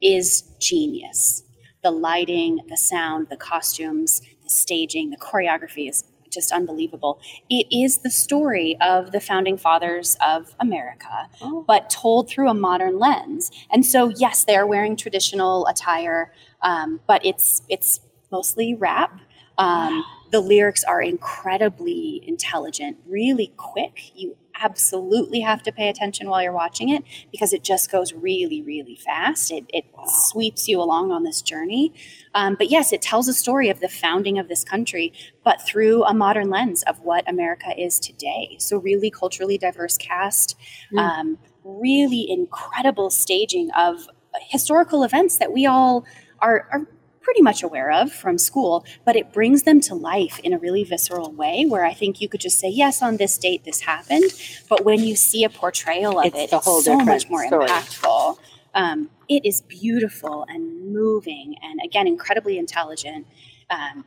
is 0.01 0.43
genius. 0.61 1.43
The 1.83 1.91
lighting, 1.91 2.61
the 2.69 2.77
sound, 2.77 3.29
the 3.31 3.37
costumes, 3.37 4.21
the 4.43 4.49
staging, 4.51 5.11
the 5.11 5.17
choreography 5.17 5.89
is 5.89 6.05
just 6.35 6.53
unbelievable. 6.53 7.21
It 7.49 7.67
is 7.71 7.99
the 7.99 8.11
story 8.11 8.77
of 8.81 9.13
the 9.13 9.21
founding 9.21 9.57
fathers 9.57 10.17
of 10.25 10.55
America 10.61 11.29
Oh. 11.41 11.65
but 11.67 11.89
told 11.91 12.29
through 12.29 12.49
a 12.49 12.55
modern 12.55 12.99
lens. 12.99 13.51
And 13.73 13.87
so, 13.87 14.09
yes, 14.17 14.45
they 14.45 14.57
are 14.57 14.67
wearing 14.67 14.97
traditional 14.97 15.67
attire, 15.67 16.33
um, 16.63 17.01
but 17.07 17.25
it's 17.25 17.63
it's 17.69 18.01
mostly 18.31 18.75
rap. 18.75 19.21
Um, 19.59 20.05
the 20.33 20.41
lyrics 20.41 20.83
are 20.83 21.01
incredibly 21.01 22.23
intelligent, 22.27 22.97
really 23.07 23.53
quick. 23.57 24.11
You 24.17 24.37
absolutely 24.61 25.41
have 25.41 25.63
to 25.65 25.73
pay 25.73 25.89
attention 25.89 26.29
while 26.29 26.43
you're 26.43 26.53
watching 26.53 26.89
it 26.89 27.03
because 27.33 27.53
it 27.53 27.65
just 27.65 27.91
goes 27.91 28.13
really, 28.13 28.63
really 28.63 28.97
fast. 28.97 29.51
It, 29.51 29.65
it 29.69 29.85
sweeps 30.07 30.69
you 30.69 30.81
along 30.81 31.11
on 31.11 31.25
this 31.25 31.43
journey. 31.43 31.93
Um, 32.35 32.55
but 32.57 32.71
yes, 32.71 32.93
it 32.93 33.03
tells 33.03 33.29
a 33.29 33.35
story 33.35 33.69
of 33.69 33.81
the 33.81 33.89
founding 33.89 34.39
of 34.39 34.49
this 34.49 34.65
country, 34.65 35.13
but 35.45 35.61
through 35.67 36.05
a 36.05 36.15
modern 36.15 36.51
lens 36.51 36.83
of 36.85 37.01
what 37.01 37.29
America 37.29 37.69
is 37.77 37.99
today. 37.99 38.57
So, 38.59 38.79
really 38.79 39.11
culturally 39.11 39.59
diverse 39.59 39.97
cast, 39.97 40.57
Mm. 40.93 40.99
um, 40.99 41.39
really 41.65 42.29
incredible 42.29 43.11
staging 43.11 43.71
of 43.73 44.09
historical 44.51 45.03
events 45.03 45.39
that 45.39 45.53
we 45.53 45.67
all 45.67 46.05
are, 46.41 46.69
are 46.73 46.87
pretty 47.25 47.43
much 47.43 47.63
aware 47.63 47.91
of 47.91 48.13
from 48.13 48.39
school, 48.39 48.85
but 49.05 49.17
it 49.17 49.33
brings 49.33 49.65
them 49.65 49.81
to 49.81 49.95
life 49.95 50.39
in 50.41 50.53
a 50.53 50.59
really 50.59 50.85
visceral 50.85 51.33
way 51.33 51.65
where 51.67 51.85
I 51.85 51.95
think 51.95 52.21
you 52.21 52.29
could 52.29 52.41
just 52.41 52.61
say, 52.61 52.69
yes, 52.69 53.03
on 53.03 53.17
this 53.17 53.37
date 53.39 53.65
this 53.65 53.81
happened. 53.81 54.31
But 54.69 54.85
when 54.85 55.01
you 55.01 55.17
see 55.17 55.43
a 55.43 55.49
portrayal 55.49 56.21
of 56.21 56.27
It's 56.27 56.37
it, 56.37 56.53
it's 56.53 56.85
so 56.85 56.99
much 57.01 57.29
more 57.29 57.47
story. 57.47 57.67
impactful. 57.67 58.39
Um, 58.75 59.11
it 59.29 59.45
is 59.45 59.63
beautiful 59.63 60.45
and 60.49 60.93
moving 60.93 61.57
and 61.63 61.81
again, 61.83 62.07
incredibly 62.07 62.59
intelligent. 62.59 63.27
Um, 63.71 64.05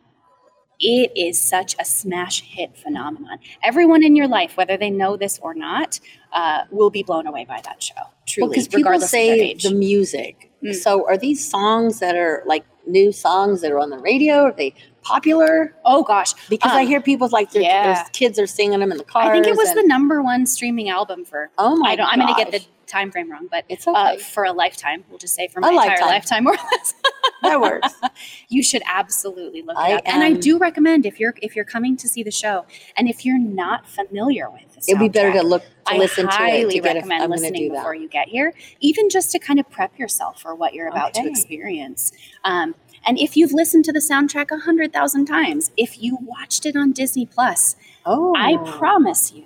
it 0.79 1.11
is 1.15 1.41
such 1.41 1.75
a 1.79 1.85
smash 1.85 2.41
hit 2.41 2.77
phenomenon. 2.77 3.39
Everyone 3.63 4.03
in 4.03 4.15
your 4.15 4.27
life, 4.27 4.57
whether 4.57 4.77
they 4.77 4.91
know 4.91 5.17
this 5.17 5.39
or 5.41 5.55
not, 5.55 5.99
uh, 6.33 6.65
will 6.69 6.91
be 6.91 7.01
blown 7.01 7.25
away 7.25 7.45
by 7.45 7.61
that 7.63 7.81
show. 7.81 7.95
Truly, 8.27 8.49
because 8.49 8.67
people 8.67 8.83
regardless 8.83 9.05
of 9.05 9.11
their 9.11 9.35
say 9.37 9.53
the 9.55 9.73
music. 9.73 10.51
Mm. 10.63 10.75
So 10.75 11.07
are 11.07 11.17
these 11.17 11.49
songs 11.49 11.99
that 11.99 12.15
are 12.15 12.43
like 12.45 12.63
new 12.87 13.11
songs 13.11 13.61
that 13.61 13.71
are 13.71 13.79
on 13.79 13.89
the 13.89 13.97
radio? 13.99 14.43
Are 14.43 14.51
they 14.51 14.73
popular? 15.03 15.75
Oh 15.85 16.03
gosh, 16.03 16.33
Because 16.49 16.71
I 16.71 16.81
Um, 16.81 16.87
hear 16.87 17.01
people 17.01 17.29
like 17.31 17.51
their, 17.51 17.61
yeah. 17.61 17.93
their 17.93 18.05
kids 18.13 18.37
are 18.39 18.47
singing 18.47 18.79
them 18.79 18.91
in 18.91 18.97
the 18.97 19.03
car. 19.03 19.23
I 19.23 19.31
think 19.31 19.47
it 19.47 19.55
was 19.55 19.69
and- 19.69 19.77
the 19.79 19.83
number 19.87 20.21
one 20.21 20.45
streaming 20.45 20.89
album 20.89 21.25
for. 21.25 21.49
Oh 21.57 21.75
my 21.77 21.91
I 21.91 21.95
don't. 21.95 22.07
I'm 22.07 22.19
going 22.19 22.33
to 22.35 22.43
get 22.43 22.51
the. 22.51 22.65
Time 22.87 23.11
frame 23.11 23.31
wrong, 23.31 23.47
but 23.51 23.65
It's 23.69 23.87
uh, 23.87 24.17
for 24.17 24.43
a 24.45 24.51
lifetime. 24.53 25.03
We'll 25.09 25.19
just 25.19 25.35
say 25.35 25.47
for 25.47 25.59
A 25.59 25.61
my 25.61 25.69
entire 25.71 25.89
lifetime. 26.07 26.07
lifetime, 26.09 26.43
more 26.45 26.53
or 26.53 26.57
less. 26.71 26.93
that 27.43 27.61
works. 27.61 27.93
you 28.49 28.63
should 28.63 28.81
absolutely 28.87 29.61
look 29.61 29.77
I 29.77 29.91
it 29.91 29.95
up. 29.95 30.01
and 30.05 30.23
I 30.23 30.33
do 30.33 30.57
recommend 30.57 31.05
if 31.05 31.19
you're 31.19 31.35
if 31.41 31.55
you're 31.55 31.65
coming 31.65 31.95
to 31.97 32.07
see 32.07 32.23
the 32.23 32.31
show, 32.31 32.65
and 32.95 33.07
if 33.07 33.25
you're 33.25 33.39
not 33.39 33.87
familiar 33.87 34.49
with 34.49 34.73
the 34.73 34.83
It'd 34.87 34.99
be 34.99 35.09
better 35.09 35.31
to 35.33 35.43
look 35.43 35.61
to 35.63 35.69
I 35.93 35.97
listen 35.97 36.25
to 36.25 36.31
highly 36.31 36.77
it 36.77 36.83
get. 36.83 36.91
A, 36.95 36.99
recommend 36.99 37.23
to 37.23 37.29
listening 37.29 37.71
before 37.73 37.93
that. 37.93 38.01
you 38.01 38.09
get 38.09 38.27
here, 38.29 38.53
even 38.79 39.09
just 39.09 39.31
to 39.31 39.39
kind 39.39 39.59
of 39.59 39.69
prep 39.69 39.97
yourself 39.99 40.41
for 40.41 40.55
what 40.55 40.73
you're 40.73 40.87
about 40.87 41.13
to 41.15 41.27
experience. 41.27 42.11
Um, 42.43 42.75
and 43.05 43.17
if 43.19 43.37
you've 43.37 43.53
listened 43.53 43.85
to 43.85 43.93
the 43.93 43.99
soundtrack 43.99 44.51
a 44.51 44.59
hundred 44.59 44.91
thousand 44.91 45.25
times, 45.25 45.71
if 45.77 46.01
you 46.01 46.17
watched 46.21 46.65
it 46.65 46.75
on 46.75 46.91
Disney 46.91 47.25
Plus, 47.25 47.75
Oh, 48.05 48.33
I 48.37 48.57
promise 48.77 49.31
you, 49.33 49.45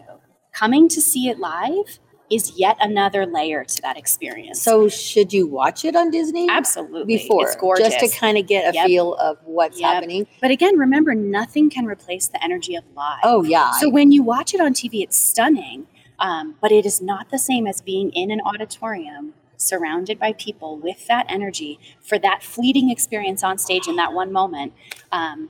coming 0.54 0.88
to 0.89 1.01
see 1.01 1.27
it 1.30 1.39
live 1.39 1.99
is 2.32 2.54
yet 2.58 2.78
another 2.80 3.26
layer 3.26 3.63
to 3.65 3.82
that 3.82 3.98
experience. 3.98 4.62
So 4.62 4.88
should 4.88 5.34
you 5.34 5.46
watch 5.48 5.84
it 5.84 5.96
on 5.96 6.10
Disney? 6.10 6.48
absolutely, 6.50 7.17
Before, 7.17 7.46
it's 7.46 7.56
gorgeous. 7.58 7.94
just 7.94 8.13
to 8.13 8.20
kind 8.20 8.38
of 8.38 8.48
get 8.48 8.70
a 8.72 8.74
Yep. 8.74 8.86
feel 8.88 9.13
of 9.15 9.38
what's 9.46 9.80
Yep. 9.80 9.94
happening. 9.94 10.28
but 10.39 10.50
again, 10.50 10.78
remember, 10.78 11.13
nothing 11.13 11.70
can 11.70 11.86
replace 11.86 12.28
the 12.28 12.41
energy 12.44 12.76
of 12.76 12.84
live. 12.96 13.20
Oh 13.24 13.44
yeah. 13.44 13.72
So 13.72 13.89
when 13.89 14.12
you 14.12 14.24
watch 14.24 14.54
it 14.54 14.62
on 14.62 14.74
TV, 14.74 15.04
it's 15.04 15.17
stunning, 15.17 15.88
um, 16.20 16.56
but 16.62 16.72
it 16.72 16.86
is 16.86 17.02
not 17.02 17.30
the 17.32 17.39
same 17.39 17.67
as 17.67 17.82
being 17.82 18.12
in 18.12 18.32
an 18.32 18.39
auditorium 18.41 19.34
surrounded 19.58 20.17
by 20.17 20.34
people 20.34 20.78
with 20.78 21.06
that 21.08 21.26
energy 21.30 21.80
for 22.02 22.17
that 22.17 22.41
fleeting 22.44 22.89
experience 22.89 23.44
on 23.44 23.58
stage 23.58 23.88
in 23.88 23.96
that 23.98 24.13
one 24.13 24.32
moment. 24.32 24.74
Um, 25.12 25.50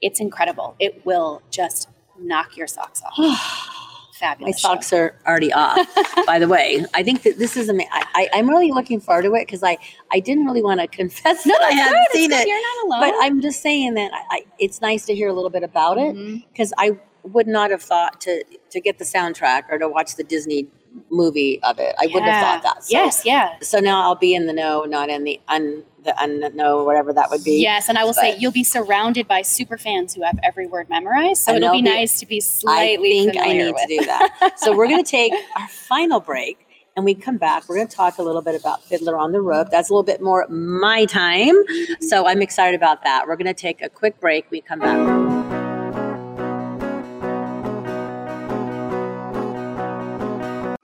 it's 0.00 0.20
incredible. 0.20 0.74
It 0.78 1.04
will 1.06 1.42
just 1.50 1.88
knock 2.18 2.56
your 2.56 2.66
socks 2.66 3.02
off. 3.02 3.18
My 4.22 4.28
Fabulous. 4.28 4.60
show. 4.60 4.68
socks 4.68 4.92
are 4.92 5.14
already 5.26 5.52
off. 5.52 5.76
by 6.26 6.38
the 6.38 6.46
way, 6.48 6.84
I 6.94 7.02
think 7.02 7.22
that 7.24 7.38
this 7.38 7.56
is 7.56 7.68
amazing. 7.68 7.90
I, 7.92 8.04
I, 8.14 8.38
I'm 8.38 8.48
really 8.48 8.70
looking 8.70 9.00
forward 9.00 9.22
to 9.22 9.34
it 9.34 9.46
because 9.46 9.62
I, 9.64 9.78
I 10.12 10.20
didn't 10.20 10.44
really 10.46 10.62
want 10.62 10.80
to 10.80 10.86
confess 10.86 11.42
that 11.44 11.60
I 11.60 11.72
hadn't 11.72 12.06
good. 12.12 12.16
Seen 12.16 12.32
it. 12.32 12.46
You're 12.46 12.60
not 12.60 12.86
alone. 12.86 13.10
But 13.12 13.24
I'm 13.24 13.40
just 13.40 13.60
saying 13.62 13.94
that 13.94 14.12
I, 14.14 14.22
I, 14.30 14.44
it's 14.60 14.80
nice 14.80 15.04
to 15.06 15.14
hear 15.14 15.28
a 15.28 15.32
little 15.32 15.50
bit 15.50 15.64
about 15.64 15.98
it 15.98 16.14
Mhm. 16.14 16.44
because 16.52 16.72
I 16.78 16.92
would 17.24 17.46
not 17.48 17.70
have 17.70 17.82
thought 17.82 18.20
to 18.22 18.44
to 18.70 18.80
get 18.80 18.98
the 18.98 19.04
soundtrack 19.04 19.64
or 19.70 19.78
to 19.78 19.88
watch 19.88 20.16
the 20.16 20.24
Disney 20.24 20.66
movie 21.10 21.60
of 21.62 21.78
it. 21.78 21.94
I 22.00 22.06
wouldn't 22.06 22.24
have 22.30 22.62
thought 22.62 22.74
that. 22.74 22.84
So, 22.84 22.90
yes, 22.92 23.22
yeah. 23.24 23.58
So 23.60 23.78
now 23.80 24.02
I'll 24.02 24.14
be 24.14 24.34
in 24.34 24.46
the 24.46 24.52
know, 24.52 24.84
not 24.84 25.08
in 25.08 25.24
the 25.24 25.40
un 25.48 25.84
the 26.04 26.12
unknow, 26.18 26.84
whatever 26.84 27.12
that 27.12 27.30
would 27.30 27.44
be. 27.44 27.60
Yes, 27.60 27.88
and 27.88 27.96
I 27.98 28.04
will 28.04 28.14
say 28.14 28.36
you'll 28.38 28.52
be 28.52 28.64
surrounded 28.64 29.26
by 29.28 29.42
super 29.42 29.78
fans 29.78 30.14
who 30.14 30.22
have 30.22 30.38
every 30.42 30.66
word 30.66 30.88
memorized. 30.88 31.42
So 31.42 31.54
it'll 31.54 31.72
be 31.72 31.82
they'll 31.82 31.92
be- 31.92 31.98
nice 31.98 32.18
to 32.20 32.26
be 32.26 32.36
I 32.36 32.40
slightly 32.40 33.24
think 33.24 33.36
I 33.38 33.52
need 33.52 33.72
with. 33.72 33.82
to 33.82 33.86
do 33.86 34.04
that. 34.06 34.54
so 34.58 34.76
we're 34.76 34.88
going 34.88 35.04
to 35.04 35.10
take 35.10 35.32
our 35.56 35.68
final 35.68 36.20
break. 36.20 36.58
And 36.94 37.06
we 37.06 37.14
come 37.14 37.38
back, 37.38 37.70
we're 37.70 37.76
going 37.76 37.88
to 37.88 37.96
talk 37.96 38.18
a 38.18 38.22
little 38.22 38.42
bit 38.42 38.54
about 38.60 38.84
Fiddler 38.84 39.16
on 39.16 39.32
the 39.32 39.40
Roof. 39.40 39.68
That's 39.70 39.88
a 39.88 39.94
little 39.94 40.02
bit 40.02 40.20
more 40.20 40.46
my 40.48 41.06
time. 41.06 41.54
So 42.00 42.26
I'm 42.26 42.42
excited 42.42 42.74
about 42.76 43.02
that. 43.04 43.24
We're 43.26 43.36
going 43.36 43.46
to 43.46 43.54
take 43.54 43.80
a 43.80 43.88
quick 43.88 44.20
break. 44.20 44.50
We 44.50 44.60
come 44.60 44.80
back. 44.80 44.98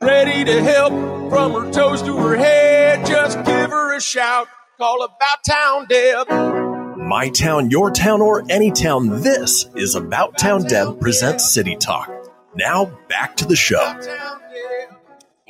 Ready 0.00 0.44
to 0.44 0.62
help 0.62 0.92
from 1.30 1.52
her 1.52 1.70
toes 1.70 2.00
to 2.02 2.16
her 2.16 2.36
head. 2.36 3.04
Just 3.04 3.36
give 3.44 3.70
her 3.70 3.94
a 3.96 4.00
shout. 4.00 4.48
Call 4.78 5.02
about 5.02 5.42
town 5.44 5.86
Deb. 5.88 6.28
My 6.96 7.30
town, 7.30 7.68
your 7.68 7.90
town, 7.90 8.22
or 8.22 8.44
any 8.48 8.70
town, 8.70 9.22
this 9.22 9.66
is 9.74 9.96
About 9.96 10.38
Town 10.38 10.62
Deb 10.62 11.00
presents 11.00 11.52
City 11.52 11.74
Talk. 11.74 12.08
Now 12.54 12.84
back 13.08 13.36
to 13.38 13.44
the 13.44 13.56
show. 13.56 13.82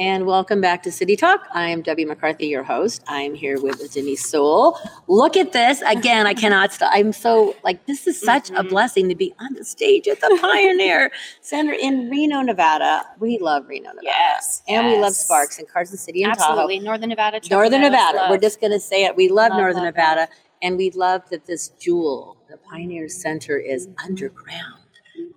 And 0.00 0.26
welcome 0.26 0.60
back 0.60 0.84
to 0.84 0.92
City 0.92 1.16
Talk. 1.16 1.48
I 1.52 1.70
am 1.70 1.82
Debbie 1.82 2.04
McCarthy, 2.04 2.46
your 2.46 2.62
host. 2.62 3.02
I'm 3.08 3.34
here 3.34 3.60
with 3.60 3.92
Denise 3.92 4.24
Sewell. 4.30 4.78
Look 5.08 5.36
at 5.36 5.50
this. 5.52 5.82
Again, 5.82 6.24
I 6.24 6.34
cannot 6.34 6.72
stop. 6.72 6.92
I'm 6.94 7.12
so 7.12 7.56
like, 7.64 7.84
this 7.86 8.06
is 8.06 8.20
such 8.20 8.50
a 8.50 8.62
Mhm. 8.62 8.68
blessing 8.68 9.08
to 9.08 9.16
be 9.16 9.34
on 9.40 9.54
the 9.54 9.64
stage 9.64 10.06
at 10.06 10.20
the 10.20 10.38
Pioneer 10.40 11.10
Center 11.40 11.72
in 11.72 12.08
Reno, 12.08 12.42
Nevada. 12.42 13.06
We 13.18 13.38
love 13.38 13.66
Reno, 13.66 13.88
Nevada. 13.88 14.04
Yes, 14.04 14.62
And 14.68 14.86
we 14.86 14.98
love. 14.98 15.14
Sparks 15.16 15.58
and 15.58 15.66
Carson 15.66 15.96
City 15.96 16.22
and 16.22 16.32
Tahoe. 16.34 16.52
Absolutely, 16.52 16.78
Northern 16.78 17.08
Nevada. 17.08 17.40
Northern 17.50 17.80
Nevada. 17.80 18.18
love. 18.18 18.30
We're 18.30 18.38
just 18.38 18.60
going 18.60 18.72
to 18.72 18.80
say 18.80 19.04
it. 19.04 19.16
We 19.16 19.28
love, 19.28 19.50
Love, 19.50 19.58
Northern 19.58 19.82
love, 19.82 19.94
Nevada. 19.96 20.28
And 20.62 20.76
we 20.76 20.90
love 20.92 21.22
that 21.30 21.46
this 21.46 21.70
jewel, 21.70 22.36
the 22.48 22.56
Pioneer 22.56 23.08
Center, 23.08 23.58
is 23.58 23.88
Mm-hmm. 23.88 24.06
underground. 24.06 24.77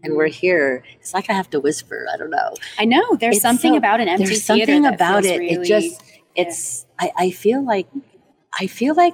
And 0.03 0.15
we're 0.15 0.27
mm-hmm. 0.27 0.33
here. 0.33 0.83
It's 0.99 1.13
like 1.13 1.29
I 1.29 1.33
have 1.33 1.49
to 1.51 1.59
whisper. 1.59 2.05
I 2.11 2.17
don't 2.17 2.29
know. 2.29 2.53
I 2.79 2.85
know 2.85 3.15
there's 3.15 3.35
It's 3.35 3.41
something 3.41 3.73
so- 3.73 3.77
about 3.77 3.99
an 3.99 4.07
empty 4.07 4.25
There's 4.25 4.43
something 4.43 4.85
about 4.85 5.25
it. 5.25 5.39
Really, 5.39 5.61
it 5.61 5.65
just, 5.65 6.01
it's, 6.35 6.85
I, 6.99 7.11
I 7.17 7.31
feel 7.31 7.63
like, 7.63 7.87
I 8.59 8.67
feel 8.67 8.95
like 8.95 9.13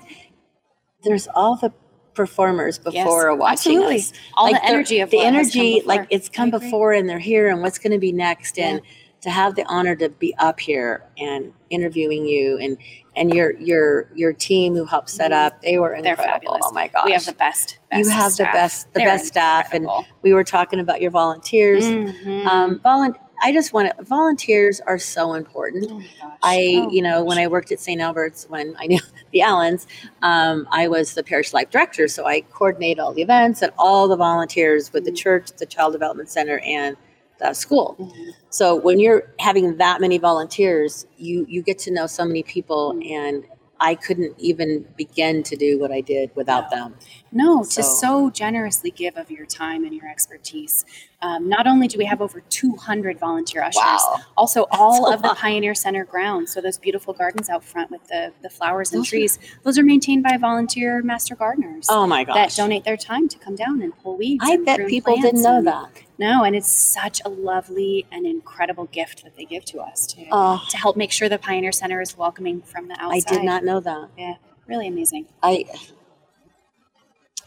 there's 1.03 1.27
all 1.27 1.55
the 1.55 1.73
performers 2.13 2.79
Yes, 2.83 3.03
before 3.03 3.35
watching 3.35 3.77
absolutely. 3.77 3.97
us. 3.97 4.13
all 4.33 4.51
Like 4.51 4.61
the 4.61 4.67
energy 4.67 4.99
of 4.99 5.09
the 5.11 5.17
what 5.17 5.33
has 5.33 5.51
come 5.53 5.61
energy, 5.61 5.81
like 5.85 6.07
it's 6.09 6.29
come 6.29 6.49
before 6.49 6.93
and 6.93 7.07
they're 7.07 7.19
here 7.19 7.47
and 7.49 7.61
what's 7.61 7.77
going 7.77 7.93
to 7.93 7.99
be 7.99 8.11
next. 8.11 8.57
Yeah. 8.57 8.69
And 8.69 8.81
to 9.21 9.29
have 9.29 9.55
the 9.55 9.65
honor 9.65 9.95
to 9.95 10.09
be 10.09 10.33
up 10.37 10.59
here 10.59 11.03
and 11.17 11.51
interviewing 11.69 12.25
you 12.25 12.57
and, 12.57 12.77
and 13.17 13.33
your, 13.33 13.51
your, 13.59 14.09
your 14.15 14.31
team 14.33 14.75
who 14.75 14.85
helped 14.85 15.09
set 15.09 15.31
up, 15.31 15.61
they 15.61 15.77
were 15.79 15.89
Mm-hmm. 15.91 16.03
They're 16.03 16.11
incredible. 16.13 16.33
fabulous. 16.53 16.61
Oh 16.65 16.71
my 16.73 16.87
gosh. 16.87 17.05
We 17.05 17.11
have 17.13 17.25
the 17.25 17.33
best. 17.33 17.79
you 17.91 18.03
best 18.03 18.11
have 18.11 18.25
the 18.25 18.31
staff. 18.35 18.53
best, 18.53 18.93
the 18.93 18.99
They're 18.99 19.07
best 19.07 19.25
staff. 19.27 19.73
And 19.73 19.89
we 20.21 20.33
were 20.33 20.43
talking 20.43 20.79
about 20.79 21.01
your 21.01 21.11
volunteers. 21.11 21.83
Mhm. 21.85 22.45
Um, 22.45 22.79
volun- 22.79 23.15
I 23.41 23.51
just 23.53 23.71
want 23.71 23.95
to, 23.95 24.03
volunteers 24.03 24.79
are 24.81 24.97
so 24.97 25.33
important. 25.33 25.87
Oh 25.91 25.99
my 25.99 26.07
gosh. 26.19 26.37
I, 26.41 26.73
Oh 26.85 26.89
you 26.89 27.01
know, 27.03 27.23
when. 27.23 27.37
I 27.37 27.45
worked 27.47 27.71
at 27.71 27.79
St. 27.79 28.01
Albert's, 28.01 28.45
when 28.49 28.75
I 28.79 28.87
knew 28.91 28.99
the 29.31 29.41
Allens, 29.41 29.85
um, 30.23 30.67
I 30.71 30.87
was 30.87 31.13
the 31.13 31.23
parish 31.23 31.53
life 31.53 31.69
director. 31.69 32.07
So 32.07 32.25
I 32.25 32.41
coordinate 32.41 32.97
all 32.99 33.13
the 33.13 33.21
events 33.21 33.61
and 33.61 33.71
all 33.77 34.07
the 34.07 34.15
volunteers 34.17 34.91
with 34.91 35.05
the 35.05 35.11
Mhm. 35.11 35.17
church, 35.17 35.51
the 35.57 35.65
Child 35.67 35.93
Development 35.93 36.29
Center, 36.29 36.59
and 36.59 36.97
the 37.39 37.53
school. 37.53 37.95
Mhm. 37.99 38.31
So 38.49 38.75
when 38.75 38.99
you're 38.99 39.31
having 39.39 39.77
that 39.77 40.01
many 40.01 40.17
volunteers, 40.17 41.05
you 41.17 41.45
you 41.49 41.61
get 41.61 41.77
to 41.79 41.91
know 41.91 42.07
so 42.07 42.25
many 42.25 42.43
people, 42.43 42.93
Mhm. 42.95 43.11
and 43.11 43.43
I 43.79 43.93
couldn't 43.93 44.33
even 44.39 44.87
begin 44.97 45.43
to 45.43 45.55
do 45.55 45.77
what 45.79 45.91
I 45.91 46.01
did 46.01 46.31
without 46.35 46.71
them. 46.71 46.95
No, 47.31 47.61
to 47.63 47.83
So- 47.83 47.93
so 48.01 48.29
generously 48.31 48.89
give 48.89 49.15
of 49.17 49.29
your 49.29 49.45
time 49.45 49.83
and 49.83 49.93
your 49.93 50.07
expertise. 50.09 50.83
Um, 51.21 51.47
not 51.47 51.67
only 51.67 51.87
do 51.87 51.99
we 51.99 52.05
have 52.05 52.19
over 52.19 52.41
200 52.49 53.19
volunteer 53.19 53.61
ushers, 53.61 53.75
Wow. 53.83 54.15
also 54.35 54.65
all 54.71 55.05
of 55.13 55.21
the. 55.21 55.29
Pioneer 55.35 55.75
Center 55.75 56.03
grounds. 56.05 56.51
So 56.51 56.59
those 56.59 56.79
beautiful 56.79 57.13
gardens 57.13 57.49
out 57.51 57.63
front 57.63 57.91
with 57.91 58.07
the, 58.07 58.31
the 58.41 58.49
flowers 58.49 58.91
and 58.91 59.01
Those 59.01 59.07
are- 59.09 59.09
trees, 59.11 59.39
those 59.61 59.77
are 59.77 59.83
maintained 59.83 60.23
by 60.23 60.37
volunteer 60.37 61.03
master 61.03 61.35
gardeners 61.35 61.85
Oh 61.87 62.07
my 62.07 62.23
gosh! 62.23 62.35
that 62.35 62.55
donate 62.59 62.83
their 62.83 62.97
time 62.97 63.27
to 63.27 63.37
come 63.37 63.55
down 63.55 63.83
and 63.83 63.95
pull 63.99 64.15
weeds. 64.17 64.43
I 64.43 64.57
bet 64.57 64.87
people 64.87 65.17
didn't 65.17 65.43
know 65.43 65.61
that. 65.61 65.89
No, 66.19 66.43
and 66.43 66.55
it's 66.55 66.71
such 66.71 67.21
a 67.25 67.29
lovely 67.29 68.05
and 68.11 68.25
incredible 68.25 68.85
gift 68.85 69.23
that 69.23 69.35
they 69.35 69.45
give 69.45 69.63
to 69.65 69.79
us 69.79 70.07
to, 70.07 70.21
Oh, 70.31 70.59
ah. 70.61 70.65
to 70.69 70.77
help 70.77 70.97
make 70.97 71.11
sure 71.11 71.29
the 71.29 71.37
Pioneer 71.37 71.71
Center 71.71 72.01
is 72.01 72.17
welcoming 72.17 72.61
from 72.61 72.87
the 72.87 72.95
outside. 72.99 73.31
I 73.31 73.35
did 73.35 73.43
not 73.43 73.63
know 73.63 73.79
that. 73.79 74.09
Yeah, 74.17 74.35
really 74.65 74.87
amazing. 74.87 75.27
I 75.43 75.65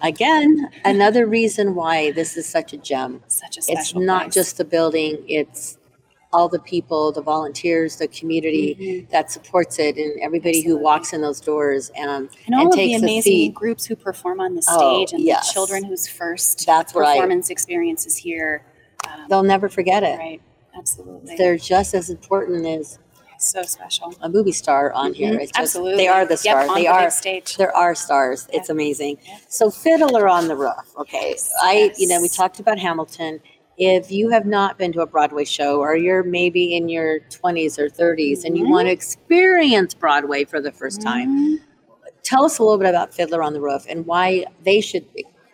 again 0.02 0.70
another 0.84 1.26
reason 1.26 1.74
why 1.74 2.10
this 2.12 2.36
is 2.36 2.46
such 2.46 2.72
a 2.72 2.76
gem. 2.78 3.22
Such 3.26 3.58
a 3.58 3.62
special 3.62 3.80
It's 4.00 4.06
not 4.06 4.22
place. 4.24 4.34
just 4.34 4.56
the 4.58 4.64
building; 4.64 5.18
it's 5.28 5.76
all 6.32 6.48
the 6.48 6.58
people, 6.60 7.10
the 7.12 7.20
volunteers, 7.22 7.96
the 7.96 8.06
community 8.08 8.76
Mhm. 9.06 9.10
that 9.10 9.30
supports 9.32 9.78
it, 9.78 9.96
and 9.96 10.20
everybody 10.20 10.60
who 10.62 10.76
walks 10.76 11.12
in 11.12 11.20
those 11.20 11.40
doors. 11.40 11.90
Um, 11.98 12.28
and 12.46 12.54
all 12.54 12.62
and 12.62 12.72
of 12.72 12.76
the 12.76 12.94
amazing 12.94 13.22
seat. 13.22 13.54
groups 13.54 13.84
who 13.84 13.96
perform 13.96 14.40
on 14.40 14.54
the 14.54 14.62
Oh, 14.70 14.78
stage 15.04 15.12
and 15.12 15.22
yes. 15.24 15.48
the 15.48 15.52
children 15.54 15.82
whose 15.84 16.06
first 16.06 16.64
That's 16.66 16.94
right. 16.94 17.14
performance 17.16 17.50
experience 17.50 18.06
is 18.06 18.16
here. 18.16 18.62
Um, 19.08 19.26
they'll 19.28 19.42
never 19.42 19.68
forget 19.68 20.04
it. 20.04 20.18
right, 20.18 20.40
absolutely. 20.76 21.34
They're 21.36 21.56
just 21.56 21.94
as 21.94 22.10
important 22.10 22.64
as 22.66 22.98
so 23.38 23.62
special. 23.62 24.14
a 24.20 24.28
movie 24.28 24.52
star 24.52 24.92
on 24.92 25.14
here. 25.14 25.32
Mhm, 25.32 25.40
It's 25.40 25.50
just, 25.52 25.58
absolutely. 25.58 25.96
They 25.96 26.08
are 26.08 26.26
the 26.26 26.34
Yep, 26.34 26.38
stars. 26.40 26.68
on 26.68 26.74
they 26.76 26.82
the 26.82 26.88
are. 26.88 27.10
stage. 27.10 27.56
There 27.56 27.74
are 27.74 27.94
stars. 27.94 28.46
It's 28.52 28.68
amazing. 28.68 29.16
Yeah. 29.26 29.38
So 29.48 29.70
Fiddler 29.70 30.28
on 30.28 30.46
the 30.46 30.54
Roof. 30.56 30.74
Okay. 30.98 31.30
Yes, 31.30 31.50
I, 31.62 31.90
you 31.96 32.06
know, 32.06 32.20
we 32.20 32.28
talked 32.28 32.60
about 32.60 32.78
Hamilton. 32.78 33.40
If 33.82 34.12
you 34.12 34.28
have 34.28 34.44
not 34.44 34.76
been 34.76 34.92
to 34.92 35.00
a 35.00 35.06
Broadway 35.06 35.46
show 35.46 35.80
or 35.80 35.96
you're 35.96 36.22
maybe 36.22 36.76
in 36.76 36.90
your 36.90 37.20
20s 37.30 37.78
or 37.78 37.88
30s 37.88 38.44
and 38.44 38.56
you 38.58 38.68
want 38.68 38.88
to 38.88 38.92
experience 38.92 39.94
Broadway 39.94 40.44
for 40.44 40.60
the 40.60 40.70
first 40.70 41.00
time, 41.00 41.30
Mhm. 41.30 41.60
tell 42.22 42.44
us 42.44 42.58
a 42.58 42.62
little 42.62 42.76
bit 42.76 42.90
about 42.90 43.14
Fiddler 43.14 43.42
on 43.42 43.54
the 43.54 43.60
Roof 43.62 43.86
and 43.88 44.04
why 44.06 44.44
they 44.64 44.82
should 44.82 45.06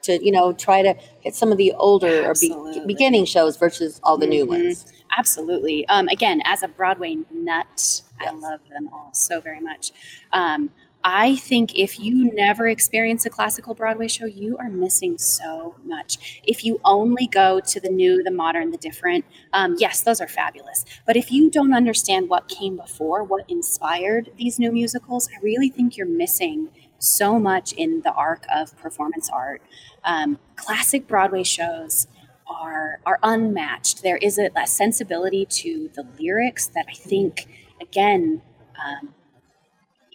to, 0.02 0.24
you 0.24 0.32
know, 0.32 0.52
try 0.52 0.82
to 0.82 0.94
get 1.22 1.36
some 1.36 1.52
of 1.52 1.58
the 1.58 1.72
older 1.74 2.28
or 2.28 2.34
be, 2.40 2.52
beginning 2.86 3.24
shows 3.26 3.56
versus 3.56 4.00
all 4.02 4.16
the 4.18 4.26
new 4.26 4.44
Mhm. 4.44 4.48
ones. 4.48 4.86
Absolutely. 5.16 5.86
Um, 5.88 6.08
again, 6.08 6.42
as 6.44 6.64
a 6.64 6.68
Broadway 6.68 7.18
nut, 7.32 8.02
I 8.20 8.30
love 8.32 8.60
them 8.70 8.88
all 8.92 9.10
so 9.12 9.40
very 9.40 9.60
much. 9.60 9.92
Um, 10.32 10.70
I 11.08 11.36
think 11.36 11.78
if 11.78 12.00
you 12.00 12.32
never 12.34 12.66
experience 12.66 13.24
a 13.24 13.30
classical 13.30 13.74
Broadway 13.74 14.08
show, 14.08 14.24
you 14.26 14.56
are 14.58 14.68
missing 14.68 15.18
so 15.18 15.76
much. 15.84 16.40
If 16.42 16.64
you 16.64 16.80
only 16.84 17.28
go 17.28 17.60
to 17.60 17.78
the 17.78 17.88
new, 17.88 18.24
the 18.24 18.32
modern, 18.32 18.72
the 18.72 18.76
different, 18.76 19.24
um, 19.52 19.76
yes, 19.78 20.02
those 20.02 20.20
are 20.20 20.26
fabulous. 20.26 20.84
But 21.06 21.16
if 21.16 21.30
you 21.30 21.48
don't 21.48 21.72
understand 21.72 22.28
what 22.28 22.48
came 22.48 22.76
before, 22.76 23.22
what 23.22 23.48
inspired 23.48 24.32
these 24.36 24.58
new 24.58 24.72
musicals, 24.72 25.28
I 25.28 25.40
really 25.44 25.68
think 25.68 25.96
you're 25.96 26.08
missing 26.08 26.70
so 26.98 27.38
much 27.38 27.72
in 27.74 28.00
the 28.00 28.12
arc 28.12 28.44
of 28.52 28.76
performance 28.76 29.30
art. 29.30 29.62
Um, 30.02 30.40
classic 30.56 31.06
Broadway 31.06 31.44
shows 31.44 32.08
are 32.48 32.98
are 33.06 33.20
unmatched. 33.22 34.02
There 34.02 34.16
is 34.16 34.38
a, 34.38 34.50
a 34.56 34.66
sensibility 34.66 35.46
to 35.46 35.88
the 35.94 36.04
lyrics 36.18 36.66
that 36.66 36.86
I 36.88 36.94
think, 36.94 37.46
again, 37.80 38.42
um, 38.84 39.14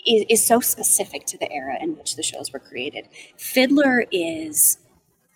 is, 0.05 0.25
is 0.29 0.45
so 0.45 0.59
specific 0.59 1.25
to 1.27 1.37
the 1.37 1.51
era 1.51 1.77
in 1.81 1.97
which 1.97 2.15
the 2.15 2.23
shows 2.23 2.51
were 2.51 2.59
created. 2.59 3.07
Fiddler 3.37 4.05
is 4.11 4.77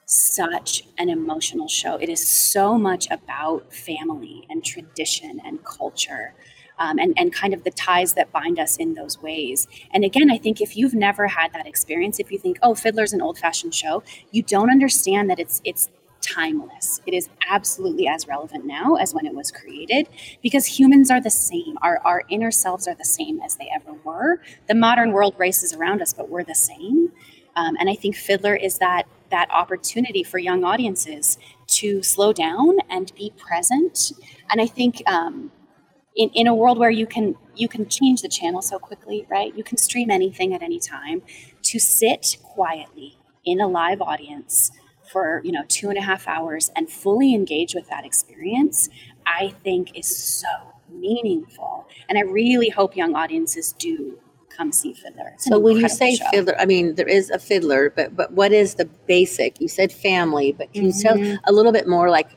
such 0.06 0.84
an 0.98 1.10
emotional 1.10 1.68
show. 1.68 1.96
It 1.96 2.10
is 2.10 2.28
so 2.30 2.78
much 2.78 3.08
about 3.10 3.74
family 3.74 4.46
and 4.50 4.64
tradition 4.64 5.42
and 5.44 5.64
culture. 5.64 6.34
Um, 6.78 7.00
and, 7.00 7.14
and 7.16 7.32
kind 7.32 7.54
of 7.54 7.64
the 7.64 7.72
ties 7.72 8.16
that 8.16 8.34
bind 8.34 8.60
us 8.60 8.76
in 8.76 8.96
those 8.96 9.22
ways. 9.22 9.66
And 9.94 10.04
again, 10.04 10.30
I 10.30 10.38
think 10.38 10.60
if 10.60 10.76
you've 10.76 10.94
never 10.94 11.26
had 11.28 11.54
that 11.54 11.66
experience, 11.66 12.20
if 12.20 12.34
you 12.34 12.38
think, 12.38 12.58
oh, 12.62 12.76
Fiddler's 12.76 13.14
an 13.14 13.22
old 13.22 13.38
fashioned 13.38 13.74
show, 13.74 14.04
you 14.32 14.44
don't 14.44 14.70
understand 14.70 15.30
that 15.30 15.40
it's 15.40 15.62
it's 15.64 15.88
timeless. 16.26 17.02
It 17.06 17.14
is 17.14 17.30
absolutely 17.50 18.08
as 18.08 18.28
relevant 18.28 18.66
now 18.66 18.96
as 18.96 19.14
when 19.14 19.26
it 19.26 19.34
was 19.34 19.52
created 19.52 20.08
because 20.42 20.66
humans 20.80 21.12
are 21.12 21.22
the 21.22 21.30
same. 21.30 21.78
Our, 21.82 22.00
our 22.04 22.24
inner 22.30 22.52
selves 22.52 22.88
are 22.88 22.96
the 22.96 23.06
same 23.06 23.42
as 23.42 23.56
they 23.56 23.70
ever 23.74 23.94
were. 24.04 24.42
The 24.68 24.76
modern 24.76 25.12
world 25.12 25.36
races 25.38 25.74
around 25.74 26.02
us, 26.02 26.14
but 26.14 26.30
we're 26.30 26.44
the 26.44 26.56
same. 26.56 27.12
Um, 27.56 27.76
and 27.80 27.90
I 27.90 27.96
think 27.96 28.16
Fiddler 28.16 28.56
is 28.56 28.80
that 28.80 29.04
that 29.32 29.50
opportunity 29.52 30.24
for 30.24 30.38
young 30.38 30.64
audiences 30.64 31.38
to 31.68 32.04
slow 32.04 32.32
down 32.32 32.78
and 32.90 33.12
be 33.16 33.34
present. 33.38 34.12
And 34.50 34.62
I 34.62 34.68
think 34.68 35.02
um, 35.08 35.52
in, 36.16 36.30
in 36.30 36.48
a 36.48 36.56
world 36.56 36.78
where 36.78 36.90
you 36.90 37.08
can 37.08 37.36
you 37.56 37.68
can 37.68 37.88
change 37.88 38.22
the 38.22 38.28
channel 38.28 38.62
so 38.62 38.78
quickly, 38.78 39.26
right? 39.30 39.56
You 39.56 39.64
can 39.64 39.78
stream 39.78 40.12
anything 40.12 40.54
at 40.54 40.62
any 40.62 40.80
time. 40.80 41.22
To 41.64 41.80
sit 41.80 42.38
quietly 42.44 43.18
in 43.46 43.60
a 43.60 43.68
live 43.68 44.02
audience 44.02 44.72
for 45.16 45.40
you 45.46 45.52
know 45.54 45.64
two 45.70 45.88
and 45.88 45.98
a 45.98 46.02
half 46.02 46.28
hours 46.28 46.70
and 46.76 46.90
fully 46.90 47.34
engage 47.34 47.74
with 47.74 47.88
that 47.88 48.04
experience 48.04 48.90
i 49.26 49.54
think 49.64 49.98
is 49.98 50.10
so 50.42 50.54
meaningful. 50.90 51.88
And 52.10 52.18
i 52.18 52.22
really 52.22 52.68
hope 52.68 52.98
young 52.98 53.16
audiences 53.16 53.72
do 53.72 54.20
come 54.50 54.74
see 54.74 54.94
fiddler. 54.94 55.32
It's 55.36 55.46
so 55.46 55.58
when 55.58 55.78
you 55.78 55.88
say 55.88 56.16
show. 56.16 56.26
fiddler 56.32 56.56
i 56.60 56.66
mean 56.66 56.96
there 56.96 57.08
is 57.08 57.30
a 57.30 57.40
fiddler 57.40 57.94
but 57.96 58.14
but 58.20 58.34
what 58.34 58.52
is 58.52 58.76
the 58.76 58.86
basic? 59.08 59.62
You 59.62 59.70
said 59.70 59.94
family 59.94 60.52
but 60.52 60.74
can 60.74 60.90
mm-hmm. 60.90 61.18
you 61.18 61.26
tell 61.28 61.40
a 61.46 61.54
little 61.54 61.72
bit 61.72 61.88
more 61.88 62.10
like 62.10 62.30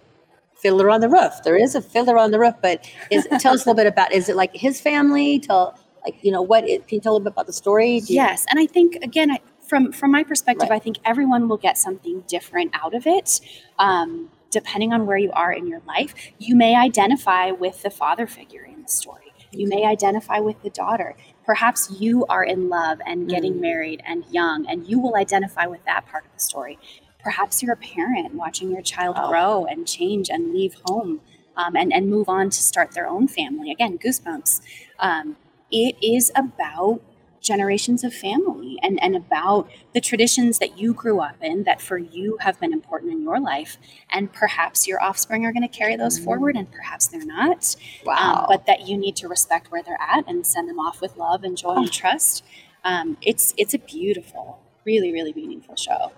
fiddler 0.62 0.88
on 0.88 1.00
the 1.00 1.08
roof? 1.08 1.32
There 1.42 1.56
is 1.56 1.74
a 1.74 1.82
fiddler 1.82 2.16
on 2.16 2.30
the 2.30 2.38
roof 2.38 2.54
but 2.62 2.88
is 3.10 3.26
tell 3.40 3.54
us 3.54 3.66
a 3.66 3.68
little 3.68 3.74
bit 3.82 3.88
about 3.88 4.12
is 4.12 4.28
it 4.28 4.36
like 4.36 4.54
his 4.54 4.80
family? 4.80 5.40
Tell 5.40 5.76
like 6.04 6.16
you 6.22 6.30
know 6.30 6.42
what 6.42 6.62
it, 6.68 6.86
can 6.86 6.96
you 6.96 7.00
tell 7.00 7.12
a 7.12 7.14
little 7.14 7.24
bit 7.24 7.32
about 7.32 7.48
the 7.48 7.58
story? 7.64 8.02
Yes 8.06 8.46
and 8.50 8.60
i 8.60 8.66
think 8.66 8.96
again 9.02 9.32
I, 9.32 9.40
from 9.68 9.92
from 9.92 10.10
my 10.10 10.24
perspective, 10.24 10.70
right. 10.70 10.76
I 10.76 10.78
think 10.78 10.98
everyone 11.04 11.48
will 11.48 11.56
get 11.56 11.78
something 11.78 12.24
different 12.26 12.72
out 12.74 12.94
of 12.94 13.06
it. 13.06 13.40
Um, 13.78 14.30
depending 14.50 14.92
on 14.92 15.06
where 15.06 15.18
you 15.18 15.30
are 15.32 15.52
in 15.52 15.66
your 15.66 15.82
life, 15.86 16.14
you 16.38 16.56
may 16.56 16.74
identify 16.74 17.50
with 17.50 17.82
the 17.82 17.90
father 17.90 18.26
figure 18.26 18.64
in 18.64 18.82
the 18.82 18.88
story. 18.88 19.32
You 19.52 19.68
may 19.68 19.84
identify 19.84 20.38
with 20.40 20.62
the 20.62 20.70
daughter. 20.70 21.16
Perhaps 21.44 22.00
you 22.00 22.26
are 22.26 22.44
in 22.44 22.68
love 22.68 22.98
and 23.06 23.28
getting 23.28 23.54
mm. 23.54 23.60
married 23.60 24.02
and 24.06 24.24
young, 24.30 24.66
and 24.66 24.86
you 24.86 24.98
will 24.98 25.16
identify 25.16 25.66
with 25.66 25.84
that 25.84 26.06
part 26.06 26.24
of 26.24 26.32
the 26.32 26.40
story. 26.40 26.78
Perhaps 27.22 27.62
you're 27.62 27.72
a 27.72 27.76
parent 27.76 28.34
watching 28.34 28.70
your 28.70 28.82
child 28.82 29.16
oh. 29.18 29.28
grow 29.28 29.66
and 29.66 29.86
change 29.86 30.28
and 30.28 30.54
leave 30.54 30.76
home 30.86 31.20
um, 31.56 31.76
and, 31.76 31.92
and 31.92 32.08
move 32.08 32.28
on 32.28 32.50
to 32.50 32.62
start 32.62 32.92
their 32.92 33.06
own 33.06 33.28
family. 33.28 33.70
Again, 33.70 33.98
goosebumps. 33.98 34.60
Um, 34.98 35.36
it 35.70 35.96
is 36.02 36.30
about 36.34 37.00
generations 37.48 38.04
of 38.04 38.14
family 38.14 38.78
and, 38.82 39.02
and 39.02 39.16
about 39.16 39.68
the 39.94 40.00
traditions 40.00 40.60
that 40.60 40.78
you 40.78 40.92
grew 40.92 41.18
up 41.20 41.36
in 41.42 41.64
that 41.64 41.80
for 41.80 41.98
you 41.98 42.36
have 42.40 42.60
been 42.60 42.72
important 42.72 43.10
in 43.10 43.22
your 43.22 43.40
life. 43.40 43.78
And 44.10 44.32
perhaps 44.32 44.86
your 44.86 45.02
offspring 45.02 45.44
are 45.44 45.52
going 45.52 45.68
to 45.68 45.76
carry 45.76 45.96
those 45.96 46.18
forward 46.18 46.54
and 46.54 46.70
perhaps 46.70 47.08
they're 47.08 47.24
not. 47.24 47.74
Um, 48.02 48.06
wow. 48.06 48.34
Um, 48.34 48.46
but 48.48 48.66
that 48.66 48.86
you 48.86 48.96
need 48.96 49.16
to 49.16 49.28
respect 49.28 49.72
where 49.72 49.82
they're 49.82 50.00
at 50.00 50.28
and 50.28 50.46
send 50.46 50.68
them 50.68 50.78
off 50.78 51.00
with 51.00 51.16
love 51.16 51.42
and 51.42 51.56
joy 51.56 51.76
and 51.76 51.90
trust. 51.92 52.44
Um, 52.84 53.16
it's, 53.22 53.54
it's 53.56 53.74
a 53.74 53.78
beautiful, 53.78 54.60
really, 54.84 55.12
really 55.12 55.32
meaningful 55.32 55.74
show. 55.74 56.12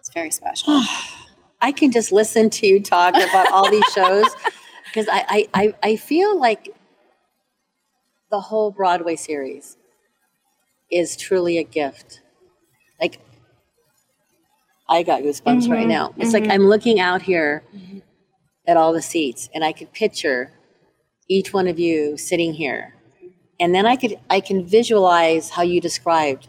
It's 0.00 0.12
very 0.12 0.30
special. 0.30 0.82
I 1.62 1.72
can 1.72 1.92
just 1.92 2.12
listen 2.12 2.50
to 2.50 2.66
you 2.66 2.82
talk 2.82 3.14
about 3.14 3.50
all 3.50 3.70
these 3.70 3.86
shows 3.94 4.26
because 4.84 5.08
I, 5.10 5.48
I, 5.54 5.74
I 5.82 5.96
feel 5.96 6.38
like 6.38 6.68
the 8.30 8.40
whole 8.40 8.72
Broadway 8.72 9.16
series 9.16 9.76
is 10.94 11.16
truly 11.16 11.58
a 11.58 11.64
gift. 11.64 12.20
Like, 13.00 13.20
I 14.88 15.02
got 15.02 15.22
goosebumps 15.22 15.64
mm-hmm, 15.64 15.72
right 15.72 15.86
now. 15.86 16.14
It's 16.16 16.32
mm-hmm. 16.32 16.44
like 16.44 16.52
I'm 16.52 16.66
looking 16.68 17.00
out 17.00 17.22
here 17.22 17.64
mm-hmm. 17.74 17.98
at 18.66 18.76
all 18.76 18.92
the 18.92 19.02
seats, 19.02 19.48
and 19.54 19.64
I 19.64 19.72
could 19.72 19.92
picture 19.92 20.52
each 21.28 21.52
one 21.52 21.66
of 21.66 21.78
you 21.78 22.16
sitting 22.16 22.54
here, 22.54 22.94
and 23.58 23.74
then 23.74 23.86
I 23.86 23.96
could 23.96 24.18
I 24.30 24.40
can 24.40 24.64
visualize 24.66 25.50
how 25.50 25.62
you 25.62 25.80
described 25.80 26.48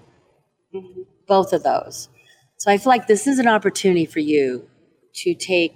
both 1.27 1.53
of 1.53 1.63
those. 1.63 2.09
So 2.57 2.71
I 2.71 2.77
feel 2.77 2.89
like 2.89 3.07
this 3.07 3.27
is 3.27 3.39
an 3.39 3.47
opportunity 3.47 4.05
for 4.05 4.19
you 4.19 4.67
to 5.15 5.33
take 5.33 5.75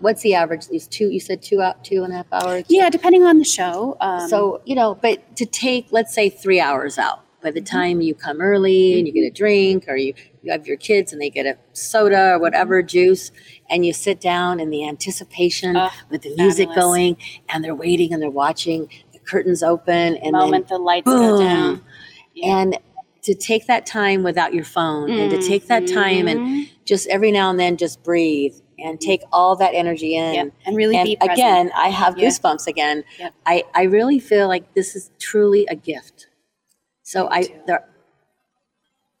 what's 0.00 0.22
the 0.22 0.34
average 0.34 0.66
these 0.68 0.88
two 0.88 1.10
you 1.10 1.20
said 1.20 1.42
two 1.42 1.60
out 1.60 1.84
two 1.84 2.02
and 2.02 2.12
a 2.12 2.16
half 2.16 2.26
hours 2.32 2.64
yeah 2.68 2.90
depending 2.90 3.22
on 3.22 3.38
the 3.38 3.44
show 3.44 3.96
um, 4.00 4.28
so 4.28 4.60
you 4.64 4.74
know 4.74 4.94
but 4.96 5.36
to 5.36 5.46
take 5.46 5.86
let's 5.92 6.12
say 6.12 6.28
three 6.28 6.58
hours 6.58 6.98
out 6.98 7.25
by 7.46 7.52
the 7.52 7.60
mm-hmm. 7.60 7.76
time 7.76 8.00
you 8.00 8.12
come 8.12 8.40
early 8.40 8.98
and 8.98 9.06
you 9.06 9.12
get 9.12 9.20
a 9.20 9.30
drink 9.30 9.84
or 9.86 9.94
you, 9.96 10.12
you 10.42 10.50
have 10.50 10.66
your 10.66 10.76
kids 10.76 11.12
and 11.12 11.22
they 11.22 11.30
get 11.30 11.46
a 11.46 11.56
soda 11.74 12.32
or 12.32 12.40
whatever 12.40 12.80
mm-hmm. 12.80 12.88
juice 12.88 13.30
and 13.70 13.86
you 13.86 13.92
sit 13.92 14.20
down 14.20 14.58
in 14.58 14.70
the 14.70 14.84
anticipation 14.84 15.76
oh, 15.76 15.90
with 16.10 16.22
the 16.22 16.34
music 16.34 16.68
going 16.74 17.16
and 17.48 17.62
they're 17.62 17.72
waiting 17.72 18.12
and 18.12 18.20
they're 18.20 18.28
watching 18.28 18.90
the 19.12 19.20
curtains 19.20 19.62
open 19.62 20.16
and 20.16 20.34
the 20.34 20.38
moment 20.38 20.66
then, 20.66 20.78
the 20.78 20.84
lights 20.84 21.04
boom, 21.04 21.20
go 21.20 21.38
down 21.38 21.84
yeah. 22.34 22.58
and 22.58 22.78
to 23.22 23.32
take 23.32 23.68
that 23.68 23.86
time 23.86 24.24
without 24.24 24.52
your 24.52 24.64
phone 24.64 25.08
mm-hmm. 25.08 25.20
and 25.20 25.30
to 25.30 25.48
take 25.48 25.68
that 25.68 25.86
time 25.86 26.26
and 26.26 26.40
mm-hmm. 26.40 26.62
just 26.84 27.06
every 27.06 27.30
now 27.30 27.48
and 27.48 27.60
then 27.60 27.76
just 27.76 28.02
breathe 28.02 28.56
and 28.80 29.00
take 29.00 29.22
all 29.30 29.54
that 29.54 29.72
energy 29.72 30.16
in 30.16 30.34
yep. 30.34 30.52
and 30.66 30.76
really 30.76 30.96
and 30.96 31.16
again 31.22 31.70
i 31.76 31.88
have 31.88 32.16
goosebumps 32.16 32.66
again 32.66 33.04
yep. 33.18 33.32
i 33.46 33.62
i 33.74 33.84
really 33.84 34.18
feel 34.18 34.48
like 34.48 34.74
this 34.74 34.94
is 34.94 35.12
truly 35.18 35.64
a 35.70 35.74
gift 35.74 36.25
so 37.06 37.28
I 37.30 37.46
there 37.68 37.84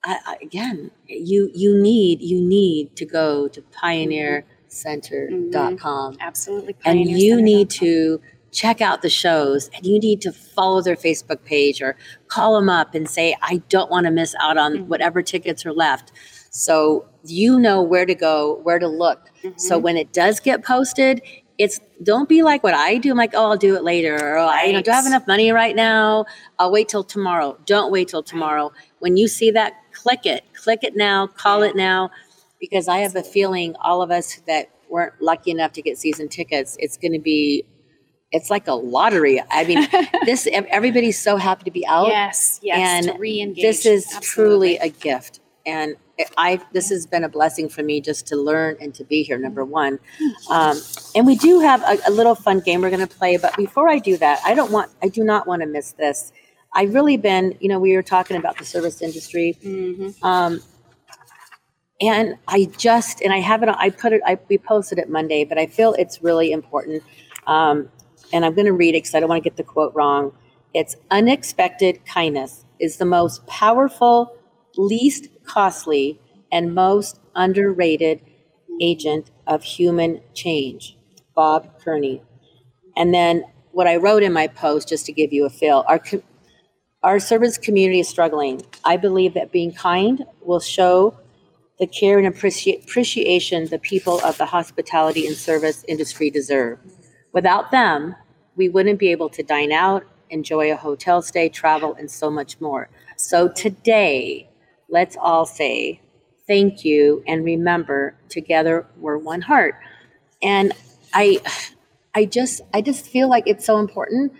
I, 0.02 0.18
I, 0.26 0.36
again, 0.42 0.90
you 1.06 1.50
you 1.54 1.80
need 1.80 2.20
you 2.20 2.40
need 2.40 2.96
to 2.96 3.04
go 3.04 3.46
to 3.48 3.62
pioneercenter.com. 3.62 6.12
Mm-hmm. 6.12 6.20
Absolutely. 6.20 6.74
And 6.84 7.00
you 7.00 7.40
need 7.40 7.70
to 7.70 8.20
check 8.52 8.80
out 8.80 9.02
the 9.02 9.10
shows 9.10 9.70
and 9.74 9.86
you 9.86 10.00
need 10.00 10.20
to 10.22 10.32
follow 10.32 10.80
their 10.80 10.96
Facebook 10.96 11.44
page 11.44 11.82
or 11.82 11.96
call 12.28 12.54
them 12.54 12.68
up 12.68 12.94
and 12.94 13.08
say, 13.08 13.36
I 13.42 13.62
don't 13.68 13.90
want 13.90 14.06
to 14.06 14.10
miss 14.10 14.34
out 14.40 14.56
on 14.56 14.74
mm-hmm. 14.74 14.88
whatever 14.88 15.22
tickets 15.22 15.64
are 15.64 15.72
left. 15.72 16.10
So 16.50 17.06
you 17.24 17.60
know 17.60 17.82
where 17.82 18.06
to 18.06 18.14
go, 18.14 18.60
where 18.62 18.78
to 18.78 18.88
look. 18.88 19.28
Mm-hmm. 19.42 19.58
So 19.58 19.78
when 19.78 19.96
it 19.96 20.12
does 20.12 20.40
get 20.40 20.64
posted, 20.64 21.22
it's 21.58 21.80
don't 22.02 22.28
be 22.28 22.42
like 22.42 22.62
what 22.62 22.74
I 22.74 22.98
do. 22.98 23.10
I'm 23.10 23.16
like, 23.16 23.32
oh, 23.34 23.50
I'll 23.50 23.56
do 23.56 23.76
it 23.76 23.84
later. 23.84 24.14
Or 24.14 24.34
right. 24.36 24.64
I, 24.64 24.66
you 24.66 24.72
know, 24.72 24.82
do 24.82 24.90
I 24.90 24.96
have 24.96 25.06
enough 25.06 25.26
money 25.26 25.50
right 25.50 25.74
now? 25.74 26.26
I'll 26.58 26.70
wait 26.70 26.88
till 26.88 27.04
tomorrow. 27.04 27.58
Don't 27.66 27.90
wait 27.90 28.08
till 28.08 28.22
tomorrow. 28.22 28.72
When 28.98 29.16
you 29.16 29.28
see 29.28 29.50
that, 29.52 29.74
click 29.92 30.26
it. 30.26 30.44
Click 30.54 30.80
it 30.82 30.96
now. 30.96 31.26
Call 31.26 31.60
yeah. 31.60 31.70
it 31.70 31.76
now. 31.76 32.10
Because 32.60 32.88
I 32.88 32.98
have 32.98 33.16
a 33.16 33.22
feeling 33.22 33.74
all 33.80 34.02
of 34.02 34.10
us 34.10 34.40
that 34.46 34.70
weren't 34.88 35.20
lucky 35.20 35.50
enough 35.50 35.72
to 35.72 35.82
get 35.82 35.98
season 35.98 36.28
tickets, 36.28 36.76
it's 36.78 36.96
going 36.96 37.12
to 37.12 37.18
be 37.18 37.64
it's 38.32 38.50
like 38.50 38.66
a 38.66 38.74
lottery. 38.74 39.42
I 39.50 39.64
mean, 39.64 39.86
this 40.24 40.48
everybody's 40.52 41.18
so 41.18 41.36
happy 41.36 41.64
to 41.64 41.70
be 41.70 41.86
out. 41.86 42.08
Yes, 42.08 42.60
yes. 42.62 43.06
And 43.06 43.56
this 43.56 43.86
is 43.86 44.06
Absolutely. 44.14 44.76
truly 44.76 44.78
a 44.78 44.88
gift. 44.88 45.40
And 45.64 45.96
I 46.36 46.60
this 46.72 46.88
has 46.90 47.06
been 47.06 47.24
a 47.24 47.28
blessing 47.28 47.68
for 47.68 47.82
me 47.82 48.00
just 48.00 48.26
to 48.28 48.36
learn 48.36 48.76
and 48.80 48.94
to 48.94 49.04
be 49.04 49.22
here. 49.22 49.38
Number 49.38 49.64
one, 49.64 49.98
um, 50.50 50.80
and 51.14 51.26
we 51.26 51.36
do 51.36 51.60
have 51.60 51.82
a, 51.82 51.98
a 52.08 52.10
little 52.10 52.34
fun 52.34 52.60
game 52.60 52.80
we're 52.80 52.90
going 52.90 53.06
to 53.06 53.14
play. 53.14 53.36
But 53.36 53.56
before 53.56 53.88
I 53.88 53.98
do 53.98 54.16
that, 54.18 54.40
I 54.44 54.54
don't 54.54 54.70
want 54.70 54.90
I 55.02 55.08
do 55.08 55.24
not 55.24 55.46
want 55.46 55.62
to 55.62 55.68
miss 55.68 55.92
this. 55.92 56.32
I've 56.74 56.94
really 56.94 57.16
been, 57.16 57.56
you 57.60 57.68
know, 57.68 57.78
we 57.78 57.94
were 57.94 58.02
talking 58.02 58.36
about 58.36 58.58
the 58.58 58.64
service 58.64 59.00
industry, 59.00 59.56
mm-hmm. 59.62 60.24
um, 60.24 60.60
and 62.00 62.36
I 62.48 62.70
just 62.76 63.20
and 63.20 63.32
I 63.32 63.38
haven't 63.40 63.70
I 63.70 63.90
put 63.90 64.12
it 64.12 64.22
I 64.26 64.38
we 64.48 64.58
posted 64.58 64.98
it 64.98 65.08
Monday, 65.08 65.44
but 65.44 65.58
I 65.58 65.66
feel 65.66 65.94
it's 65.94 66.22
really 66.22 66.52
important, 66.52 67.02
um, 67.46 67.88
and 68.32 68.44
I'm 68.44 68.54
going 68.54 68.66
to 68.66 68.72
read 68.72 68.94
it 68.94 69.04
because 69.04 69.14
I 69.14 69.20
don't 69.20 69.28
want 69.28 69.42
to 69.42 69.48
get 69.48 69.56
the 69.56 69.64
quote 69.64 69.94
wrong. 69.94 70.32
It's 70.74 70.96
unexpected 71.10 72.04
kindness 72.04 72.64
is 72.78 72.98
the 72.98 73.06
most 73.06 73.46
powerful, 73.46 74.36
least 74.76 75.28
costly, 75.44 76.20
and 76.52 76.74
most 76.74 77.20
underrated 77.34 78.20
agent 78.80 79.30
of 79.46 79.62
human 79.62 80.20
change. 80.34 80.96
Bob 81.34 81.80
Kerrey. 81.80 82.20
And 82.96 83.12
then 83.12 83.44
what 83.72 83.86
I 83.86 83.96
wrote 83.96 84.22
in 84.22 84.32
my 84.32 84.46
post, 84.46 84.88
just 84.88 85.06
to 85.06 85.12
give 85.12 85.32
you 85.32 85.44
a 85.44 85.50
feel, 85.50 85.84
our, 85.86 85.98
co- 85.98 86.22
our 87.02 87.18
service 87.20 87.58
community 87.58 88.00
is 88.00 88.08
struggling. 88.08 88.62
I 88.84 88.96
believe 88.96 89.34
that 89.34 89.52
being 89.52 89.72
kind 89.72 90.24
will 90.42 90.60
show 90.60 91.18
the 91.78 91.86
care 91.86 92.18
and 92.18 92.34
appreci- 92.34 92.82
appreciation 92.82 93.66
the 93.66 93.78
people 93.78 94.20
of 94.20 94.38
the 94.38 94.46
hospitality 94.46 95.26
and 95.26 95.36
service 95.36 95.84
industry 95.88 96.30
deserve. 96.30 96.78
Without 97.32 97.70
them, 97.70 98.16
we 98.56 98.68
wouldn't 98.68 98.98
be 98.98 99.10
able 99.10 99.28
to 99.28 99.42
dine 99.42 99.72
out, 99.72 100.04
enjoy 100.30 100.72
a 100.72 100.76
hotel 100.76 101.20
stay, 101.20 101.50
travel, 101.50 101.94
and 101.98 102.10
so 102.10 102.30
much 102.30 102.58
more. 102.60 102.88
So 103.16 103.48
today, 103.48 104.48
let's 104.88 105.16
all 105.20 105.46
say 105.46 106.00
thank 106.46 106.84
you 106.84 107.22
and 107.26 107.44
remember 107.44 108.14
together 108.28 108.86
we're 108.98 109.18
one 109.18 109.40
heart. 109.40 109.74
And 110.42 110.72
I 111.12 111.40
I 112.14 112.24
just 112.24 112.60
I 112.72 112.80
just 112.82 113.06
feel 113.08 113.28
like 113.28 113.44
it's 113.46 113.64
so 113.64 113.78
important 113.78 114.32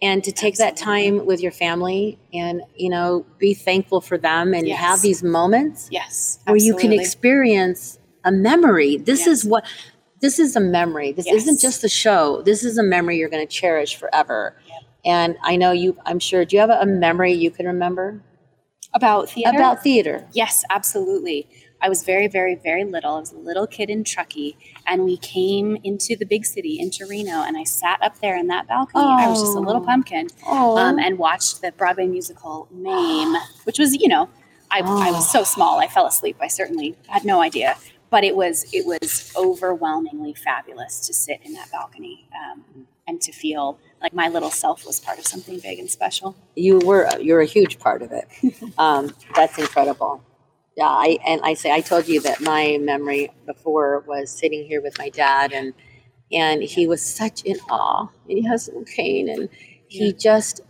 and 0.00 0.24
to 0.24 0.32
take 0.32 0.56
that 0.56 0.76
time 0.76 1.24
with 1.26 1.40
your 1.40 1.52
family 1.52 2.18
and 2.32 2.62
you 2.76 2.88
know 2.90 3.24
be 3.38 3.54
thankful 3.54 4.00
for 4.00 4.18
them 4.18 4.54
and 4.54 4.66
Yes. 4.66 4.78
have 4.80 5.02
these 5.02 5.22
moments 5.22 5.88
Yes. 5.90 6.40
where 6.46 6.56
you 6.56 6.74
can 6.76 6.92
experience 6.92 7.98
a 8.24 8.32
memory. 8.32 8.96
This 8.96 9.26
is 9.26 9.44
what 9.44 9.64
this 10.20 10.38
is 10.38 10.54
a 10.54 10.60
memory. 10.60 11.12
This 11.12 11.26
isn't 11.26 11.58
just 11.60 11.82
a 11.82 11.88
show. 11.88 12.42
This 12.42 12.62
is 12.64 12.78
a 12.78 12.82
memory 12.82 13.18
you're 13.18 13.28
going 13.28 13.46
to 13.46 13.52
cherish 13.52 13.96
forever. 13.96 14.56
And 15.04 15.36
I 15.42 15.56
know 15.56 15.72
you. 15.72 15.96
I'm 16.06 16.20
sure. 16.20 16.44
Do 16.44 16.54
you 16.54 16.60
have 16.60 16.70
a, 16.70 16.80
a 16.80 16.86
memory 16.86 17.32
you 17.32 17.50
can 17.50 17.66
remember 17.66 18.20
about 18.94 19.30
theater. 19.30 19.56
about 19.56 19.82
theater? 19.82 20.26
Yes, 20.32 20.64
absolutely. 20.70 21.48
I 21.80 21.88
was 21.88 22.04
very, 22.04 22.28
very, 22.28 22.54
very 22.54 22.84
little. 22.84 23.16
I 23.16 23.20
was 23.20 23.32
a 23.32 23.38
little 23.38 23.66
kid 23.66 23.90
in 23.90 24.04
Truckee, 24.04 24.56
and 24.86 25.04
we 25.04 25.16
came 25.16 25.76
into 25.82 26.14
the 26.14 26.24
big 26.24 26.44
city, 26.46 26.78
into 26.78 27.06
Reno, 27.06 27.42
and 27.42 27.56
I 27.56 27.64
sat 27.64 28.00
up 28.02 28.20
there 28.20 28.36
in 28.36 28.46
that 28.48 28.68
balcony. 28.68 29.02
I 29.04 29.28
was 29.28 29.40
just 29.40 29.56
a 29.56 29.60
little 29.60 29.82
Oh. 29.82 29.86
pumpkin, 29.86 30.28
Oh, 30.46 30.76
um, 30.78 30.98
and 31.00 31.18
watched 31.18 31.60
the 31.60 31.72
Broadway 31.72 32.06
musical 32.06 32.68
Mame, 32.70 33.34
which 33.64 33.78
was, 33.80 33.94
you 33.94 34.06
know, 34.06 34.28
I, 34.70 34.78
I 34.80 35.10
was 35.10 35.30
so 35.30 35.42
small, 35.42 35.80
I 35.80 35.88
fell 35.88 36.06
asleep. 36.06 36.36
I 36.40 36.46
certainly 36.46 36.96
had 37.08 37.24
no 37.24 37.40
idea, 37.42 37.76
but 38.10 38.22
it 38.24 38.36
was 38.36 38.64
it 38.72 38.86
was 38.86 39.32
overwhelmingly 39.36 40.34
fabulous 40.34 41.00
to 41.06 41.12
sit 41.12 41.40
in 41.42 41.52
that 41.54 41.70
balcony 41.72 42.26
um, 42.34 42.86
and 43.06 43.20
to 43.20 43.32
feel 43.32 43.78
like 44.02 44.12
my 44.12 44.28
little 44.28 44.50
self 44.50 44.84
was 44.86 45.00
part 45.00 45.18
of 45.18 45.26
something 45.26 45.58
big 45.60 45.78
and 45.78 45.88
special. 45.90 46.34
you 46.56 46.78
were. 46.80 47.08
You're 47.20 47.40
a 47.40 47.46
huge 47.46 47.78
part 47.78 48.02
of 48.02 48.10
it. 48.12 48.26
um, 48.78 49.14
that's 49.34 49.58
incredible. 49.58 50.22
Yeah, 50.76 50.86
I 50.88 51.18
and 51.26 51.40
I 51.44 51.54
say 51.54 51.70
I 51.70 51.80
told 51.80 52.08
you 52.08 52.20
that 52.22 52.40
my 52.40 52.78
memory 52.80 53.30
before 53.46 54.00
was 54.06 54.30
sitting 54.30 54.64
here 54.66 54.80
with 54.82 54.98
my 54.98 55.08
dad 55.10 55.52
and 55.52 55.72
and 56.32 56.62
he 56.62 56.86
was 56.86 57.02
such 57.04 57.42
in 57.42 57.56
awe. 57.70 58.08
and 58.28 58.38
He 58.38 58.42
has 58.46 58.64
some 58.66 58.84
cane 58.84 59.28
and 59.28 59.48
he 59.88 60.06
Yeah. 60.06 60.12
just 60.18 60.62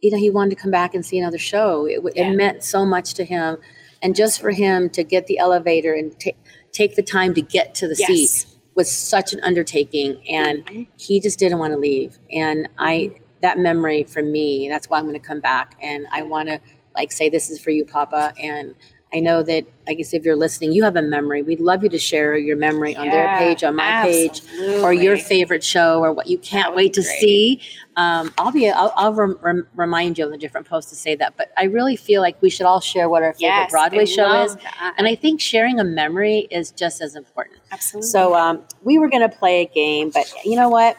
you 0.00 0.10
know 0.12 0.18
he 0.18 0.30
wanted 0.30 0.50
to 0.50 0.56
come 0.62 0.70
back 0.70 0.94
and 0.94 1.04
see 1.04 1.18
another 1.18 1.38
show. 1.38 1.86
It, 1.86 1.96
w- 1.96 2.14
Yeah. 2.16 2.30
meant 2.32 2.62
so 2.62 2.86
much 2.86 3.14
to 3.14 3.24
him, 3.24 3.58
and 4.00 4.14
just 4.14 4.40
for 4.40 4.50
him 4.52 4.88
to 4.90 5.02
get 5.04 5.26
the 5.26 5.38
elevator 5.38 5.92
and 5.92 6.18
ta- 6.20 6.38
take 6.72 6.94
the 6.94 7.02
time 7.02 7.34
to 7.34 7.42
get 7.42 7.74
to 7.76 7.88
the 7.88 7.96
Yes. 7.98 8.06
seat 8.08 8.46
was 8.74 8.90
such 8.90 9.32
an 9.32 9.40
undertaking, 9.42 10.22
and 10.28 10.86
he 10.96 11.20
just 11.20 11.38
didn't 11.38 11.58
want 11.58 11.72
to 11.72 11.78
leave. 11.78 12.18
And 12.32 12.68
I 12.78 13.16
that 13.42 13.58
memory 13.58 14.04
for 14.04 14.22
me, 14.22 14.68
that's 14.68 14.88
why 14.88 14.98
I'm 14.98 15.04
going 15.04 15.20
to 15.20 15.26
come 15.26 15.40
back, 15.40 15.76
and 15.82 16.06
I 16.12 16.22
want 16.22 16.48
to 16.48 16.60
like 16.94 17.12
say 17.12 17.28
this 17.28 17.50
is 17.50 17.60
for 17.60 17.70
you, 17.70 17.84
Papa, 17.84 18.34
and. 18.42 18.74
I 19.14 19.20
know 19.20 19.42
that, 19.42 19.64
I 19.86 19.92
guess, 19.94 20.14
if 20.14 20.24
you're 20.24 20.36
listening, 20.36 20.72
you 20.72 20.84
have 20.84 20.96
a 20.96 21.02
memory. 21.02 21.42
We'd 21.42 21.60
love 21.60 21.82
you 21.82 21.90
to 21.90 21.98
share 21.98 22.34
your 22.36 22.56
memory 22.56 22.96
on 22.96 23.08
their 23.08 23.36
page, 23.36 23.62
on 23.62 23.76
my 23.76 24.02
page, 24.02 24.40
or 24.82 24.94
your 24.94 25.18
favorite 25.18 25.62
show 25.62 26.00
or 26.00 26.12
what 26.14 26.28
you 26.28 26.38
can't 26.38 26.74
wait 26.74 26.94
to 26.94 27.02
great. 27.02 27.20
see. 27.20 27.60
Um, 27.96 28.32
I'll 28.38 28.52
be, 28.52 28.70
I'll, 28.70 28.90
I'll 28.96 29.12
rem- 29.12 29.38
rem- 29.42 29.68
remind 29.76 30.16
you 30.16 30.24
on 30.24 30.30
the 30.30 30.38
different 30.38 30.66
posts 30.66 30.90
to 30.92 30.96
say 30.96 31.14
that. 31.16 31.34
But 31.36 31.50
I 31.58 31.64
really 31.64 31.94
feel 31.94 32.22
like 32.22 32.40
we 32.40 32.48
should 32.48 32.64
all 32.64 32.80
share 32.80 33.10
what 33.10 33.22
our 33.22 33.34
favorite 33.34 33.48
Yes, 33.48 33.70
Broadway 33.70 34.06
show 34.06 34.44
is. 34.44 34.56
that. 34.56 34.94
And 34.96 35.06
I 35.06 35.14
think 35.14 35.42
sharing 35.42 35.78
a 35.78 35.84
memory 35.84 36.48
is 36.50 36.70
just 36.70 37.02
as 37.02 37.14
important. 37.14 37.58
Absolutely. 37.70 38.08
So 38.08 38.34
um, 38.34 38.62
we 38.82 38.98
were 38.98 39.10
going 39.10 39.28
to 39.28 39.36
play 39.36 39.60
a 39.60 39.66
game, 39.66 40.08
but 40.08 40.32
you 40.42 40.56
know 40.56 40.70
what? 40.70 40.96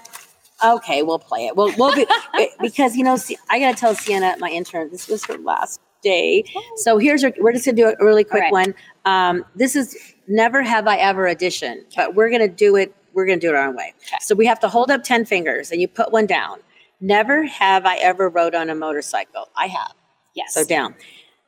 Okay, 0.64 1.02
we'll 1.02 1.18
play 1.20 1.48
it. 1.48 1.56
We'll, 1.56 1.74
we'll 1.78 1.96
be, 1.96 2.06
because, 2.62 2.96
you 2.96 3.04
know, 3.04 3.18
see, 3.18 3.38
I 3.50 3.60
got 3.60 3.72
to 3.74 3.78
tell 3.80 3.96
Sienna, 3.96 4.36
my 4.40 4.50
intern, 4.50 4.92
this 4.92 5.08
was 5.08 5.26
her 5.26 5.38
last 5.40 5.82
day. 6.04 6.44
So 6.78 6.98
here's 6.98 7.24
our, 7.24 7.34
we're 7.40 7.54
just 7.54 7.66
to 7.66 7.74
do 7.74 7.88
a 7.88 7.96
really 8.04 8.24
quick 8.24 8.44
right. 8.44 8.52
one. 8.52 8.76
Um, 9.06 9.46
this 9.56 9.76
is 9.76 9.98
Never 10.28 10.62
Have 10.62 10.88
I 10.88 10.98
Ever 10.98 11.28
edition, 11.28 11.86
but 11.96 12.16
we're 12.16 12.30
to 12.42 12.48
do 12.48 12.76
it, 12.76 12.94
we're 13.14 13.26
to 13.40 13.48
do 13.48 13.50
it 13.50 13.56
our 13.56 13.68
own 13.68 13.76
way. 13.76 13.94
Okay. 14.08 14.18
So 14.22 14.36
we 14.36 14.46
have 14.46 14.60
to 14.62 14.68
hold 14.68 14.92
up 14.92 15.04
10 15.04 15.26
fingers 15.26 15.72
and 15.72 15.82
you 15.82 15.88
put 15.88 16.12
one 16.12 16.26
down. 16.26 16.60
Never 17.02 17.44
have 17.44 17.86
I 17.86 17.98
ever 17.98 18.30
rode 18.30 18.56
on 18.56 18.70
a 18.70 18.76
motorcycle. 18.76 19.50
I 19.58 19.68
have. 19.68 19.94
yes. 20.36 20.54
So 20.54 20.64
down. 20.64 20.96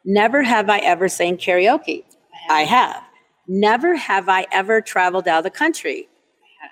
Never 0.04 0.44
have 0.44 0.70
I 0.70 0.80
ever 0.80 1.08
sang 1.10 1.38
karaoke. 1.38 2.04
I 2.50 2.62
have. 2.62 3.02
Never 3.48 3.96
have 3.96 4.30
I 4.30 4.46
ever 4.52 4.82
traveled 4.82 5.28
out 5.28 5.40
of 5.40 5.44
the 5.44 5.50
country. 5.50 6.08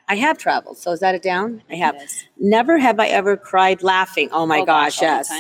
I 0.08 0.16
have 0.16 0.38
traveled. 0.38 0.78
So 0.78 0.92
is 0.92 1.00
that 1.00 1.16
a 1.16 1.20
down? 1.20 1.64
I 1.70 1.76
have. 1.76 1.96
Never 2.38 2.78
have 2.78 3.00
I 3.00 3.08
ever 3.08 3.38
cried 3.38 3.84
laughing. 3.84 4.30
Oh 4.32 4.46
my 4.46 4.60
Oh 4.60 4.66
gosh, 4.66 5.00
the 5.00 5.06
yes. 5.06 5.32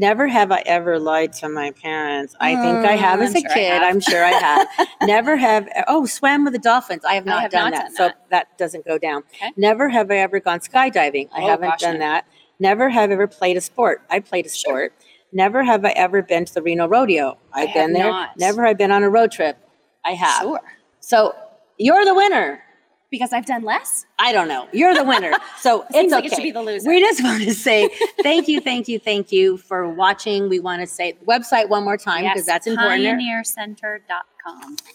Never 0.00 0.28
have 0.28 0.52
I 0.52 0.62
ever 0.64 0.98
lied 1.00 1.32
to 1.34 1.48
my 1.48 1.72
parents. 1.72 2.36
I 2.40 2.54
think 2.54 2.86
I 2.86 2.92
have 2.96 3.18
Mm, 3.18 3.24
as 3.24 3.30
I'm 3.30 3.36
a 3.36 3.40
sure 3.40 3.50
kid. 3.50 3.82
I'm 3.82 4.00
sure 4.00 4.24
I 4.24 4.30
have. 4.30 4.68
Never 5.02 5.36
have. 5.36 5.68
Oh, 5.88 6.06
swam 6.06 6.44
with 6.44 6.52
the 6.52 6.58
dolphins. 6.60 7.04
I 7.04 7.14
have 7.14 7.26
I 7.26 7.30
not 7.30 7.42
have 7.42 7.50
done 7.50 7.70
not 7.72 7.76
that. 7.76 7.82
done 7.86 7.94
So 7.96 8.04
that. 8.06 8.30
that 8.30 8.58
doesn't 8.58 8.86
go 8.86 8.96
down. 8.96 9.24
Okay. 9.34 9.50
Never 9.56 9.88
have 9.88 10.10
I 10.10 10.18
ever 10.18 10.38
gone 10.38 10.60
skydiving. 10.60 11.28
I 11.32 11.42
Oh, 11.42 11.48
haven't 11.48 11.70
gosh, 11.70 11.80
done 11.80 11.94
no. 11.94 12.00
that. 12.00 12.26
Never 12.60 12.88
have 12.88 13.10
I 13.10 13.12
ever 13.12 13.26
played 13.26 13.56
a 13.56 13.60
sport. 13.60 14.02
I 14.08 14.20
played 14.20 14.46
a 14.46 14.48
Sure. 14.50 14.70
sport. 14.90 14.92
Never 15.32 15.64
have 15.64 15.84
I 15.84 15.90
ever 15.90 16.22
been 16.22 16.44
to 16.44 16.54
the 16.54 16.62
Reno 16.62 16.86
Rodeo. 16.86 17.36
I've 17.52 17.70
I 17.70 17.72
been 17.74 17.92
there. 17.92 18.08
not. 18.10 18.36
Never 18.38 18.62
have 18.64 18.70
I 18.70 18.74
been 18.74 18.92
on 18.92 19.02
a 19.02 19.10
road 19.10 19.32
trip. 19.32 19.58
I 20.04 20.12
have. 20.12 20.42
Sure. 20.42 20.60
So 21.00 21.34
you're 21.76 22.04
the 22.04 22.14
winner. 22.14 22.62
Because 23.10 23.32
I've 23.32 23.46
done 23.46 23.62
less. 23.62 24.04
I 24.18 24.32
don't 24.32 24.48
know. 24.48 24.68
You're 24.72 24.94
the 24.94 25.04
winner. 25.04 25.32
So 25.58 25.84
Seems 25.90 26.04
it's 26.04 26.12
like 26.12 26.24
okay. 26.24 26.32
it 26.32 26.36
should 26.36 26.42
be 26.42 26.50
the 26.52 26.62
loser. 26.62 26.88
We 26.88 27.00
just 27.00 27.22
want 27.22 27.42
to 27.42 27.52
say 27.52 27.88
thank 28.22 28.46
you, 28.46 28.60
thank 28.60 28.86
you, 28.86 28.98
thank 29.00 29.32
you 29.32 29.56
for 29.56 29.88
watching. 29.88 30.48
We 30.48 30.60
want 30.60 30.82
to 30.82 30.86
say 30.86 31.16
website 31.26 31.68
one 31.68 31.82
more 31.84 31.96
time 31.96 32.22
because 32.24 32.46
that's 32.46 32.66
important. 32.68 33.02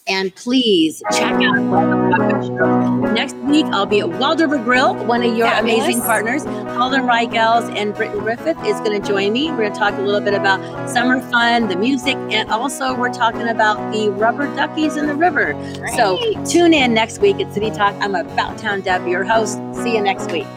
And 0.08 0.36
please 0.36 1.02
check 1.12 1.32
out 1.32 1.56
the. 1.56 3.12
Next 3.14 3.36
week, 3.38 3.66
I'll 3.68 3.86
be 3.86 4.02
at 4.02 4.10
Wild 4.10 4.42
River 4.42 4.58
Grill, 4.58 4.96
one 5.06 5.24
of 5.24 5.38
your 5.38 5.48
Fabulous. 5.48 5.84
amazing 5.84 6.02
partners. 6.02 6.44
Holden 6.44 7.06
Reigels 7.06 7.70
and 7.70 7.94
Britton 7.94 8.20
Griffith 8.20 8.58
is 8.66 8.80
going 8.80 9.02
to 9.02 9.08
join 9.08 9.32
me. 9.32 9.50
We're 9.52 9.58
going 9.58 9.74
to 9.74 9.80
talk 9.80 9.94
a 9.94 10.02
little 10.02 10.20
bit 10.20 10.34
about 10.34 10.90
summer 10.90 11.22
fun, 11.30 11.68
the 11.68 11.76
music, 11.76 12.16
and 12.16 12.50
also 12.50 12.96
we're 12.96 13.14
talking 13.14 13.48
about 13.48 13.94
the 13.94 14.10
rubber 14.10 14.54
duckies 14.56 14.98
in 14.98 15.08
the 15.08 15.16
river. 15.16 15.54
So 15.96 16.18
tune 16.44 16.74
in 16.74 16.94
next 16.94 17.20
week 17.20 17.40
at 17.40 17.54
City 17.54 17.72
Talk. 17.72 17.96
I'm 18.02 18.16
About 18.16 18.58
Town 18.58 18.82
Deb, 18.82 19.08
your 19.08 19.24
host. 19.24 19.60
See 19.76 19.96
you 19.96 20.02
next 20.02 20.32
week. 20.32 20.48